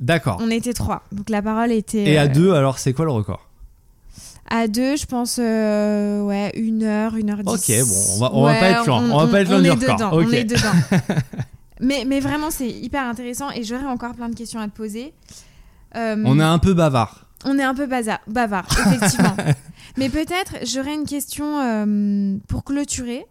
D'accord. 0.00 0.38
On 0.40 0.50
était 0.50 0.72
trois. 0.72 1.02
Donc 1.12 1.30
la 1.30 1.42
parole 1.42 1.70
était. 1.72 2.04
Et 2.04 2.18
à 2.18 2.22
euh, 2.22 2.28
deux, 2.28 2.52
alors 2.54 2.78
c'est 2.78 2.92
quoi 2.92 3.04
le 3.04 3.10
record? 3.12 3.46
À 4.48 4.66
deux, 4.66 4.96
je 4.96 5.06
pense, 5.06 5.38
euh, 5.40 6.22
ouais, 6.22 6.50
une 6.56 6.82
heure, 6.82 7.14
une 7.14 7.30
heure 7.30 7.44
dix. 7.44 7.52
Ok, 7.52 7.88
bon, 7.88 7.94
on 8.16 8.18
va, 8.18 8.30
on 8.34 8.42
va 8.44 8.54
pas 8.54 8.70
être 8.70 8.86
loin. 8.86 9.10
On, 9.10 9.18
va 9.18 9.26
pas 9.28 9.40
être 9.42 9.50
loin 9.50 9.60
du 9.60 9.70
record. 9.70 10.10
On 10.12 10.28
est 10.32 10.44
dedans. 10.44 10.96
mais, 11.80 12.04
mais 12.04 12.18
vraiment, 12.18 12.50
c'est 12.50 12.68
hyper 12.68 13.04
intéressant 13.04 13.50
et 13.50 13.62
j'aurais 13.62 13.86
encore 13.86 14.14
plein 14.14 14.28
de 14.28 14.34
questions 14.34 14.58
à 14.58 14.66
te 14.66 14.76
poser. 14.76 15.12
Euh, 15.96 16.16
on 16.24 16.40
est 16.40 16.44
un 16.44 16.58
peu 16.58 16.74
bavard. 16.74 17.26
On 17.44 17.58
est 17.58 17.62
un 17.62 17.74
peu 17.74 17.86
bavard, 17.86 18.66
effectivement. 18.86 19.36
Mais 19.96 20.08
peut-être, 20.08 20.56
j'aurais 20.64 20.94
une 20.94 21.06
question 21.06 21.60
euh, 21.60 22.36
pour 22.48 22.64
clôturer. 22.64 23.26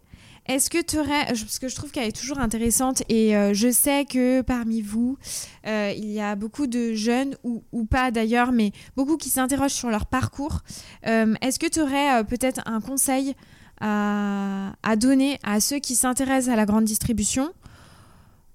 Est-ce 0.50 0.68
que 0.68 0.82
tu 0.82 0.98
aurais, 0.98 1.26
parce 1.26 1.60
que 1.60 1.68
je 1.68 1.76
trouve 1.76 1.92
qu'elle 1.92 2.08
est 2.08 2.20
toujours 2.20 2.40
intéressante 2.40 3.04
et 3.08 3.36
euh, 3.36 3.54
je 3.54 3.70
sais 3.70 4.04
que 4.04 4.40
parmi 4.40 4.82
vous, 4.82 5.16
euh, 5.64 5.92
il 5.96 6.10
y 6.10 6.20
a 6.20 6.34
beaucoup 6.34 6.66
de 6.66 6.92
jeunes, 6.92 7.36
ou, 7.44 7.84
pas 7.84 8.10
d'ailleurs, 8.10 8.50
mais 8.50 8.72
beaucoup 8.96 9.16
qui 9.16 9.28
s'interrogent 9.28 9.74
sur 9.74 9.90
leur 9.90 10.06
parcours. 10.06 10.62
Est-ce 11.04 11.60
que 11.60 11.68
tu 11.68 11.80
aurais 11.80 12.24
peut-être 12.24 12.62
un 12.66 12.80
conseil 12.80 13.36
à, 13.80 14.72
donner 14.96 15.38
à 15.44 15.60
ceux 15.60 15.78
qui 15.78 15.94
s'intéressent 15.94 16.52
à 16.52 16.56
la 16.56 16.66
grande 16.66 16.84
distribution 16.84 17.52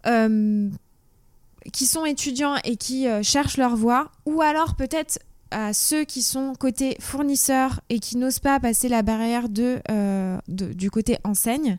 qui 0.04 1.86
sont 1.86 2.06
étudiants 2.06 2.58
et 2.66 2.76
qui 2.76 3.08
cherchent 3.24 3.58
leur 3.58 3.78
voie, 3.78 4.12
ou 4.26 4.42
alors 4.42 4.76
peut-être 4.76 5.20
à 5.52 5.74
ceux 5.74 6.06
qui 6.06 6.22
sont 6.22 6.54
côté 6.58 6.98
fournisseur 7.00 7.82
et 7.90 8.00
qui 8.00 8.18
n'osent 8.18 8.40
pas 8.40 8.60
passer 8.60 8.90
la 8.90 9.02
barrière 9.02 9.50
de, 9.50 9.80
euh, 9.90 10.38
du 10.48 10.90
côté 10.92 11.18
enseigne 11.24 11.78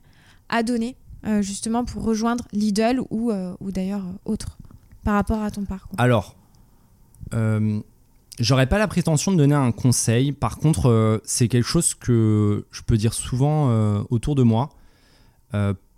à 0.49 0.63
donner 0.63 0.97
euh, 1.27 1.43
justement 1.43 1.85
pour 1.85 2.05
rejoindre 2.05 2.45
Lidl 2.53 3.01
ou, 3.11 3.31
euh, 3.31 3.55
ou 3.61 3.73
d'ailleurs 3.73 4.05
autre 4.25 4.59
par 5.05 5.15
rapport 5.15 5.43
à 5.43 5.51
ton 5.51 5.65
parcours 5.65 5.95
Alors, 5.99 6.35
j'aurais 8.39 8.67
pas 8.67 8.79
la 8.79 8.89
prétention 8.89 9.31
de 9.31 9.37
donner 9.37 9.55
un 9.55 9.71
conseil. 9.71 10.33
Par 10.33 10.59
contre, 10.59 11.21
c'est 11.25 11.47
quelque 11.47 11.67
chose 11.67 11.95
que 11.95 12.67
je 12.73 12.83
peux 12.83 12.97
dire 12.97 13.15
souvent 13.15 14.05
autour 14.11 14.35
de 14.35 14.43
moi 14.43 14.71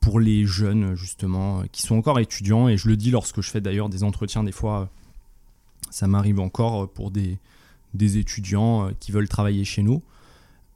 pour 0.00 0.20
les 0.20 0.44
jeunes 0.44 0.94
justement 0.94 1.62
qui 1.72 1.82
sont 1.82 1.96
encore 1.96 2.20
étudiants 2.20 2.68
et 2.68 2.76
je 2.76 2.88
le 2.88 2.96
dis 2.96 3.10
lorsque 3.10 3.40
je 3.40 3.50
fais 3.50 3.62
d'ailleurs 3.62 3.88
des 3.88 4.04
entretiens 4.04 4.44
des 4.44 4.52
fois 4.52 4.90
ça 5.90 6.06
m'arrive 6.06 6.38
encore 6.38 6.90
pour 6.90 7.10
des, 7.10 7.38
des 7.98 8.16
étudiants 8.16 8.86
euh, 8.86 8.90
qui 8.98 9.12
veulent 9.12 9.28
travailler 9.28 9.64
chez 9.64 9.82
nous. 9.82 10.02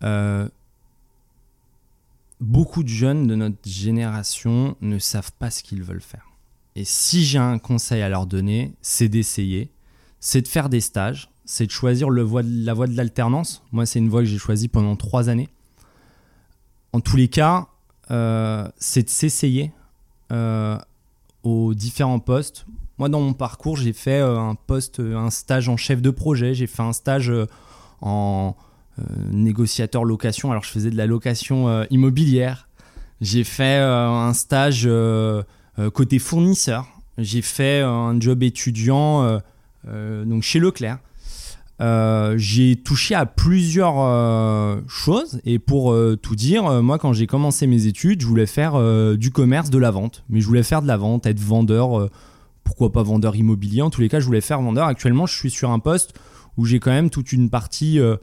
Euh, 0.03 0.49
beaucoup 2.41 2.83
de 2.83 2.89
jeunes 2.89 3.27
de 3.27 3.35
notre 3.35 3.67
génération 3.67 4.77
ne 4.83 4.99
savent 4.99 5.33
pas 5.39 5.51
ce 5.51 5.63
qu'ils 5.63 5.83
veulent 5.83 6.03
faire. 6.03 6.27
Et 6.75 6.85
si 6.85 7.25
j'ai 7.25 7.39
un 7.39 7.59
conseil 7.59 8.03
à 8.03 8.09
leur 8.09 8.27
donner, 8.27 8.75
c'est 8.83 9.09
d'essayer, 9.09 9.71
c'est 10.21 10.43
de 10.43 10.49
faire 10.49 10.69
des 10.69 10.81
stages, 10.81 11.31
c'est 11.45 11.67
de 11.67 11.71
choisir 11.71 12.11
le 12.11 12.23
voie 12.23 12.43
la 12.45 12.75
voie 12.75 12.87
de 12.87 12.97
l'alternance. 12.97 13.63
Moi, 13.73 13.87
c'est 13.87 13.99
une 13.99 14.09
voie 14.09 14.21
que 14.21 14.27
j'ai 14.27 14.39
choisie 14.39 14.69
pendant 14.69 14.97
trois 14.97 15.29
années. 15.29 15.49
En 16.93 17.01
tous 17.01 17.17
les 17.17 17.29
cas, 17.29 17.69
euh, 18.11 18.69
c'est 18.77 19.05
de 19.05 19.09
s'essayer 19.09 19.73
aux 21.43 21.75
différents 21.75 22.21
postes. 22.21 22.65
Moi, 22.99 23.09
dans 23.09 23.21
mon 23.21 23.33
parcours, 23.33 23.77
j'ai 23.77 23.93
fait 23.93 24.21
euh, 24.21 24.39
un 24.39 24.55
poste, 24.55 25.01
euh, 25.01 25.17
un 25.17 25.31
stage 25.31 25.69
en 25.69 25.77
chef 25.77 26.03
de 26.03 26.11
projet, 26.11 26.55
j'ai 26.55 26.67
fait 26.67 26.83
un 26.83 26.93
stage 26.93 27.31
euh, 27.31 27.47
en 28.01 28.55
négociateur 29.31 30.05
location. 30.05 30.51
Alors, 30.51 30.65
je 30.65 30.71
faisais 30.71 30.91
de 30.91 30.97
la 30.99 31.07
location 31.07 31.83
immobilière. 31.91 32.69
J'ai 33.23 33.43
fait 33.43 33.79
un 33.79 34.35
stage 34.35 34.87
côté 35.95 36.19
fournisseur. 36.19 36.87
J'ai 37.17 37.41
fait 37.41 37.81
un 37.81 38.21
job 38.21 38.43
étudiant 38.43 39.41
donc 39.91 40.43
chez 40.43 40.59
Leclerc. 40.59 40.99
j'ai 42.37 42.77
touché 42.85 43.15
à 43.15 43.25
plusieurs 43.25 44.83
choses 44.89 45.41
et 45.47 45.59
pour 45.59 45.97
tout 46.21 46.37
dire, 46.37 46.83
moi 46.83 46.99
quand 46.99 47.15
j'ai 47.15 47.27
commencé 47.27 47.67
mes 47.67 47.87
études, 47.87 48.21
je 48.21 48.27
voulais 48.27 48.47
faire 48.47 48.75
du 49.17 49.31
commerce, 49.31 49.71
de 49.71 49.79
la 49.79 49.91
vente, 49.91 50.23
mais 50.29 50.43
je 50.43 50.47
voulais 50.47 50.63
faire 50.63 50.83
de 50.83 50.87
la 50.87 50.99
vente, 50.99 51.25
être 51.25 51.41
vendeur 51.41 52.11
pourquoi 52.65 52.93
pas 52.93 53.03
vendeur 53.03 53.37
immobilier. 53.37 53.83
En 53.83 53.91
tous 53.91 54.01
les 54.01 54.09
cas, 54.09 54.21
je 54.21 54.27
voulais 54.27 54.41
faire 54.41 54.61
vendeur. 54.61 54.87
Actuellement, 54.87 55.27
je 55.27 55.37
suis 55.37 55.51
sur 55.51 55.71
un 55.71 55.79
poste 55.79 56.15
où 56.57 56.65
j'ai 56.65 56.81
quand 56.81 56.91
même 56.91 57.11
toute 57.11 57.33
une 57.33 57.51
partie, 57.51 57.99
euh, 57.99 58.17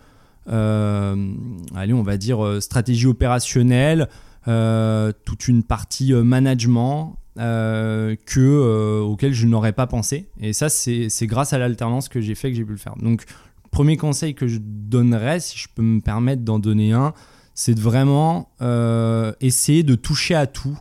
euh, 0.50 1.34
allez, 1.76 1.94
on 1.94 2.04
va 2.04 2.18
dire 2.18 2.44
euh, 2.44 2.60
stratégie 2.60 3.08
opérationnelle, 3.08 4.08
toute 4.46 5.48
une 5.48 5.62
partie 5.62 6.12
management 6.12 7.20
que, 7.36 9.02
auquel 9.02 9.32
je 9.32 9.46
n'aurais 9.46 9.74
pas 9.74 9.86
pensé. 9.86 10.30
Et 10.40 10.54
ça, 10.54 10.70
c'est 10.70 11.28
grâce 11.28 11.54
à 11.54 11.60
l'alternance 11.60 12.10
que 12.10 12.20
j'ai 12.20 12.34
fait 12.34 12.50
que 12.50 12.58
j'ai 12.58 12.66
pu 12.66 12.72
le 12.72 12.78
faire. 12.78 12.96
Donc, 12.96 13.26
premier 13.70 13.96
conseil 13.96 14.34
que 14.34 14.48
je 14.48 14.58
donnerais, 14.60 15.40
si 15.40 15.56
je 15.60 15.68
peux 15.76 15.84
me 15.84 16.02
permettre 16.02 16.42
d'en 16.42 16.58
donner 16.58 16.94
un, 16.94 17.14
c'est 17.54 17.76
de 17.76 17.80
vraiment 17.80 18.50
essayer 19.40 19.84
de 19.84 19.94
toucher 19.94 20.34
à 20.34 20.48
tout 20.48 20.80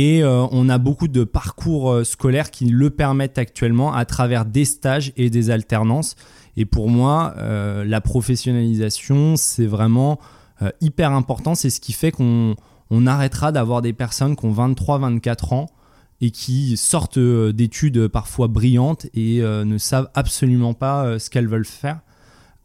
et 0.00 0.22
euh, 0.22 0.46
on 0.52 0.68
a 0.68 0.78
beaucoup 0.78 1.08
de 1.08 1.24
parcours 1.24 1.90
euh, 1.90 2.04
scolaires 2.04 2.52
qui 2.52 2.66
le 2.66 2.88
permettent 2.88 3.36
actuellement 3.36 3.92
à 3.92 4.04
travers 4.04 4.44
des 4.44 4.64
stages 4.64 5.12
et 5.16 5.28
des 5.28 5.50
alternances. 5.50 6.14
Et 6.56 6.66
pour 6.66 6.88
moi, 6.88 7.34
euh, 7.38 7.84
la 7.84 8.00
professionnalisation, 8.00 9.34
c'est 9.34 9.66
vraiment 9.66 10.20
hyper 10.80 11.12
important. 11.12 11.54
C'est 11.54 11.70
ce 11.70 11.80
qui 11.80 11.92
fait 11.92 12.10
qu'on 12.12 12.56
arrêtera 13.06 13.50
d'avoir 13.50 13.82
des 13.82 13.92
personnes 13.92 14.34
qui 14.34 14.44
ont 14.44 14.52
23-24 14.52 15.54
ans 15.54 15.66
et 16.20 16.32
qui 16.32 16.76
sortent 16.76 17.20
d'études 17.20 18.08
parfois 18.08 18.48
brillantes 18.48 19.06
et 19.14 19.40
ne 19.40 19.78
savent 19.78 20.10
absolument 20.14 20.74
pas 20.74 21.20
ce 21.20 21.30
qu'elles 21.30 21.46
veulent 21.46 21.64
faire. 21.64 22.00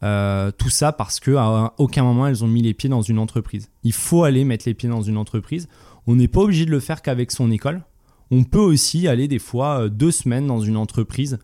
tout 0.00 0.70
ça 0.70 0.90
parce 0.90 1.20
qu'à 1.20 1.72
aucun 1.78 2.02
moment 2.02 2.26
elles 2.26 2.42
ont 2.42 2.48
mis 2.48 2.62
les 2.62 2.74
pieds 2.74 2.90
dans 2.90 3.02
une 3.02 3.20
entreprise. 3.20 3.70
Il 3.84 3.92
faut 3.92 4.24
aller 4.24 4.44
mettre 4.44 4.64
les 4.66 4.74
pieds 4.74 4.88
dans 4.88 5.02
une 5.02 5.16
entreprise. 5.16 5.68
On 6.06 6.16
n'est 6.16 6.28
pas 6.28 6.40
obligé 6.40 6.66
de 6.66 6.70
le 6.70 6.80
faire 6.80 7.02
qu'avec 7.02 7.30
son 7.30 7.50
école. 7.50 7.82
On 8.30 8.44
peut 8.44 8.58
aussi 8.58 9.06
aller 9.08 9.28
des 9.28 9.38
fois 9.38 9.82
euh, 9.82 9.88
deux 9.88 10.10
semaines 10.10 10.46
dans 10.46 10.60
une 10.60 10.76
entreprise, 10.76 11.38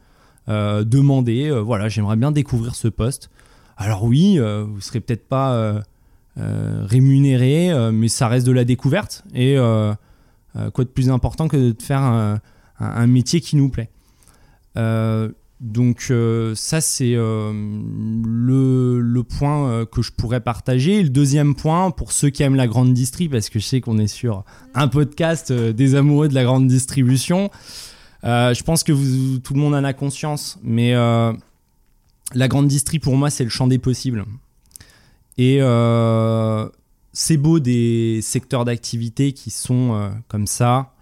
euh, 0.48 0.84
demander, 0.84 1.48
euh, 1.48 1.60
voilà, 1.60 1.88
j'aimerais 1.88 2.16
bien 2.16 2.32
découvrir 2.32 2.74
ce 2.74 2.88
poste. 2.88 3.30
Alors 3.76 4.04
oui, 4.04 4.38
vous 4.38 4.76
ne 4.76 4.80
serez 4.80 5.00
peut-être 5.00 5.26
pas 5.26 5.82
rémunéré, 6.36 7.70
mais 7.90 8.08
ça 8.08 8.28
reste 8.28 8.46
de 8.46 8.52
la 8.52 8.66
découverte. 8.66 9.24
Et 9.34 9.56
quoi 9.56 10.84
de 10.84 10.90
plus 10.90 11.08
important 11.08 11.48
que 11.48 11.56
de 11.56 11.82
faire 11.82 12.02
un 12.78 13.06
métier 13.06 13.40
qui 13.40 13.56
nous 13.56 13.70
plaît. 13.70 13.88
Donc 15.60 16.06
euh, 16.10 16.54
ça 16.54 16.80
c'est 16.80 17.12
euh, 17.14 17.52
le, 17.52 19.22
point 19.22 19.68
euh, 19.68 19.84
que 19.84 20.00
je 20.00 20.10
pourrais 20.10 20.40
partager. 20.40 21.02
le 21.02 21.10
deuxième 21.10 21.54
point, 21.54 21.90
pour 21.90 22.12
ceux 22.12 22.30
qui 22.30 22.42
aiment 22.42 22.54
la 22.54 22.66
grande 22.66 22.94
distri, 22.94 23.28
parce 23.28 23.50
que 23.50 23.58
je 23.58 23.66
sais 23.66 23.82
qu'on 23.82 23.98
est 23.98 24.06
sur 24.06 24.44
un 24.74 24.88
podcast 24.88 25.52
des 25.52 25.94
amoureux 25.94 26.28
de 26.28 26.34
la 26.34 26.44
grande 26.44 26.66
distribution, 26.66 27.50
je 28.22 28.62
pense 28.62 28.82
que 28.84 29.36
tout 29.36 29.52
le 29.52 29.60
monde 29.60 29.74
en 29.74 29.84
a 29.84 29.92
conscience, 29.92 30.58
mais 30.62 30.94
la 30.94 32.48
grande 32.48 32.68
distri 32.68 32.98
pour 32.98 33.16
moi 33.16 33.28
c'est 33.28 33.44
le 33.44 33.50
champ 33.50 33.66
des 33.66 33.78
possibles. 33.78 34.24
Et 35.36 35.60
c'est 37.12 37.36
beau 37.36 37.60
des 37.60 38.20
secteurs 38.22 38.64
d'activité 38.64 39.32
qui 39.32 39.50
sont 39.50 40.10
comme 40.28 40.46
ça, 40.46 40.94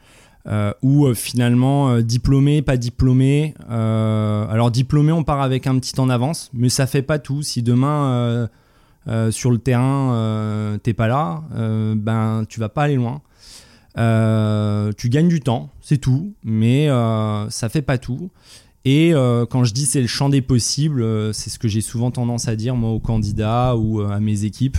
euh, 0.49 0.73
ou 0.83 1.13
finalement 1.15 2.01
diplômé, 2.01 2.63
pas 2.63 2.77
diplômé. 2.77 3.55
alors 3.69 4.71
diplômé, 4.71 5.13
on 5.13 5.25
part 5.25 5.41
avec 5.41 5.67
un 5.67 5.79
petit 5.79 5.93
temps 5.93 6.07
d'avance, 6.07 6.51
mais 6.53 6.69
ça 6.69 6.87
fait 6.87 7.03
pas 7.03 7.19
tout. 7.19 7.43
Si 7.43 7.63
demain 7.63 8.49
sur 9.31 9.51
le 9.51 9.59
terrain 9.59 10.79
t'es 10.83 10.95
pas 10.95 11.09
là, 11.09 11.43
ben 11.97 12.45
tu 12.49 12.61
vas 12.61 12.69
pas 12.69 12.85
aller 12.85 12.97
loin. 12.97 13.21
tu 14.97 15.09
gagnes 15.09 15.29
du 15.29 15.41
temps, 15.41 15.71
c'est 15.81 15.99
tout, 15.99 16.35
mais 16.45 16.89
ça 17.51 17.69
fait 17.69 17.83
pas 17.83 17.99
tout. 17.99 18.31
Et 18.85 19.13
quand 19.51 19.65
je 19.65 19.75
dis 19.75 19.87
c'est 19.87 20.01
le 20.01 20.07
champ 20.07 20.29
des 20.29 20.43
possibles, 20.43 21.35
c'est 21.35 21.51
ce 21.51 21.59
que 21.59 21.69
j'ai 21.69 21.83
souvent 21.83 22.11
tendance 22.11 22.49
à 22.49 22.57
dire 22.57 22.75
moi 22.75 22.91
aux 22.91 23.01
candidats 23.01 23.77
ou 23.77 24.01
à 24.01 24.19
mes 24.21 24.45
équipes 24.45 24.79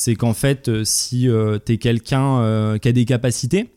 c'est 0.00 0.14
qu'en 0.14 0.34
fait, 0.34 0.68
euh, 0.68 0.84
si 0.84 1.28
euh, 1.28 1.58
tu 1.64 1.72
es 1.72 1.78
quelqu'un 1.78 2.38
euh, 2.40 2.78
qui 2.78 2.88
a 2.88 2.92
des 2.92 3.04
capacités, 3.04 3.70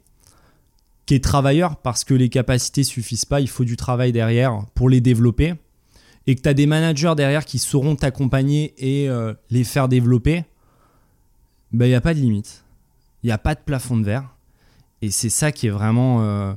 qui 1.05 1.15
est 1.15 1.23
travailleur, 1.23 1.77
parce 1.77 2.03
que 2.03 2.13
les 2.13 2.29
capacités 2.29 2.83
suffisent 2.83 3.25
pas, 3.25 3.41
il 3.41 3.49
faut 3.49 3.65
du 3.65 3.77
travail 3.77 4.11
derrière 4.11 4.65
pour 4.73 4.89
les 4.89 5.01
développer, 5.01 5.55
et 6.27 6.35
que 6.35 6.41
tu 6.41 6.49
as 6.49 6.53
des 6.53 6.65
managers 6.65 7.13
derrière 7.17 7.45
qui 7.45 7.59
sauront 7.59 7.95
t'accompagner 7.95 8.73
et 8.77 9.09
les 9.49 9.63
faire 9.65 9.89
développer, 9.89 10.45
il 11.73 11.79
ben, 11.79 11.87
n'y 11.87 11.95
a 11.95 12.01
pas 12.01 12.13
de 12.13 12.19
limite. 12.19 12.63
Il 13.23 13.27
n'y 13.27 13.33
a 13.33 13.37
pas 13.37 13.55
de 13.55 13.59
plafond 13.59 13.97
de 13.97 14.05
verre. 14.05 14.33
Et 15.01 15.11
c'est 15.11 15.29
ça 15.29 15.51
qui 15.51 15.67
est 15.67 15.71
vraiment 15.71 16.55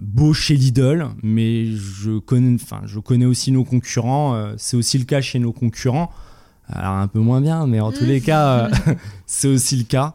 beau 0.00 0.32
chez 0.32 0.54
Lidl, 0.54 1.08
mais 1.24 1.66
je 1.66 2.20
connais, 2.20 2.56
je 2.84 3.00
connais 3.00 3.26
aussi 3.26 3.50
nos 3.50 3.64
concurrents, 3.64 4.54
c'est 4.56 4.76
aussi 4.76 4.98
le 4.98 5.04
cas 5.04 5.20
chez 5.20 5.40
nos 5.40 5.52
concurrents. 5.52 6.12
Alors 6.68 6.94
un 6.94 7.08
peu 7.08 7.18
moins 7.18 7.40
bien, 7.40 7.66
mais 7.66 7.80
en 7.80 7.92
tous 7.92 8.04
les 8.04 8.20
cas, 8.20 8.66
euh, 8.66 8.70
c'est 9.26 9.48
aussi 9.48 9.76
le 9.76 9.84
cas. 9.84 10.14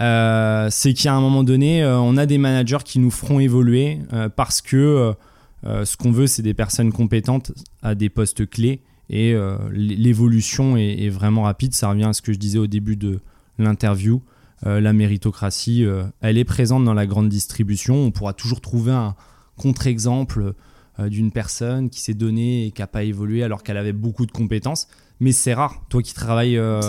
Euh, 0.00 0.68
c'est 0.70 0.92
qu'à 0.92 1.14
un 1.14 1.20
moment 1.20 1.44
donné, 1.44 1.82
euh, 1.82 1.98
on 1.98 2.16
a 2.16 2.26
des 2.26 2.38
managers 2.38 2.82
qui 2.84 2.98
nous 2.98 3.10
feront 3.10 3.40
évoluer 3.40 4.00
parce 4.36 4.60
que 4.60 5.14
ce 5.62 5.96
qu'on 5.96 6.12
veut, 6.12 6.26
c'est 6.26 6.42
des 6.42 6.54
personnes 6.54 6.92
compétentes 6.92 7.52
à 7.82 7.94
des 7.94 8.08
postes 8.08 8.48
clés 8.48 8.82
et 9.10 9.34
l'évolution 9.72 10.76
est, 10.76 11.08
vraiment 11.08 11.42
rapide. 11.42 11.74
Ça 11.74 11.88
revient 11.90 12.04
à 12.04 12.12
ce 12.12 12.22
que 12.22 12.32
je 12.32 12.38
disais 12.38 12.58
au 12.58 12.66
début 12.66 12.96
de 12.96 13.20
l'interview. 13.58 14.22
la 14.64 14.92
méritocratie, 14.92 15.86
elle 16.20 16.38
est 16.38 16.44
présente 16.44 16.84
dans 16.84 16.94
la 16.94 17.06
grande 17.06 17.28
distribution. 17.28 17.96
On 17.96 18.10
pourra 18.10 18.34
toujours 18.34 18.60
trouver 18.60 18.92
un 18.92 19.14
contre-exemple 19.56 20.52
d'une 20.98 21.32
personne 21.32 21.88
qui 21.88 22.00
s'est 22.00 22.14
donnée 22.14 22.66
et 22.66 22.70
qui 22.70 22.82
n'a 22.82 22.86
pas 22.86 23.04
évolué 23.04 23.42
alors 23.42 23.62
qu'elle 23.62 23.78
avait 23.78 23.92
beaucoup 23.92 24.26
de 24.26 24.32
compétences 24.32 24.86
mais 25.20 25.32
c'est 25.32 25.54
rare. 25.54 25.82
Toi 25.88 26.02
qui 26.02 26.14
travailles 26.14 26.58
euh, 26.58 26.80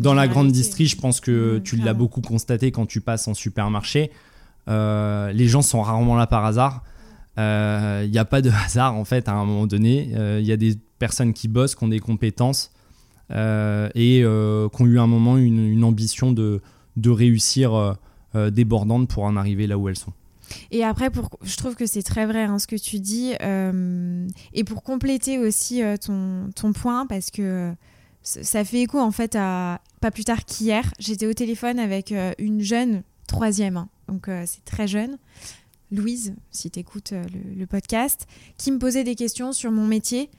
dans 0.00 0.14
la 0.14 0.28
grande 0.28 0.52
distri, 0.52 0.86
je 0.86 0.96
pense 0.96 1.20
que 1.20 1.58
tu 1.58 1.76
l'as 1.76 1.94
beaucoup 1.94 2.20
constaté 2.20 2.70
quand 2.70 2.86
tu 2.86 3.00
passes 3.00 3.28
en 3.28 3.34
supermarché. 3.34 4.10
Euh, 4.68 5.32
les 5.32 5.48
gens 5.48 5.62
sont 5.62 5.82
rarement 5.82 6.16
là 6.16 6.26
par 6.26 6.44
hasard. 6.44 6.82
Il 7.36 7.40
euh, 7.40 8.06
n'y 8.06 8.18
a 8.18 8.24
pas 8.24 8.42
de 8.42 8.50
hasard 8.64 8.94
en 8.94 9.04
fait 9.04 9.28
à 9.28 9.32
un 9.32 9.44
moment 9.44 9.66
donné. 9.66 10.10
Il 10.38 10.46
y 10.46 10.52
a 10.52 10.56
des 10.56 10.76
personnes 10.98 11.32
qui 11.32 11.48
bossent, 11.48 11.74
qui 11.74 11.84
ont 11.84 11.88
des 11.88 12.00
compétences 12.00 12.72
et 13.30 14.20
qui 14.22 14.26
ont 14.82 14.86
eu 14.86 14.98
un 14.98 15.06
moment 15.06 15.36
une, 15.38 15.84
ambition 15.84 16.32
de, 16.32 16.60
de 16.96 17.10
réussir 17.10 17.96
débordante 18.34 19.08
pour 19.08 19.24
en 19.24 19.36
arriver 19.36 19.66
là 19.66 19.76
où 19.76 19.88
elles 19.88 19.96
sont. 19.96 20.12
Et 20.70 20.84
après, 20.84 21.10
pour, 21.10 21.30
je 21.42 21.56
trouve 21.56 21.74
que 21.74 21.86
c'est 21.86 22.02
très 22.02 22.26
vrai 22.26 22.44
hein, 22.44 22.58
ce 22.58 22.66
que 22.66 22.76
tu 22.76 22.98
dis. 22.98 23.34
Euh, 23.42 24.26
et 24.52 24.64
pour 24.64 24.82
compléter 24.82 25.38
aussi 25.38 25.82
euh, 25.82 25.96
ton, 25.96 26.50
ton, 26.54 26.72
point, 26.72 27.06
parce 27.06 27.30
que 27.30 27.72
ça 28.22 28.64
fait 28.64 28.82
écho 28.82 28.98
en 28.98 29.10
fait 29.10 29.34
à 29.36 29.80
pas 30.00 30.10
plus 30.10 30.24
tard 30.24 30.44
qu'hier, 30.44 30.92
j'étais 30.98 31.26
au 31.26 31.34
téléphone 31.34 31.78
avec 31.78 32.12
euh, 32.12 32.32
une 32.38 32.60
jeune 32.60 33.02
troisième, 33.26 33.76
hein, 33.76 33.88
donc 34.08 34.28
c'est 34.46 34.64
très 34.64 34.86
jeune, 34.86 35.16
Louise, 35.90 36.34
si 36.50 36.70
tu 36.70 36.80
écoutes 36.80 37.12
le, 37.12 37.58
le, 37.58 37.66
podcast, 37.66 38.26
qui 38.58 38.70
me 38.72 38.78
posait 38.78 39.04
des 39.04 39.14
questions 39.14 39.52
sur 39.52 39.70
mon 39.70 39.86
métier. 39.86 40.30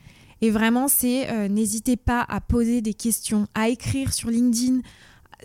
Et 0.41 0.51
vraiment, 0.51 0.87
c'est 0.87 1.47
n'hésitez 1.49 1.95
pas 1.95 2.25
à 2.27 2.41
poser 2.41 2.81
des 2.81 2.93
questions, 2.93 3.47
à 3.55 3.69
écrire 3.69 4.13
sur 4.13 4.29
LinkedIn, 4.29 4.81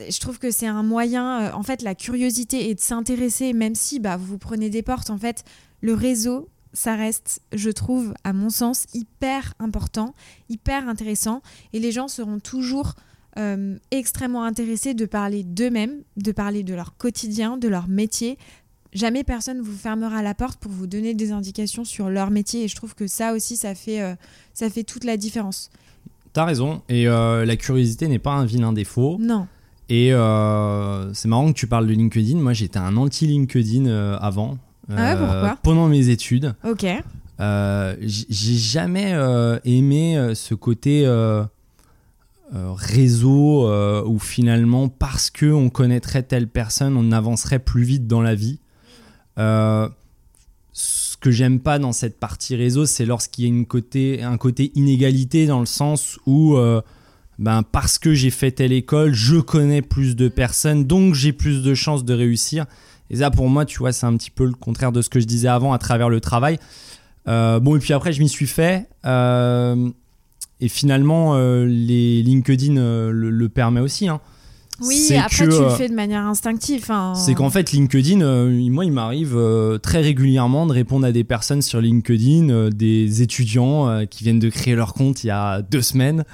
je 0.08 0.20
trouve 0.20 0.38
que 0.38 0.50
c'est 0.50 0.66
un 0.66 0.82
moyen, 0.82 1.42
euh, 1.42 1.52
en 1.52 1.62
fait, 1.62 1.82
la 1.82 1.94
curiosité 1.94 2.70
et 2.70 2.74
de 2.74 2.80
s'intéresser, 2.80 3.52
même 3.52 3.74
si 3.74 4.00
bah, 4.00 4.16
vous 4.16 4.26
vous 4.26 4.38
prenez 4.38 4.70
des 4.70 4.82
portes, 4.82 5.10
en 5.10 5.18
fait, 5.18 5.44
le 5.80 5.94
réseau, 5.94 6.48
ça 6.72 6.94
reste, 6.94 7.40
je 7.52 7.70
trouve, 7.70 8.14
à 8.24 8.32
mon 8.32 8.50
sens, 8.50 8.86
hyper 8.94 9.54
important, 9.58 10.14
hyper 10.48 10.88
intéressant, 10.88 11.42
et 11.72 11.80
les 11.80 11.92
gens 11.92 12.08
seront 12.08 12.38
toujours 12.38 12.94
euh, 13.38 13.76
extrêmement 13.90 14.44
intéressés 14.44 14.94
de 14.94 15.06
parler 15.06 15.42
d'eux-mêmes, 15.42 16.02
de 16.16 16.32
parler 16.32 16.62
de 16.62 16.74
leur 16.74 16.96
quotidien, 16.96 17.56
de 17.56 17.68
leur 17.68 17.88
métier. 17.88 18.38
Jamais 18.92 19.24
personne 19.24 19.60
vous 19.60 19.76
fermera 19.76 20.22
la 20.22 20.34
porte 20.34 20.58
pour 20.60 20.72
vous 20.72 20.86
donner 20.86 21.14
des 21.14 21.32
indications 21.32 21.84
sur 21.84 22.10
leur 22.10 22.30
métier, 22.30 22.64
et 22.64 22.68
je 22.68 22.76
trouve 22.76 22.94
que 22.94 23.06
ça 23.06 23.32
aussi, 23.32 23.56
ça 23.56 23.74
fait, 23.74 24.00
euh, 24.00 24.14
ça 24.54 24.70
fait 24.70 24.84
toute 24.84 25.04
la 25.04 25.16
différence. 25.16 25.70
T'as 26.32 26.44
raison, 26.44 26.82
et 26.88 27.06
la 27.06 27.56
curiosité 27.56 28.06
n'est 28.06 28.18
pas 28.18 28.34
un 28.34 28.44
vilain 28.44 28.72
défaut. 28.72 29.16
Non. 29.18 29.48
Et 29.88 30.12
euh, 30.12 31.12
c'est 31.14 31.28
marrant 31.28 31.48
que 31.48 31.58
tu 31.58 31.66
parles 31.66 31.86
de 31.86 31.92
LinkedIn. 31.92 32.36
Moi, 32.38 32.52
j'étais 32.52 32.78
un 32.78 32.96
anti-LinkedIn 32.96 33.86
euh, 33.86 34.18
avant. 34.20 34.58
ah 34.90 34.94
ouais, 34.94 35.00
euh, 35.00 35.16
pourquoi? 35.16 35.58
Pendant 35.62 35.88
mes 35.88 36.10
études. 36.10 36.54
Ok. 36.64 36.84
j'ai 38.00 38.56
jamais 38.56 39.14
aimé 39.64 40.32
ce 40.34 40.54
côté 40.54 41.06
réseau 42.52 43.70
où 44.04 44.18
finalement, 44.18 44.88
parce 44.88 45.30
qu'on 45.30 45.70
connaîtrait 45.70 46.22
telle 46.22 46.48
personne, 46.48 46.96
on 46.96 47.12
avancerait 47.12 47.58
plus 47.58 47.84
vite 47.84 48.06
dans 48.06 48.20
la 48.20 48.34
vie. 48.34 48.58
ce 49.36 51.16
que 51.18 51.30
j'aime 51.30 51.60
pas 51.60 51.78
dans 51.78 51.92
cette 51.92 52.20
partie 52.20 52.56
réseau, 52.56 52.84
c'est 52.84 53.06
lorsqu'il 53.06 53.44
y 53.44 53.46
a 53.46 53.50
une 53.50 53.66
côté, 53.66 54.22
un 54.22 54.36
côté 54.36 54.70
inégalité 54.74 55.46
dans 55.46 55.60
le 55.60 55.66
sens 55.66 56.18
où 56.26 56.58
ben 57.38 57.62
parce 57.62 57.98
que 57.98 58.14
j'ai 58.14 58.30
fait 58.30 58.50
telle 58.50 58.72
école, 58.72 59.12
je 59.14 59.36
connais 59.36 59.82
plus 59.82 60.16
de 60.16 60.28
personnes, 60.28 60.84
donc 60.84 61.14
j'ai 61.14 61.32
plus 61.32 61.62
de 61.62 61.74
chances 61.74 62.04
de 62.04 62.14
réussir. 62.14 62.66
Et 63.10 63.16
ça, 63.16 63.30
pour 63.30 63.48
moi, 63.48 63.64
tu 63.64 63.78
vois, 63.78 63.92
c'est 63.92 64.06
un 64.06 64.16
petit 64.16 64.30
peu 64.30 64.44
le 64.44 64.52
contraire 64.52 64.92
de 64.92 65.02
ce 65.02 65.08
que 65.08 65.20
je 65.20 65.26
disais 65.26 65.48
avant 65.48 65.72
à 65.72 65.78
travers 65.78 66.10
le 66.10 66.20
travail. 66.20 66.58
Euh, 67.26 67.60
bon, 67.60 67.76
et 67.76 67.78
puis 67.78 67.92
après, 67.92 68.12
je 68.12 68.20
m'y 68.20 68.28
suis 68.28 68.46
fait. 68.46 68.88
Euh, 69.06 69.88
et 70.60 70.68
finalement, 70.68 71.36
euh, 71.36 71.64
les 71.64 72.22
LinkedIn 72.22 72.74
le, 72.74 73.30
le, 73.30 73.48
permet 73.48 73.80
aussi. 73.80 74.08
Hein. 74.08 74.20
Oui, 74.80 75.12
après, 75.16 75.48
tu 75.48 75.58
le 75.58 75.70
fais 75.70 75.88
de 75.88 75.94
manière 75.94 76.26
instinctive. 76.26 76.86
Hein. 76.90 77.14
C'est 77.14 77.34
qu'en 77.34 77.50
fait, 77.50 77.72
LinkedIn, 77.72 78.18
moi, 78.70 78.84
il 78.84 78.92
m'arrive 78.92 79.36
très 79.82 80.00
régulièrement 80.00 80.66
de 80.66 80.72
répondre 80.72 81.06
à 81.06 81.12
des 81.12 81.24
personnes 81.24 81.62
sur 81.62 81.80
LinkedIn, 81.80 82.70
des 82.70 83.22
étudiants 83.22 84.06
qui 84.06 84.24
viennent 84.24 84.38
de 84.38 84.50
créer 84.50 84.74
leur 84.74 84.94
compte 84.94 85.24
il 85.24 85.28
y 85.28 85.30
a 85.30 85.62
deux 85.62 85.82
semaines 85.82 86.24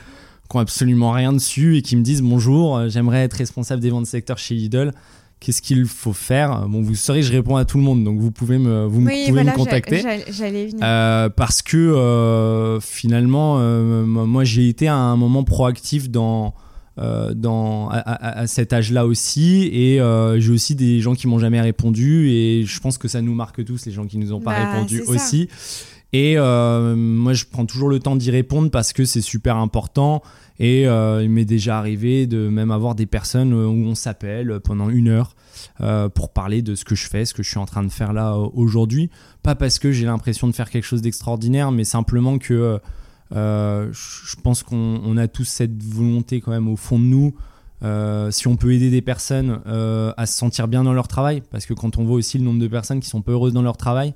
qui 0.49 0.57
ont 0.57 0.61
absolument 0.61 1.13
rien 1.13 1.33
dessus 1.33 1.77
et 1.77 1.83
qui 1.83 1.97
me 1.97 2.03
disent 2.03 2.23
bonjour, 2.23 2.77
euh, 2.77 2.89
j'aimerais 2.89 3.25
être 3.25 3.35
responsable 3.35 3.81
des 3.81 3.91
ventes 3.91 4.07
secteur 4.07 4.39
chez 4.39 4.55
Lidl. 4.55 4.93
Qu'est-ce 5.41 5.61
qu'il 5.61 5.85
faut 5.85 6.15
faire? 6.15 6.67
Bon, 6.69 6.81
vous 6.81 6.95
saurez, 6.95 7.23
je 7.23 7.31
réponds 7.31 7.57
à 7.57 7.67
tout 7.67 7.77
le 7.77 7.85
monde, 7.85 8.03
donc 8.03 8.19
vous 8.19 8.31
pouvez 8.31 8.57
me, 8.57 8.87
vous 8.87 9.01
pouvez 9.01 9.45
me 9.45 9.55
contacter. 9.55 10.03
J'allais 10.31 10.69
venir. 10.69 10.81
Euh, 10.83 11.29
parce 11.29 11.61
que 11.61 11.77
euh, 11.77 12.81
finalement, 12.81 13.59
moi, 14.07 14.45
j'ai 14.45 14.69
été 14.69 14.89
à 14.89 14.95
un 14.95 15.17
moment 15.17 15.45
proactif 15.45 16.09
dans, 16.09 16.55
dans, 16.97 17.91
à, 17.91 18.47
cet 18.47 18.73
âge-là 18.73 19.05
aussi, 19.05 19.69
et 19.71 19.99
j'ai 20.39 20.51
aussi 20.51 20.75
des 20.75 21.01
gens 21.01 21.15
qui 21.15 21.27
m'ont 21.27 21.41
jamais 21.41 21.61
répondu, 21.61 22.31
et 22.31 22.65
je 22.65 22.81
pense 22.81 22.97
que 22.97 23.09
ça 23.09 23.21
nous 23.21 23.35
marque 23.35 23.63
tous, 23.67 23.85
les 23.85 23.93
gens 23.93 24.07
qui 24.07 24.17
nous 24.17 24.33
ont 24.33 24.41
pas 24.41 24.53
bah, 24.53 24.73
répondu 24.73 25.03
aussi. 25.03 25.51
Et 26.15 26.39
euh, 26.39 26.95
moi, 26.95 27.33
je 27.33 27.45
prends 27.45 27.67
toujours 27.67 27.89
le 27.89 27.99
temps 27.99 28.15
d'y 28.15 28.31
répondre 28.31 28.71
parce 28.71 28.93
que 28.93 29.05
c'est 29.05 29.21
super 29.21 29.57
important. 29.57 30.23
Et 30.61 30.87
euh, 30.87 31.25
il 31.25 31.29
m'est 31.29 31.45
déjà 31.45 31.77
arrivé 31.77 32.29
de 32.29 32.49
même 32.49 32.71
avoir 32.71 32.95
des 32.95 33.07
personnes 33.07 33.53
où 33.53 33.85
on 33.85 33.97
s'appelle 33.97 34.61
pendant 34.61 34.91
une 34.91 35.09
heure 35.09 35.35
euh, 35.81 36.09
pour 36.09 36.33
parler 36.33 36.63
de 36.63 36.77
ce 36.77 36.85
que 36.85 36.95
je 36.95 37.09
fais, 37.09 37.25
ce 37.25 37.35
que 37.35 37.43
je 37.43 37.49
suis 37.49 37.59
en 37.59 37.67
train 37.67 37.83
de 37.83 37.89
faire 37.89 38.13
là 38.13 38.37
aujourd'hui. 38.37 39.11
Pas 39.43 39.57
parce 39.57 39.81
que 39.81 39.91
j'ai 39.91 40.07
l'impression 40.07 40.47
de 40.47 40.53
faire 40.53 40.71
quelque 40.71 40.85
chose 40.85 41.03
d'extraordinaire, 41.03 41.73
mais 41.73 41.83
simplement 41.83 42.39
que 42.39 42.79
je 43.33 44.37
pense 44.45 44.63
qu'on 44.63 45.17
a 45.17 45.27
tous 45.27 45.47
cette 45.47 45.83
volonté 45.83 46.41
quand 46.41 46.53
même 46.53 46.69
au 46.69 46.77
fond 46.77 47.01
de 47.01 47.07
nous. 47.07 47.35
si 48.31 48.47
on 48.47 48.55
peut 48.55 48.73
aider 48.73 48.91
des 48.91 49.03
personnes 49.03 49.59
à 50.17 50.27
se 50.27 50.39
sentir 50.39 50.69
bien 50.69 50.85
dans 50.85 50.93
leur 50.93 51.09
travail, 51.09 51.43
parce 51.51 51.67
que 51.67 51.75
quand 51.75 51.99
on 51.99 52.05
voit 52.05 52.15
aussi 52.15 52.39
le 52.39 52.45
nombre 52.45 52.61
de 52.61 52.69
personnes 52.69 53.01
qui 53.01 53.09
sont 53.09 53.21
peu 53.21 53.33
heureuses 53.33 53.53
dans 53.53 53.63
leur 53.63 53.77
travail, 53.77 54.15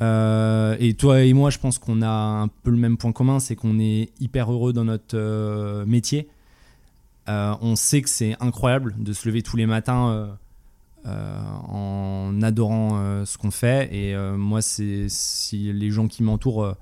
euh, 0.00 0.76
et 0.78 0.94
toi 0.94 1.22
et 1.22 1.32
moi, 1.32 1.50
je 1.50 1.58
pense 1.58 1.78
qu'on 1.78 2.02
a 2.02 2.08
un 2.08 2.48
peu 2.48 2.70
le 2.70 2.76
même 2.76 2.96
point 2.96 3.12
commun, 3.12 3.38
c'est 3.40 3.56
qu'on 3.56 3.78
est 3.78 4.10
hyper 4.20 4.52
heureux 4.52 4.72
dans 4.72 4.84
notre 4.84 5.16
euh, 5.16 5.84
métier. 5.86 6.28
Euh, 7.28 7.54
on 7.60 7.76
sait 7.76 8.00
que 8.02 8.08
c'est 8.08 8.36
incroyable 8.40 8.94
de 8.98 9.12
se 9.12 9.28
lever 9.28 9.42
tous 9.42 9.56
les 9.56 9.66
matins 9.66 10.36
en 11.04 12.42
adorant 12.42 13.24
ce 13.24 13.38
qu'on 13.38 13.50
fait. 13.50 13.94
Et 13.94 14.16
moi, 14.36 14.62
c'est 14.62 15.06
si 15.08 15.72
les 15.72 15.90
gens 15.90 16.08
qui 16.08 16.22
m'entourent, 16.22 16.74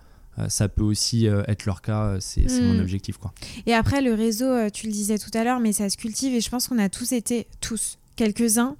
ça 0.48 0.68
peut 0.68 0.82
aussi 0.82 1.26
être 1.26 1.66
leur 1.66 1.82
cas. 1.82 2.16
C'est 2.20 2.46
mon 2.62 2.74
hmm. 2.74 2.80
objectif, 2.80 3.18
quoi. 3.18 3.32
Et 3.66 3.74
après, 3.74 4.00
le 4.00 4.14
réseau, 4.14 4.70
tu 4.70 4.86
le 4.86 4.92
disais 4.92 5.18
tout 5.18 5.30
à 5.34 5.44
l'heure, 5.44 5.60
mais 5.60 5.72
ça 5.72 5.90
se 5.90 5.96
cultive. 5.96 6.34
Et 6.34 6.40
je 6.40 6.48
pense 6.48 6.68
qu'on 6.68 6.78
a 6.78 6.88
tous 6.88 7.12
été, 7.12 7.46
tous, 7.60 7.98
quelques-uns, 8.16 8.76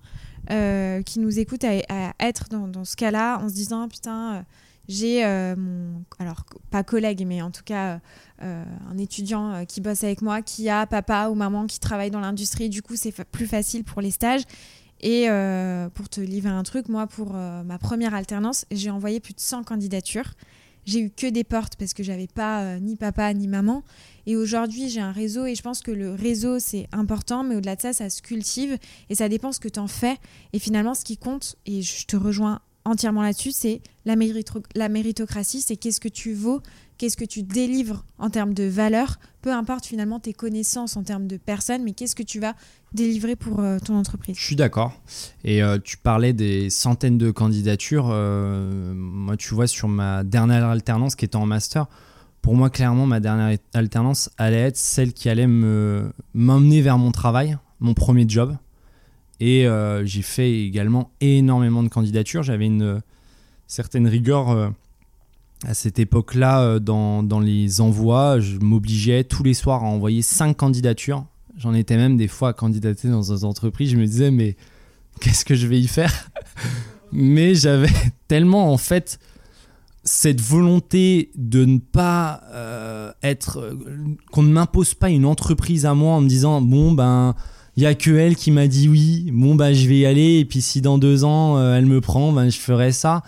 qui 0.49 1.21
nous 1.21 1.39
écoutent 1.39 1.65
à, 1.65 2.13
être 2.21 2.49
dans, 2.49 2.85
ce 2.85 2.97
cas-là 2.97 3.39
en 3.39 3.49
se 3.49 3.55
disant 3.55 3.89
putain 3.89 4.45
j'ai 4.89 5.23
mon 5.57 6.03
alors 6.19 6.45
pas 6.71 6.83
collègue 6.83 7.25
mais 7.27 7.43
en 7.43 7.51
tout 7.51 7.63
cas 7.65 8.01
un 8.41 8.99
étudiant 8.99 9.67
qui 9.67 9.81
bosse 9.83 10.05
avec 10.05 10.23
moi 10.23 10.41
qui 10.41 10.71
a 10.71 10.87
papa 10.87 11.29
ou 11.29 11.35
maman 11.35 11.67
qui 11.67 11.79
travaille 11.81 12.11
dans 12.11 12.21
l'industrie 12.21 12.71
du 12.71 12.81
coup 12.81 12.97
c'est 12.97 13.13
plus 13.27 13.47
facile 13.47 13.85
pour 13.85 14.01
les 14.01 14.11
stages 14.11 14.45
et 15.01 15.29
pour 15.95 16.09
te 16.09 16.23
livrer 16.23 16.51
un 16.51 16.63
truc 16.63 16.89
moi 16.89 17.07
pour 17.07 17.35
ma 17.35 17.79
première 17.79 18.15
alternance 18.15 18.65
j'ai 18.71 18.91
envoyé 18.91 19.21
plus 19.21 19.35
de 19.35 19.41
100 19.41 19.65
candidatures 19.65 20.33
j'ai 20.89 21.01
eu 21.01 21.11
que 21.11 21.27
des 21.27 21.45
portes 21.45 21.77
parce 21.77 21.93
que 21.93 22.03
j'avais 22.03 22.27
pas 22.27 22.63
euh, 22.63 22.79
ni 22.79 22.97
papa 22.97 23.35
ni 23.35 23.47
maman. 23.47 23.83
Et 24.29 24.37
aujourd'hui, 24.37 24.91
j'ai 24.91 25.01
un 25.01 25.11
réseau 25.11 25.47
et 25.47 25.55
je 25.55 25.63
pense 25.63 25.81
que 25.81 25.91
le 25.91 26.13
réseau, 26.13 26.59
c'est 26.59 26.87
important, 26.93 27.45
mais 27.45 27.57
au-delà 27.57 27.77
de 27.77 27.81
ça, 27.81 27.95
ça 27.95 28.11
se 28.11 28.21
cultive 28.21 28.77
et 29.09 29.15
ça 29.15 29.27
dépend 29.27 29.53
ce 29.53 29.59
que 29.59 29.69
tu 29.69 29.81
en 29.81 29.89
fais. 29.89 30.19
Et 30.53 30.59
finalement, 30.59 30.93
ce 30.93 31.03
qui 31.03 31.17
compte, 31.17 31.57
et 31.65 31.81
je 31.81 32.05
te 32.05 32.15
rejoins 32.15 32.61
entièrement 32.85 33.23
là-dessus, 33.23 33.53
c'est 33.53 33.81
la, 34.05 34.17
méritocratie, 34.17 35.63
c'est 35.63 35.77
qu'est-ce 35.77 35.99
que 35.99 36.11
tu 36.11 36.35
vaux, 36.35 36.61
qu'est-ce 36.99 37.17
que 37.17 37.25
tu 37.25 37.43
délivres 37.43 38.05
en 38.19 38.29
termes 38.29 38.53
de 38.53 38.65
valeur, 38.65 39.19
peu 39.41 39.51
importe 39.51 39.87
finalement 39.87 40.21
tes 40.21 40.35
connaissances 40.35 40.99
en 40.99 41.05
termes 41.05 41.27
de 41.27 41.39
personnes, 41.39 41.83
mais 41.83 41.93
qu'est-ce 41.93 42.15
que 42.15 42.23
tu 42.23 42.39
vas 42.39 42.55
délivrer 42.93 43.35
pour 43.35 43.61
euh, 43.61 43.79
ton 43.79 43.95
entreprise. 43.97 44.37
Je 44.39 44.45
suis 44.45 44.57
d'accord. 44.57 44.93
Et 45.43 45.63
euh, 45.63 45.79
tu 45.83 45.97
parlais 45.97 46.35
des 46.35 46.69
centaines 46.69 47.17
de 47.17 47.31
candidatures. 47.31 48.09
Euh, 48.11 48.93
moi, 48.95 49.39
tu 49.39 49.55
vois, 49.55 49.67
sur 49.67 49.89
ma 49.89 50.23
dernière 50.23 50.67
alternance 50.67 51.17
qui 51.17 51.25
était 51.25 51.37
en 51.37 51.47
master, 51.47 51.87
pour 52.43 52.55
moi, 52.55 52.71
clairement, 52.71 53.07
ma 53.07 53.21
dernière 53.21 53.59
alternance 53.75 54.31
allait 54.39 54.61
être 54.61 54.77
celle 54.77 55.13
qui 55.13 55.29
allait 55.29 55.47
me 55.47 56.13
m'emmener 56.35 56.81
vers 56.81 56.99
mon 56.99 57.11
travail, 57.11 57.59
mon 57.81 57.95
premier 57.95 58.25
job. 58.29 58.57
Et 59.41 59.67
j'ai 60.05 60.23
fait 60.23 60.63
également 60.63 61.11
énormément 61.21 61.83
de 61.83 61.89
candidatures. 61.89 62.43
J'avais 62.43 62.67
une 62.67 63.03
certaine 63.67 64.07
rigueur 64.07 64.73
à 65.67 65.75
cette 65.75 65.99
époque-là, 65.99 66.63
euh, 66.63 66.79
dans, 66.79 67.23
dans, 67.23 67.41
les 67.41 67.81
envois, 67.81 68.39
je 68.41 68.59
m'obligeais 68.59 69.25
tous 69.25 69.43
les 69.43 69.55
soirs 69.55 69.83
à 69.83 69.87
envoyer 69.87 70.23
cinq 70.23 70.57
candidatures. 70.57 71.25
J'en 71.57 71.75
étais 71.75 71.97
même 71.97 72.17
des 72.17 72.29
fois 72.29 72.51
à 72.51 72.53
candidater 72.53 73.09
dans 73.09 73.21
des 73.21 73.45
entreprises. 73.45 73.91
Je 73.91 73.97
me 73.97 74.07
disais, 74.07 74.31
mais 74.31 74.57
qu'est-ce 75.21 75.45
que 75.45 75.57
je 75.57 75.67
vais 75.67 75.81
y 75.81 75.89
faire? 75.89 76.31
Mais 77.11 77.55
j'avais 77.55 77.89
tellement, 78.29 78.71
en 78.71 78.77
fait, 78.77 79.19
cette 80.05 80.41
volonté 80.41 81.31
de 81.35 81.65
ne 81.65 81.79
pas 81.79 82.43
euh, 82.53 83.13
être. 83.23 83.77
qu'on 84.33 84.43
ne 84.43 84.53
m'impose 84.53 84.95
pas 84.95 85.11
une 85.11 85.27
entreprise 85.27 85.87
à 85.87 85.95
moi 85.95 86.15
en 86.15 86.21
me 86.21 86.29
disant, 86.29 86.61
bon, 86.61 86.93
ben. 86.93 87.35
Il 87.77 87.83
n'y 87.83 87.87
a 87.87 87.95
que 87.95 88.11
elle 88.11 88.35
qui 88.35 88.51
m'a 88.51 88.67
dit 88.67 88.89
oui, 88.89 89.31
bon 89.33 89.55
bah 89.55 89.73
je 89.73 89.87
vais 89.87 89.99
y 89.99 90.05
aller 90.05 90.41
et 90.41 90.45
puis 90.45 90.61
si 90.61 90.81
dans 90.81 90.99
deux 90.99 91.23
ans 91.23 91.59
euh, 91.59 91.77
elle 91.77 91.87
me 91.87 92.01
prend, 92.01 92.33
ben 92.33 92.51
je 92.51 92.59
ferai 92.59 92.91
ça 92.91 93.23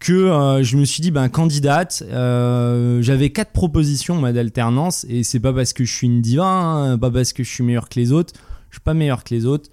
que 0.00 0.12
euh, 0.12 0.62
je 0.62 0.76
me 0.78 0.84
suis 0.84 1.02
dit 1.02 1.10
ben 1.10 1.28
candidate 1.28 2.02
euh, 2.10 3.02
j'avais 3.02 3.30
quatre 3.30 3.52
propositions 3.52 4.20
d'alternance 4.32 5.04
et 5.08 5.22
c'est 5.22 5.40
pas 5.40 5.52
parce 5.52 5.74
que 5.74 5.84
je 5.84 5.94
suis 5.94 6.06
une 6.06 6.22
diva 6.22 6.46
hein, 6.46 6.98
pas 6.98 7.10
parce 7.10 7.34
que 7.34 7.44
je 7.44 7.50
suis 7.50 7.62
meilleur 7.62 7.88
que 7.88 8.00
les 8.00 8.10
autres 8.10 8.32
je 8.70 8.76
suis 8.76 8.82
pas 8.82 8.94
meilleur 8.94 9.22
que 9.22 9.34
les 9.34 9.44
autres 9.44 9.68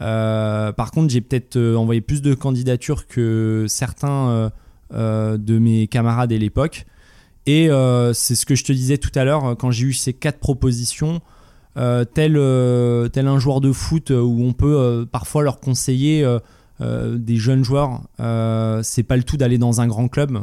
euh, 0.00 0.72
par 0.72 0.92
contre 0.92 1.12
j'ai 1.12 1.20
peut-être 1.20 1.58
envoyé 1.74 2.00
plus 2.00 2.22
de 2.22 2.32
candidatures 2.32 3.08
que 3.08 3.66
certains 3.68 4.52
de 4.92 5.58
mes 5.58 5.86
camarades 5.86 6.32
à 6.32 6.36
l'époque 6.36 6.86
et 7.46 7.68
c'est 8.14 8.34
ce 8.34 8.46
que 8.46 8.54
je 8.54 8.64
te 8.64 8.72
disais 8.72 8.98
tout 8.98 9.10
à 9.14 9.24
l'heure 9.24 9.56
quand 9.58 9.70
j'ai 9.70 9.86
eu 9.86 9.92
ces 9.92 10.12
quatre 10.12 10.38
propositions 10.38 11.20
tel, 11.74 12.34
tel 13.12 13.26
un 13.26 13.38
joueur 13.38 13.60
de 13.60 13.72
foot 13.72 14.10
où 14.10 14.44
on 14.44 14.52
peut 14.52 15.06
parfois 15.10 15.42
leur 15.42 15.58
conseiller 15.60 16.24
euh, 16.82 17.16
des 17.16 17.36
jeunes 17.36 17.64
joueurs, 17.64 18.00
euh, 18.18 18.80
c'est 18.82 19.04
pas 19.04 19.16
le 19.16 19.22
tout 19.22 19.36
d'aller 19.36 19.58
dans 19.58 19.80
un 19.80 19.86
grand 19.86 20.08
club. 20.08 20.42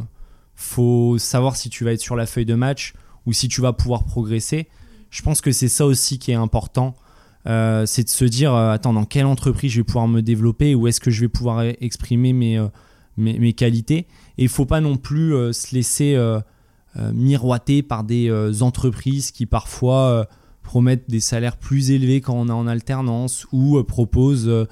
Faut 0.56 1.18
savoir 1.18 1.56
si 1.56 1.70
tu 1.70 1.84
vas 1.84 1.92
être 1.92 2.00
sur 2.00 2.16
la 2.16 2.26
feuille 2.26 2.46
de 2.46 2.56
match 2.56 2.94
ou 3.26 3.34
si 3.34 3.48
tu 3.50 3.62
vas 3.62 3.74
pouvoir 3.74 4.06
progresser. 4.06 4.70
Je 5.10 5.22
pense 5.22 5.42
que 5.42 5.52
c'est 5.52 5.68
ça 5.68 5.86
aussi 5.86 6.18
qui 6.18 6.32
est 6.32 6.36
important. 6.36 6.96
Euh, 7.48 7.86
c'est 7.86 8.04
de 8.04 8.10
se 8.10 8.26
dire 8.26 8.54
attends 8.54 8.94
dans 8.94 9.06
quelle 9.06 9.26
entreprise 9.26 9.72
je 9.72 9.78
vais 9.78 9.84
pouvoir 9.84 10.08
me 10.08 10.22
développer 10.22 10.76
où 10.76 10.88
est-ce 10.88 11.00
que 11.00 11.10
je 11.10 11.22
vais 11.22 11.30
pouvoir 11.30 11.62
e-, 11.62 11.74
exprimer 11.82 12.32
mes, 12.32 12.60
mes, 13.20 13.54
qualités 13.54 14.08
et 14.38 14.44
il 14.44 14.50
faut 14.50 14.66
pas 14.66 14.82
non 14.82 14.98
plus 14.98 15.32
se 15.54 15.76
laisser 15.76 16.18
miroiter 17.14 17.84
par 17.84 18.04
des 18.04 18.32
entreprises 18.62 19.32
qui 19.32 19.46
parfois 19.46 20.28
promettent 20.64 21.10
des 21.10 21.20
salaires 21.20 21.58
plus 21.58 21.92
élevés 21.92 22.22
quand 22.22 22.34
on 22.34 22.48
est 22.48 22.52
en 22.52 22.68
alternance 22.68 23.46
ou 23.52 23.82
proposent 23.84 24.68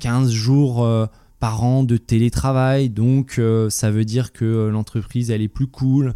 15 0.00 0.30
jours 0.30 0.84
euh, 0.84 1.06
par 1.40 1.62
an 1.62 1.82
de 1.82 1.96
télétravail, 1.96 2.88
donc 2.88 3.38
euh, 3.38 3.70
ça 3.70 3.90
veut 3.90 4.04
dire 4.04 4.32
que 4.32 4.44
euh, 4.44 4.70
l'entreprise 4.70 5.30
elle 5.30 5.42
est 5.42 5.48
plus 5.48 5.66
cool. 5.66 6.14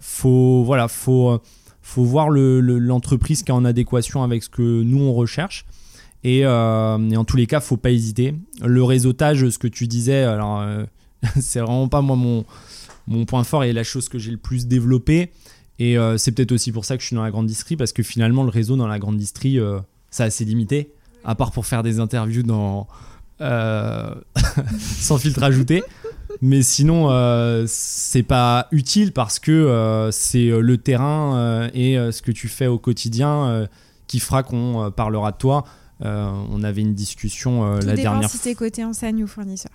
faut 0.00 0.64
voilà, 0.64 0.88
faut 0.88 1.40
faut 1.82 2.04
voir 2.04 2.30
l'entreprise 2.30 3.42
qui 3.42 3.50
est 3.50 3.54
en 3.54 3.64
adéquation 3.64 4.22
avec 4.22 4.42
ce 4.42 4.48
que 4.48 4.82
nous 4.82 5.00
on 5.00 5.12
recherche. 5.12 5.66
Et, 6.24 6.46
en 6.46 7.24
tous 7.24 7.36
les 7.36 7.46
cas, 7.46 7.60
faut 7.60 7.76
pas 7.76 7.90
hésiter. 7.90 8.34
Le 8.64 8.82
réseautage, 8.82 9.48
ce 9.48 9.58
que 9.58 9.68
tu 9.68 9.86
disais, 9.86 10.22
alors 10.22 10.64
c'est 11.40 11.60
vraiment 11.60 11.88
pas 11.88 12.00
moi 12.00 12.16
mon, 12.16 12.44
mon 13.06 13.24
point 13.26 13.44
fort 13.44 13.64
et 13.64 13.72
la 13.72 13.84
chose 13.84 14.08
que 14.08 14.18
j'ai 14.18 14.30
le 14.30 14.38
plus 14.38 14.66
développé. 14.66 15.30
Et 15.78 15.96
c'est 16.16 16.32
peut-être 16.32 16.52
aussi 16.52 16.72
pour 16.72 16.84
ça 16.84 16.96
que 16.96 17.02
je 17.02 17.08
suis 17.08 17.16
dans 17.16 17.22
la 17.24 17.30
grande 17.30 17.46
distrie, 17.46 17.76
parce 17.76 17.92
que 17.92 18.02
finalement, 18.02 18.42
le 18.42 18.50
réseau 18.50 18.76
dans 18.76 18.86
la 18.86 18.98
grande 18.98 19.18
distrie, 19.18 19.58
c'est 20.10 20.24
assez 20.24 20.44
limité 20.44 20.90
à 21.24 21.34
part 21.34 21.50
pour 21.50 21.66
faire 21.66 21.82
des 21.82 22.00
interviews 22.00 22.42
dans 22.42 22.86
euh, 23.40 24.14
sans 24.78 25.18
filtre 25.18 25.42
ajouté. 25.42 25.82
Mais 26.40 26.62
sinon, 26.62 27.10
euh, 27.10 27.64
c'est 27.66 28.22
pas 28.22 28.68
utile 28.70 29.12
parce 29.12 29.38
que 29.38 29.52
euh, 29.52 30.10
c'est 30.10 30.48
le 30.48 30.78
terrain 30.78 31.68
et 31.74 31.96
ce 32.12 32.22
que 32.22 32.32
tu 32.32 32.48
fais 32.48 32.66
au 32.66 32.78
quotidien 32.78 33.68
qui 34.06 34.20
fera 34.20 34.42
qu'on 34.42 34.92
parlera 34.94 35.32
de 35.32 35.38
toi. 35.38 35.64
On 36.00 36.62
avait 36.62 36.82
une 36.82 36.94
discussion 36.94 37.64
la 37.76 37.94
dernière 37.94 38.30
fois. 38.30 38.38
si 38.38 38.38
t'es 38.40 38.54
côté 38.54 38.84
enseigne 38.84 39.24
ou 39.24 39.26
fournisseur. 39.26 39.72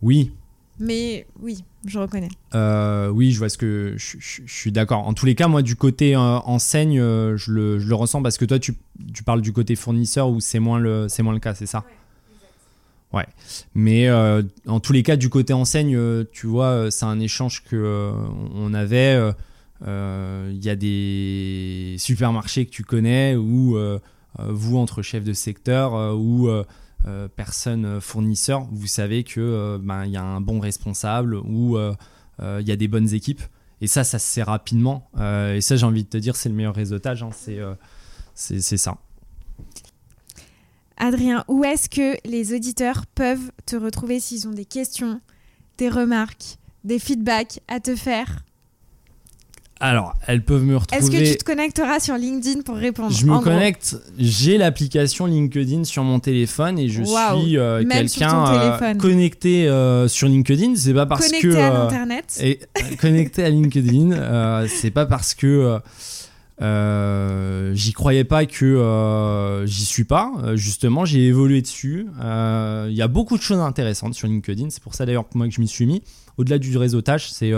Oui, 0.00 0.32
mais 0.78 1.26
oui, 1.40 1.62
je 1.86 1.98
reconnais. 1.98 2.30
Euh, 2.54 3.08
oui, 3.08 3.30
je 3.30 3.38
vois 3.38 3.48
ce 3.48 3.58
que 3.58 3.94
je, 3.96 4.42
suis 4.46 4.72
d'accord. 4.72 5.06
En 5.06 5.14
tous 5.14 5.26
les 5.26 5.34
cas, 5.34 5.46
moi, 5.46 5.62
du 5.62 5.76
côté 5.76 6.16
euh, 6.16 6.18
enseigne, 6.18 6.98
euh, 6.98 7.36
je, 7.36 7.52
le, 7.52 7.78
je, 7.78 7.88
le, 7.88 7.94
ressens 7.94 8.22
parce 8.22 8.38
que 8.38 8.44
toi, 8.44 8.58
tu, 8.58 8.74
tu 9.12 9.22
parles 9.22 9.42
du 9.42 9.52
côté 9.52 9.76
fournisseur 9.76 10.30
où 10.30 10.40
c'est 10.40 10.58
moins 10.58 10.78
le, 10.78 11.06
c'est 11.08 11.22
moins 11.22 11.34
le 11.34 11.40
cas, 11.40 11.54
c'est 11.54 11.66
ça? 11.66 11.84
Ouais. 13.12 13.26
Mais 13.74 14.10
en 14.10 14.80
tous 14.80 14.94
les 14.94 15.02
cas, 15.02 15.16
du 15.16 15.28
côté 15.28 15.52
enseigne, 15.52 16.24
tu 16.32 16.46
vois, 16.46 16.90
c'est 16.90 17.04
un 17.04 17.20
échange 17.20 17.62
que 17.62 18.10
on 18.54 18.72
avait. 18.72 19.20
Il 19.86 20.64
y 20.64 20.70
a 20.70 20.76
des 20.76 21.96
supermarchés 21.98 22.64
que 22.64 22.70
tu 22.70 22.84
connais 22.84 23.36
où 23.36 23.76
vous 24.38 24.78
entre 24.78 25.02
chefs 25.02 25.24
de 25.24 25.32
secteur 25.32 26.16
ou 26.16 26.48
euh, 27.08 27.26
personne 27.26 27.84
euh, 27.84 28.00
fournisseur, 28.00 28.68
vous 28.70 28.86
savez 28.86 29.24
que 29.24 29.40
euh, 29.40 29.78
ben, 29.82 30.04
il 30.04 30.12
y 30.12 30.16
a 30.16 30.22
un 30.22 30.40
bon 30.40 30.60
responsable 30.60 31.34
ou 31.34 31.76
il 31.78 32.68
y 32.68 32.72
a 32.72 32.76
des 32.76 32.88
bonnes 32.88 33.12
équipes. 33.12 33.42
Et 33.80 33.88
ça, 33.88 34.04
ça 34.04 34.20
se 34.20 34.26
sait 34.26 34.42
rapidement. 34.42 35.10
et 35.18 35.60
ça, 35.60 35.74
j'ai 35.74 35.86
envie 35.86 36.04
de 36.04 36.08
te 36.08 36.16
dire, 36.16 36.36
c'est 36.36 36.48
le 36.48 36.54
meilleur 36.54 36.74
réseautage. 36.74 37.22
Hein, 37.22 37.30
c'est 38.34 38.76
ça. 38.76 38.96
Adrien, 40.96 41.44
où 41.48 41.64
est-ce 41.64 41.88
que 41.88 42.16
les 42.24 42.54
auditeurs 42.54 43.06
peuvent 43.06 43.50
te 43.66 43.74
retrouver 43.74 44.20
s'ils 44.20 44.46
ont 44.46 44.52
des 44.52 44.64
questions, 44.64 45.20
des 45.78 45.88
remarques, 45.88 46.58
des 46.84 47.00
feedbacks 47.00 47.60
à 47.66 47.80
te 47.80 47.96
faire? 47.96 48.44
Alors, 49.82 50.14
elles 50.28 50.44
peuvent 50.44 50.62
me 50.62 50.76
retrouver. 50.76 51.02
Est-ce 51.02 51.10
que 51.10 51.32
tu 51.32 51.36
te 51.36 51.42
connecteras 51.42 51.98
sur 51.98 52.14
LinkedIn 52.14 52.62
pour 52.62 52.76
répondre 52.76 53.10
Je 53.10 53.26
me 53.26 53.40
connecte. 53.40 53.96
J'ai 54.16 54.56
l'application 54.56 55.26
LinkedIn 55.26 55.82
sur 55.82 56.04
mon 56.04 56.20
téléphone 56.20 56.78
et 56.78 56.88
je 56.88 57.02
suis 57.02 57.58
euh, 57.58 57.82
quelqu'un 57.84 58.46
euh, 58.46 58.94
connecté 58.94 59.68
euh, 59.68 60.06
sur 60.06 60.28
LinkedIn. 60.28 60.76
C'est 60.76 60.94
pas 60.94 61.06
parce 61.06 61.26
connecté 61.26 61.48
que 61.48 61.56
à 61.56 61.70
l'internet. 61.70 62.38
Et 62.40 62.60
connecté 63.00 63.42
à 63.42 63.50
LinkedIn. 63.50 64.68
c'est 64.68 64.92
pas 64.92 65.04
parce 65.04 65.34
que 65.34 65.80
j'y 67.74 67.92
croyais 67.92 68.24
pas 68.24 68.46
que 68.46 69.64
j'y 69.66 69.84
suis 69.84 70.04
pas. 70.04 70.30
justement, 70.54 71.04
j'ai 71.04 71.26
évolué 71.26 71.60
dessus. 71.60 72.06
Il 72.20 72.94
y 72.94 73.02
a 73.02 73.08
beaucoup 73.08 73.36
de 73.36 73.42
choses 73.42 73.58
intéressantes 73.58 74.14
sur 74.14 74.28
LinkedIn. 74.28 74.70
C'est 74.70 74.82
pour 74.82 74.94
ça 74.94 75.06
d'ailleurs 75.06 75.28
que 75.28 75.36
moi 75.36 75.48
que 75.48 75.52
je 75.52 75.60
m'y 75.60 75.66
suis 75.66 75.86
mis. 75.86 76.04
Au-delà 76.38 76.58
du 76.58 76.78
réseautage, 76.78 77.32
c'est 77.32 77.52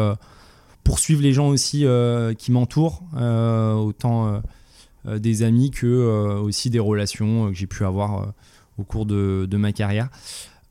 poursuivre 0.84 1.22
les 1.22 1.32
gens 1.32 1.48
aussi 1.48 1.84
euh, 1.84 2.34
qui 2.34 2.52
m'entourent, 2.52 3.02
euh, 3.16 3.72
autant 3.72 4.40
euh, 5.06 5.18
des 5.18 5.42
amis 5.42 5.70
que 5.70 6.38
aussi 6.38 6.70
des 6.70 6.78
relations 6.78 7.48
que 7.48 7.54
j'ai 7.54 7.66
pu 7.66 7.84
avoir 7.84 8.32
au 8.78 8.84
cours 8.84 9.04
de, 9.06 9.56
ma 9.56 9.72
carrière. 9.72 10.08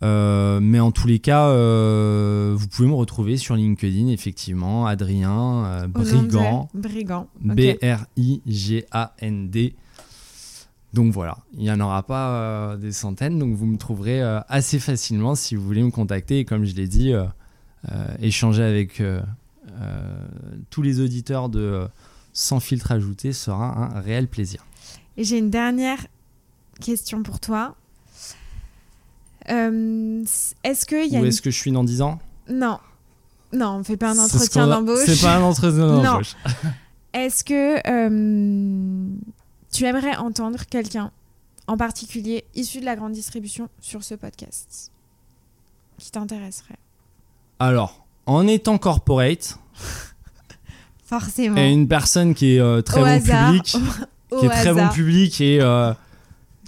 mais 0.01 0.79
en 0.79 0.91
tous 0.91 1.07
les 1.07 1.19
cas, 1.19 1.49
vous 1.49 2.67
pouvez 2.67 2.87
me 2.87 2.95
retrouver 2.95 3.37
sur 3.37 3.55
LinkedIn, 3.55 4.07
effectivement, 4.07 4.87
Adrien 4.87 5.87
Brigand. 5.87 6.67
Brigand. 6.73 7.27
B-R-I-G-A-N-D. 7.41 7.85
Donc 10.93 11.11
voilà, 11.11 11.37
il 11.55 11.61
n'y 11.61 11.71
en 11.71 11.79
aura 11.79 12.01
pas 12.03 12.75
des 12.77 12.91
centaines, 12.91 13.37
donc 13.37 13.53
vous 13.55 13.67
me 13.67 13.77
trouverez 13.77 14.19
assez 14.47 14.79
facilement 14.79 15.35
si 15.35 15.55
vous 15.55 15.63
voulez 15.63 15.83
me 15.83 15.91
contacter. 15.91 16.39
Et 16.39 16.45
comme 16.45 16.65
je 16.65 16.73
l'ai 16.73 16.87
dit, 16.87 17.13
échanger 18.19 18.63
avec 18.63 18.99
tous 20.69 20.81
les 20.81 20.99
auditeurs 20.99 21.49
de 21.49 21.59
euh, 21.59 21.87
Sans 22.33 22.59
filtre 22.59 22.91
ajouté 22.91 23.33
sera 23.33 23.95
un 23.97 23.99
réel 24.01 24.27
plaisir. 24.27 24.65
Et 25.17 25.23
j'ai 25.23 25.37
une 25.37 25.49
dernière 25.49 26.05
question 26.79 27.21
pour 27.23 27.39
toi. 27.39 27.75
Euh, 29.49 30.23
est-ce 30.63 30.85
qu'il 30.85 31.11
y 31.11 31.15
a 31.15 31.19
Où 31.19 31.23
une... 31.23 31.27
est-ce 31.27 31.41
que 31.41 31.51
je 31.51 31.57
suis 31.57 31.71
dans 31.71 31.83
10 31.83 32.01
ans 32.01 32.19
Non. 32.49 32.79
Non, 33.51 33.77
on 33.79 33.83
fait 33.83 33.97
pas 33.97 34.11
un 34.11 34.17
entretien 34.17 34.67
d'embauche. 34.67 35.05
C'est 35.05 35.21
pas 35.21 35.37
un 35.37 35.43
entretien 35.43 35.87
Non. 35.87 36.01
d'embauche. 36.01 36.35
Est-ce 37.13 37.43
que 37.43 37.77
euh, 37.87 39.07
tu 39.71 39.83
aimerais 39.85 40.15
entendre 40.15 40.65
quelqu'un 40.65 41.11
en 41.67 41.77
particulier 41.77 42.43
issu 42.55 42.79
de 42.79 42.85
la 42.85 42.95
grande 42.95 43.11
distribution 43.11 43.69
sur 43.79 44.03
ce 44.03 44.15
podcast? 44.15 44.91
Qui 45.99 46.09
t'intéresserait? 46.09 46.79
Alors, 47.59 48.02
en 48.25 48.47
étant 48.47 48.77
corporate, 48.77 49.59
Forcément. 51.05 51.57
et 51.57 51.71
une 51.71 51.87
personne 51.87 52.33
qui 52.33 52.55
est 52.55 52.59
euh, 52.59 52.81
très 52.81 52.99
Au 53.01 53.03
bon 53.03 53.09
hasard. 53.09 53.47
public, 53.51 53.75
Au 54.31 54.39
qui 54.39 54.45
est 54.45 54.49
très 54.49 54.73
bon 54.73 54.87
public 54.89 55.41
et 55.41 55.59
euh, 55.61 55.93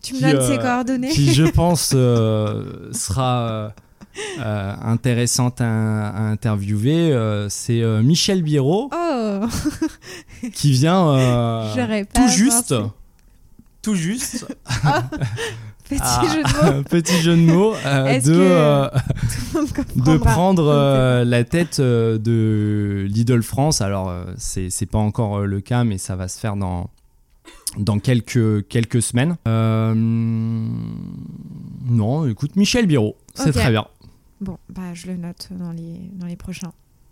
Tu 0.03 0.13
me 0.13 0.19
qui, 0.19 0.23
donnes 0.25 0.35
euh, 0.37 0.47
ses 0.47 0.57
coordonnées. 0.59 1.09
qui, 1.09 1.33
je 1.33 1.43
pense, 1.51 1.89
sera 1.89 3.73
euh, 4.39 4.73
intéressante 4.81 5.59
à, 5.61 6.07
à 6.09 6.21
interviewer, 6.21 7.11
euh, 7.11 7.49
c'est 7.49 7.81
euh, 7.81 8.01
Michel 8.01 8.41
Biro 8.43 8.89
Oh. 8.93 9.45
qui 10.53 10.71
vient 10.71 11.65
tout 12.13 12.27
juste, 12.29 12.73
tout 13.81 13.95
juste, 13.95 14.45
Petit 15.89 16.01
à- 16.01 16.23
jeu 16.33 16.41
de 16.43 16.75
mots. 16.77 16.83
petit 16.89 17.21
jeu 17.21 17.35
de 17.35 17.41
mots, 17.41 17.73
euh, 17.85 18.19
de, 18.19 18.33
euh, 18.33 18.89
de 19.53 20.01
comprendra. 20.01 20.31
prendre 20.31 20.67
euh, 20.67 21.23
la 21.23 21.43
tête 21.43 21.79
euh, 21.79 22.17
de 22.17 23.05
Lidl 23.09 23.43
France. 23.43 23.81
Alors, 23.81 24.11
c'est 24.37 24.69
c'est 24.69 24.85
pas 24.87 24.97
encore 24.97 25.41
le 25.41 25.61
cas, 25.61 25.83
mais 25.83 25.97
ça 25.97 26.15
va 26.15 26.27
se 26.27 26.39
faire 26.39 26.55
dans, 26.55 26.89
dans 27.77 27.99
quelques, 27.99 28.67
quelques 28.67 29.01
semaines. 29.01 29.35
Non, 31.87 32.27
écoute, 32.27 32.55
Michel 32.55 32.87
Biro, 32.87 33.15
c'est 33.33 33.51
très 33.51 33.69
bien. 33.71 33.85
Bon, 34.41 34.57
bah 34.69 34.93
je 34.93 35.07
le 35.07 35.15
note 35.15 35.49
dans 35.51 35.71
les, 35.71 35.99
dans 36.13 36.27
les 36.27 36.35
prochains. 36.35 36.71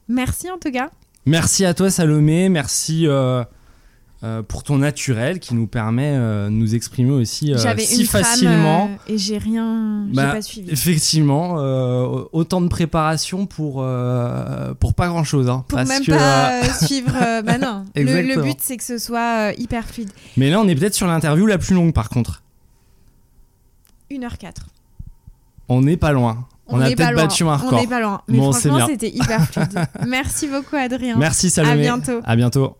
Merci 0.09 0.49
en 0.51 0.57
tout 0.57 0.71
cas. 0.71 0.89
Merci 1.25 1.63
à 1.63 1.73
toi, 1.73 1.89
Salomé. 1.89 2.49
Merci 2.49 3.07
euh, 4.23 4.41
pour 4.41 4.63
ton 4.63 4.77
naturel 4.77 5.39
qui 5.39 5.53
nous 5.53 5.67
permet 5.67 6.13
euh, 6.15 6.45
de 6.45 6.51
nous 6.51 6.75
exprimer 6.75 7.11
aussi 7.11 7.53
euh, 7.53 7.57
J'avais 7.57 7.83
si 7.83 8.01
une 8.01 8.07
facilement. 8.07 8.85
euh, 8.91 9.13
et 9.13 9.17
j'ai 9.17 9.37
rien, 9.37 10.05
j'ai 10.09 10.15
Bah, 10.15 10.31
pas 10.31 10.41
suivi. 10.41 10.69
Effectivement, 10.71 11.55
autant 12.31 12.61
de 12.61 12.67
préparation 12.69 13.45
pour, 13.45 13.85
pour 14.79 14.93
pas 14.93 15.07
grand 15.07 15.23
chose. 15.23 15.49
Hein, 15.49 15.65
Pour 15.67 15.77
parce 15.77 15.89
même 15.89 16.03
que, 16.05 16.11
pas 16.11 16.63
suivre. 16.73 17.11
bah 17.43 17.57
non. 17.57 17.85
Le, 17.95 18.41
but 18.41 18.57
c'est 18.61 18.77
que 18.77 18.83
ce 18.83 18.97
soit 18.97 19.51
hyper 19.57 19.85
fluide. 19.85 20.09
Mais 20.37 20.49
là, 20.49 20.59
on 20.59 20.67
est 20.67 20.75
peut-être 20.75 20.95
sur 20.95 21.07
l'interview 21.07 21.45
la 21.45 21.57
plus 21.57 21.75
longue 21.75 21.93
par 21.93 22.09
contre. 22.09 22.41
1h04. 24.11 24.53
On 25.69 25.81
n'est 25.81 25.97
pas 25.97 26.11
loin. 26.11 26.47
On, 26.67 26.79
a 26.79 26.87
n'est 26.89 26.95
pas 26.95 27.07
peut-être 27.07 27.15
battu 27.17 27.43
un 27.43 27.47
On 27.47 27.57
record. 27.57 27.81
n'est 27.81 27.87
pas 27.87 27.99
loin. 27.99 28.21
Mais 28.27 28.37
Bon, 28.37 28.51
franchement, 28.53 28.87
c'était 28.87 29.09
hyper 29.09 29.45
fluide. 29.49 29.85
Merci 30.07 30.47
beaucoup, 30.47 30.75
Adrien. 30.77 31.17
Merci 31.17 31.49
Salomé. 31.49 31.73
À 31.73 31.75
bientôt. 31.97 32.21
À 32.23 32.35
bientôt. 32.35 32.77